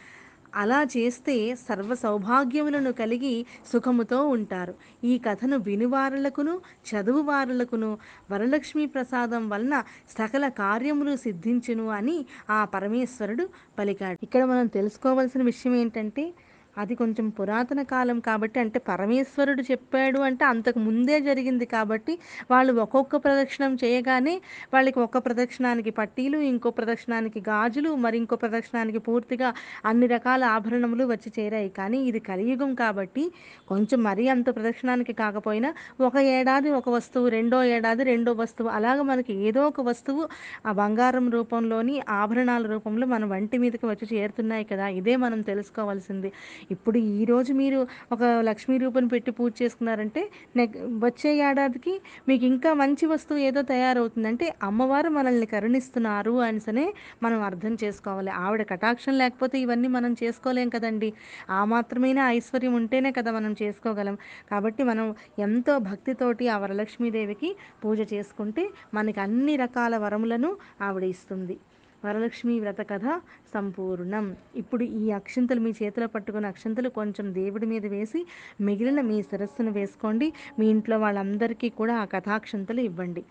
అలా 0.55 0.83
చేస్తే 0.83 1.55
సర్వ 1.55 1.95
సౌభాగ్యములను 1.95 2.91
కలిగి 2.91 3.45
సుఖముతో 3.73 4.27
ఉంటారు. 4.27 4.73
ఈ 5.03 5.17
కథను 5.17 5.57
వినువారులకును 5.57 6.53
చదువువారులకును 6.89 7.97
వరలక్ష్మీ 8.31 8.85
ప్రసాదం 8.85 9.49
వలన 9.49 9.83
సకల 10.19 10.47
కార్యములు 10.47 11.15
సిద్ధించును 11.15 11.87
అని 11.89 12.25
ఆ 12.49 12.65
పరమేశ్వరుడు 12.65 13.49
పలికాడు. 13.79 14.17
ఇక్కడ 14.23 14.43
మనం 14.43 14.67
తెలుసుకోవాల్సిన 14.67 15.43
విషయం 15.43 15.75
ఏంటంటే 15.75 16.33
అది 16.77 16.93
కొంచెం 16.95 17.25
పురాతన 17.29 17.81
కాలం 17.91 18.17
కాబట్టి 18.19 18.57
అంటే 18.59 18.79
పరమేశ్వరుడు 18.89 19.63
చెప్పాడు 19.71 20.19
అంటే 20.19 20.45
అంతకు 20.45 20.79
ముందే 20.79 21.17
జరిగింది 21.21 21.65
కాబట్టి 21.65 22.13
వాళ్ళు 22.51 22.73
ఒక్కొక్క 22.83 23.15
ప్రదక్షిణం 23.25 23.73
చేయగానే 23.83 24.35
వాళ్ళకి 24.73 24.99
ఒక్క 24.99 25.17
ప్రదక్షిణానికి 25.17 25.91
పట్టీలు 25.91 26.37
ఇంకో 26.51 26.69
ప్రదక్షిణానికి 26.69 27.39
గాజులు 27.49 27.91
మరి 27.95 28.17
ఇంకో 28.17 28.35
ప్రదక్షిణానికి 28.35 28.99
పూర్తిగా 28.99 29.49
అన్ని 29.85 30.07
రకాల 30.07 30.43
ఆభరణములు 30.55 31.03
వచ్చి 31.03 31.31
చేరాయి. 31.37 31.69
కానీ 31.79 31.99
ఇది 32.09 32.19
కలియుగం 32.29 32.73
కాబట్టి 32.75 33.23
కొంచెం 33.67 33.99
మరీ 34.03 34.25
అంత 34.27 34.47
ప్రదక్షిణానికి 34.55 35.13
కాకపోయినా 35.13 35.69
ఒక 36.01 36.15
ఏడాది 36.37 36.69
ఒక 36.79 36.89
వస్తువు 36.89 37.27
రెండో 37.27 37.63
ఏడాది 37.75 38.03
రెండో 38.03 38.33
వస్తువు 38.33 38.69
అలాగ 38.69 39.01
మనకి 39.01 39.33
ఏదో 39.47 39.61
ఒక 39.67 39.81
వస్తువు 39.81 40.23
ఆ 40.67 40.71
బంగారం 40.71 41.25
రూపంలోని 41.29 41.95
ఆభరణాల 42.19 42.63
రూపంలో 42.65 43.05
మన 43.07 43.25
వంటి 43.25 43.57
మీదకి 43.57 43.85
వచ్చి 43.85 44.05
చేరుతున్నాయి 44.13 44.63
కదా. 44.63 44.87
ఇదే 44.99 45.15
మనం 45.15 45.41
తెలుసుకోవాల్సింది. 45.41 46.29
ఇప్పుడు 46.75 46.97
ఈరోజు 46.97 47.53
మీరు 47.53 47.79
ఒక 48.11 48.23
లక్ష్మీ 48.49 48.77
రూపం 48.77 49.07
పెట్టి 49.07 49.31
పూజ 49.31 49.51
చేసుకున్నారంటే 49.61 50.21
నెక్ 50.55 50.75
వచ్చే 51.05 51.31
ఏడాదికి 51.47 51.93
మీకు 52.29 52.45
ఇంకా 52.45 52.73
మంచి 52.73 53.05
వస్తువు 53.05 53.39
ఏదో 53.39 53.61
తయారవుతుంది 53.61 54.27
అంటే 54.27 54.55
అమ్మవారు 54.63 55.09
మనల్ని 55.09 55.45
కరుణిస్తున్నారు 55.45 56.33
అనిసనే 56.47 56.93
మనం 57.23 57.41
అర్థం 57.41 57.77
చేసుకోవాలి. 57.83 58.29
ఆవిడ 58.29 58.61
కటాక్షం 58.61 59.13
లేకపోతే 59.17 59.59
ఇవన్నీ 59.59 59.87
మనం 59.87 60.15
చేసుకోలేం 60.23 60.69
కదండి. 60.69 61.13
ఆ 61.49 61.65
మాత్రమైన 61.65 62.19
ఐశ్వర్యం 62.37 62.75
ఉంటేనే 62.75 63.11
కదా 63.11 63.31
మనం 63.31 63.55
చేసుకోగలం. 63.61 64.17
కాబట్టి 64.51 64.83
మనం 64.83 65.15
ఎంతో 65.39 65.79
భక్తితోటి 65.79 66.47
ఆ 66.47 66.57
వరలక్ష్మీదేవికి 66.57 67.55
పూజ 67.83 67.99
చేసుకుంటే 68.13 68.65
మనకి 68.93 69.19
అన్ని 69.19 69.55
రకాల 69.55 69.97
వరములను 69.97 70.57
ఆవిడ 70.81 71.03
ఇస్తుంది. 71.03 71.57
వరలక్ష్మి 72.05 72.59
వ్రత 72.59 72.81
కథ 72.89 73.05
సంపూర్ణం. 73.53 74.25
ఇప్పుడు 74.55 74.83
ఈ 74.83 75.11
అక్షంతలు 75.11 75.59
మీ 75.59 75.73
చేతిలో 75.83 76.07
పట్టుకున్న 76.07 76.45
అక్షంతలు 76.45 76.89
కొంచెం 76.89 77.33
దేవుడి 77.33 77.65
మీద 77.65 77.85
వేసి 77.85 78.21
మిగిలిన 78.61 79.01
మీ 79.01 79.21
శిరస్సును 79.21 79.71
వేసుకోండి. 79.71 80.33
మీ 80.59 80.67
ఇంట్లో 80.67 80.99
వాళ్ళందరికీ 80.99 81.69
కూడా 81.69 81.95
ఆ 81.97 82.05
కథాక్షంతలు 82.05 82.81
ఇవ్వండి. 82.81 83.23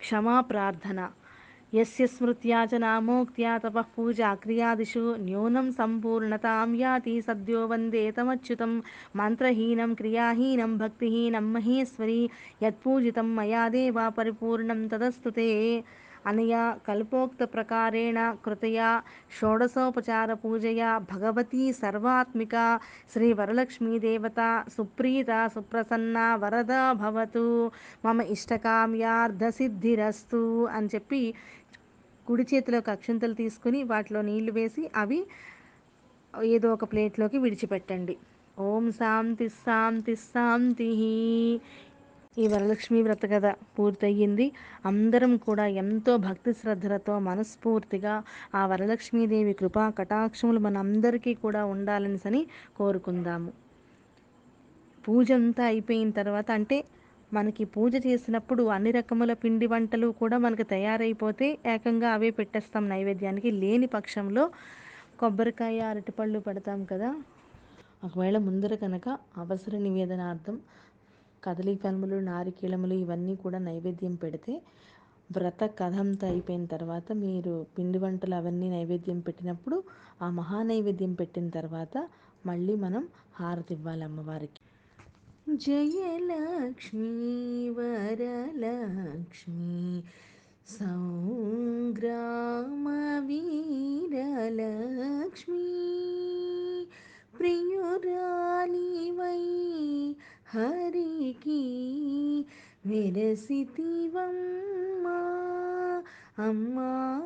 క్షమా 0.00 0.40
ప్రార్థన. 0.40 1.00
యస్య 1.74 2.06
స్మృత్యా 2.06 2.68
చ 2.74 2.76
నామోక్త్యా 2.76 3.56
తపః 3.56 3.86
పూజా 3.98 4.34
క్రియాదిషు. 4.34 5.16
న్యూనం 5.18 5.72
సంపూర్ణతాం 5.72 6.74
యాతి 6.74 7.20
సద్యో 7.20 7.66
వందే 7.66 8.10
తమచ్యుతం. 8.10 8.72
మంత్రహీనం 9.16 9.94
క్రియాహీనం 9.94 10.76
భక్తిహీనం 10.76 11.52
మహేశ్వరి. 11.52 12.20
యత్పూజితం 12.62 13.36
మయా 13.36 13.68
దేవా 13.68 14.08
పరిపూర్ణం 14.08 14.86
తదస్తుతే 14.86 15.48
అనయా 16.28 16.62
కల్పోక్త 16.88 17.42
ప్రకారేణ 17.54 18.18
కృతయా 18.44 18.88
షోడశోపచార 19.36 20.32
పూజయా 20.42 20.90
భగవతీ 21.12 21.64
సర్వాత్మిక. 21.82 22.54
శ్రీ 23.12 23.28
వరలక్ష్మీదేవత 23.32 24.40
సుప్రీత 24.76 25.32
సుప్రసన్న 25.54 26.18
వరద 26.44 26.74
భవతు. 27.02 27.46
మమ 28.04 28.20
ఇష్టకామ్యార్థ 28.36 29.44
సిద్ధిరస్తు 29.58 30.42
అని 30.76 30.90
చెప్పి 30.94 31.22
కుడి 32.26 32.44
చేతిలోకి 32.50 32.90
అక్షంతలు 32.90 33.34
తీసుకుని 33.34 33.82
వాటిలో 33.82 34.22
నీళ్ళు 34.22 34.52
వేసి 34.52 34.82
అవి 34.96 35.20
ఏదో 36.54 36.68
ఒక 36.72 36.86
ప్లేట్లోకి 36.92 37.38
విడిచిపెట్టండి. 37.38 38.14
ఓం 38.58 38.84
శాంతి 38.92 39.46
శాంతి 39.64 40.14
శాంతి. 40.30 40.90
ఈ 42.38 42.46
వరలక్ష్మి 42.46 43.02
వ్రత 43.02 43.24
కథ 43.26 43.46
పూర్తయింది 43.78 44.46
అందరం 44.86 45.36
కూడా 45.36 45.66
ఎంతో 45.82 46.16
భక్తి 46.16 46.52
శ్రద్ధలతో 46.52 47.18
మనస్ఫూర్తిగా 47.18 48.14
ఆ 48.54 48.66
వరలక్ష్మీదేవి 48.66 49.52
కృపా 49.52 49.84
కటాక్షములు 49.98 50.58
మనందరికీ 50.58 51.34
కూడా 51.34 51.64
ఉండాలని 51.64 52.18
సని 52.18 52.42
కోరుకుందాము. 52.76 53.50
పూజ 55.06 55.32
అంతా 55.32 55.64
అయిపోయిన 55.64 56.10
తర్వాత 56.10 56.50
అంటే 56.50 56.78
మనకి 57.32 57.64
పూజ 57.64 57.94
చేసినప్పుడు 58.06 58.62
అన్ని 58.74 58.90
రకముల 58.90 59.32
పిండి 59.32 59.66
వంటలు 59.66 60.08
కూడా 60.20 60.38
మనకు 60.38 60.62
తయారైపోతే 60.62 61.58
ఏకంగా 61.66 62.10
అవే 62.12 62.30
పెట్టేస్తాం 62.30 62.88
నైవేద్యానికి. 62.88 63.50
లేని 63.62 63.86
పక్షంలో 63.86 64.44
కొబ్బరికాయ 65.20 65.78
అరటిపళ్ళు 65.80 66.38
పెడతాం 66.38 66.84
కదా. 66.84 67.10
ఒకవేళ 68.04 68.38
ముందర 68.38 68.74
కనుక 68.74 69.08
అవసర 69.36 69.78
నివేదనార్థం 69.78 70.56
కదలిఫలములు 71.44 72.20
నారికేళములు 72.20 72.94
ఇవన్నీ 72.94 73.36
కూడా 73.36 73.58
నైవేద్యం 73.58 74.14
పెడితే 74.14 74.62
వ్రత 75.30 75.70
కథంతా 75.80 76.28
అయిపోయిన 76.28 76.66
తర్వాత 76.66 77.12
మీరు 77.22 77.66
పిండి 77.78 77.98
వంటలు 77.98 78.34
అవన్నీ 78.34 78.68
నైవేద్యం 78.68 79.20
పెట్టినప్పుడు 79.20 79.82
ఆ 80.22 80.30
మహా 80.30 80.62
నైవేద్యం 80.62 81.14
పెట్టిన 81.14 81.48
తర్వాత 81.48 82.08
మళ్ళీ 82.46 82.76
మనం 82.76 83.08
హారతి 83.34 83.74
ఇవ్వాలి 83.74 84.04
అమ్మవారికి. 84.04 84.60
జయలక్ష్మీ 85.56 87.68
వరలక్ష్మీ 87.68 90.02
సంగ్రామ 90.68 92.90
వీరలక్ష్మీ 93.20 93.98
ప్రియురాలివై 97.38 99.42
హర 100.52 100.77
విరసితివమ్మా 102.88 105.18
అమ్మా 106.38 107.20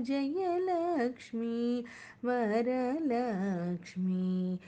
జయలక్ష్మి 0.00 1.84
వరలక్ష్మి 2.24 4.58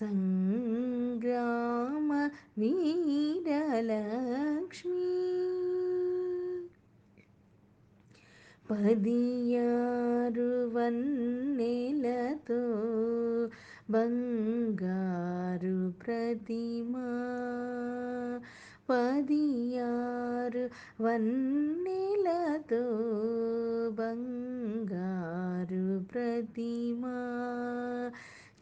సంగ్రామ 0.00 2.30
వీరలక్ష్మి. 2.58 3.54
పదియారు 8.70 10.74
వన్నెలతో 10.74 12.62
బంగారు 13.90 15.90
ప్రతిమా 15.90 17.08
పదియారు 18.88 20.64
వన్నెలతో 21.04 22.82
బంగారు 23.98 25.84
ప్రతిమా 26.10 27.16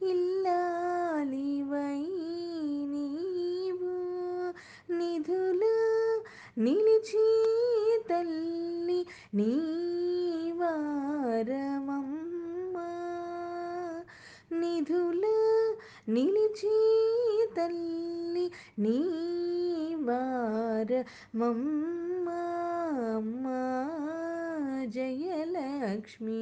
ఇల్లాలివై 0.05 1.99
నీవు. 2.85 3.93
నిధులు 4.93 6.23
నిలిచి 6.57 7.43
తల్లి 8.09 9.05
నీవారమమ్మా 9.33 10.61
నిధులు 14.53 15.75
నిలిచి 16.11 16.77
తల్లి 17.57 18.51
నీ 18.79 19.21
వారమమ్మా 24.91 24.93
జయలక్ష్మీ 24.93 26.39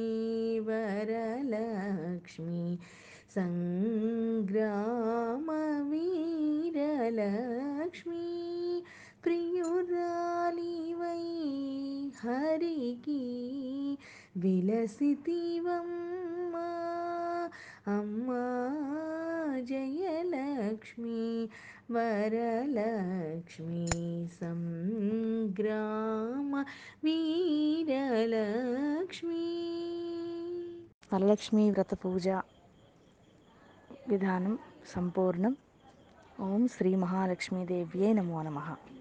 వరలక్ష్మి 0.66 2.62
సంగ్రామ 3.34 5.48
వీరలక్ష్మి 5.90 7.04
ప్రియురాలివై 9.24 11.22
హరికి 12.16 13.22
విలసితివమ్మా 14.36 16.00
అమ్మా 21.90 22.08
జయలక్ష్మి 22.30 22.30
వరలక్ష్మి 22.30 24.28
సంగ్రామ 24.40 26.64
వీరలక్ష్మి. 27.04 29.42
వరలక్ష్మి 31.12 31.70
వ్రత 31.70 32.04
పూజ 32.04 32.28
విధానం 34.08 34.58
సంపూర్ణం. 34.94 35.56
ఓం 36.40 36.68
శ్రీ 36.68 36.94
మహాలక్ష్మీదేవ్యే 36.94 38.12
నమో 38.12 38.42
నమః. 38.42 38.99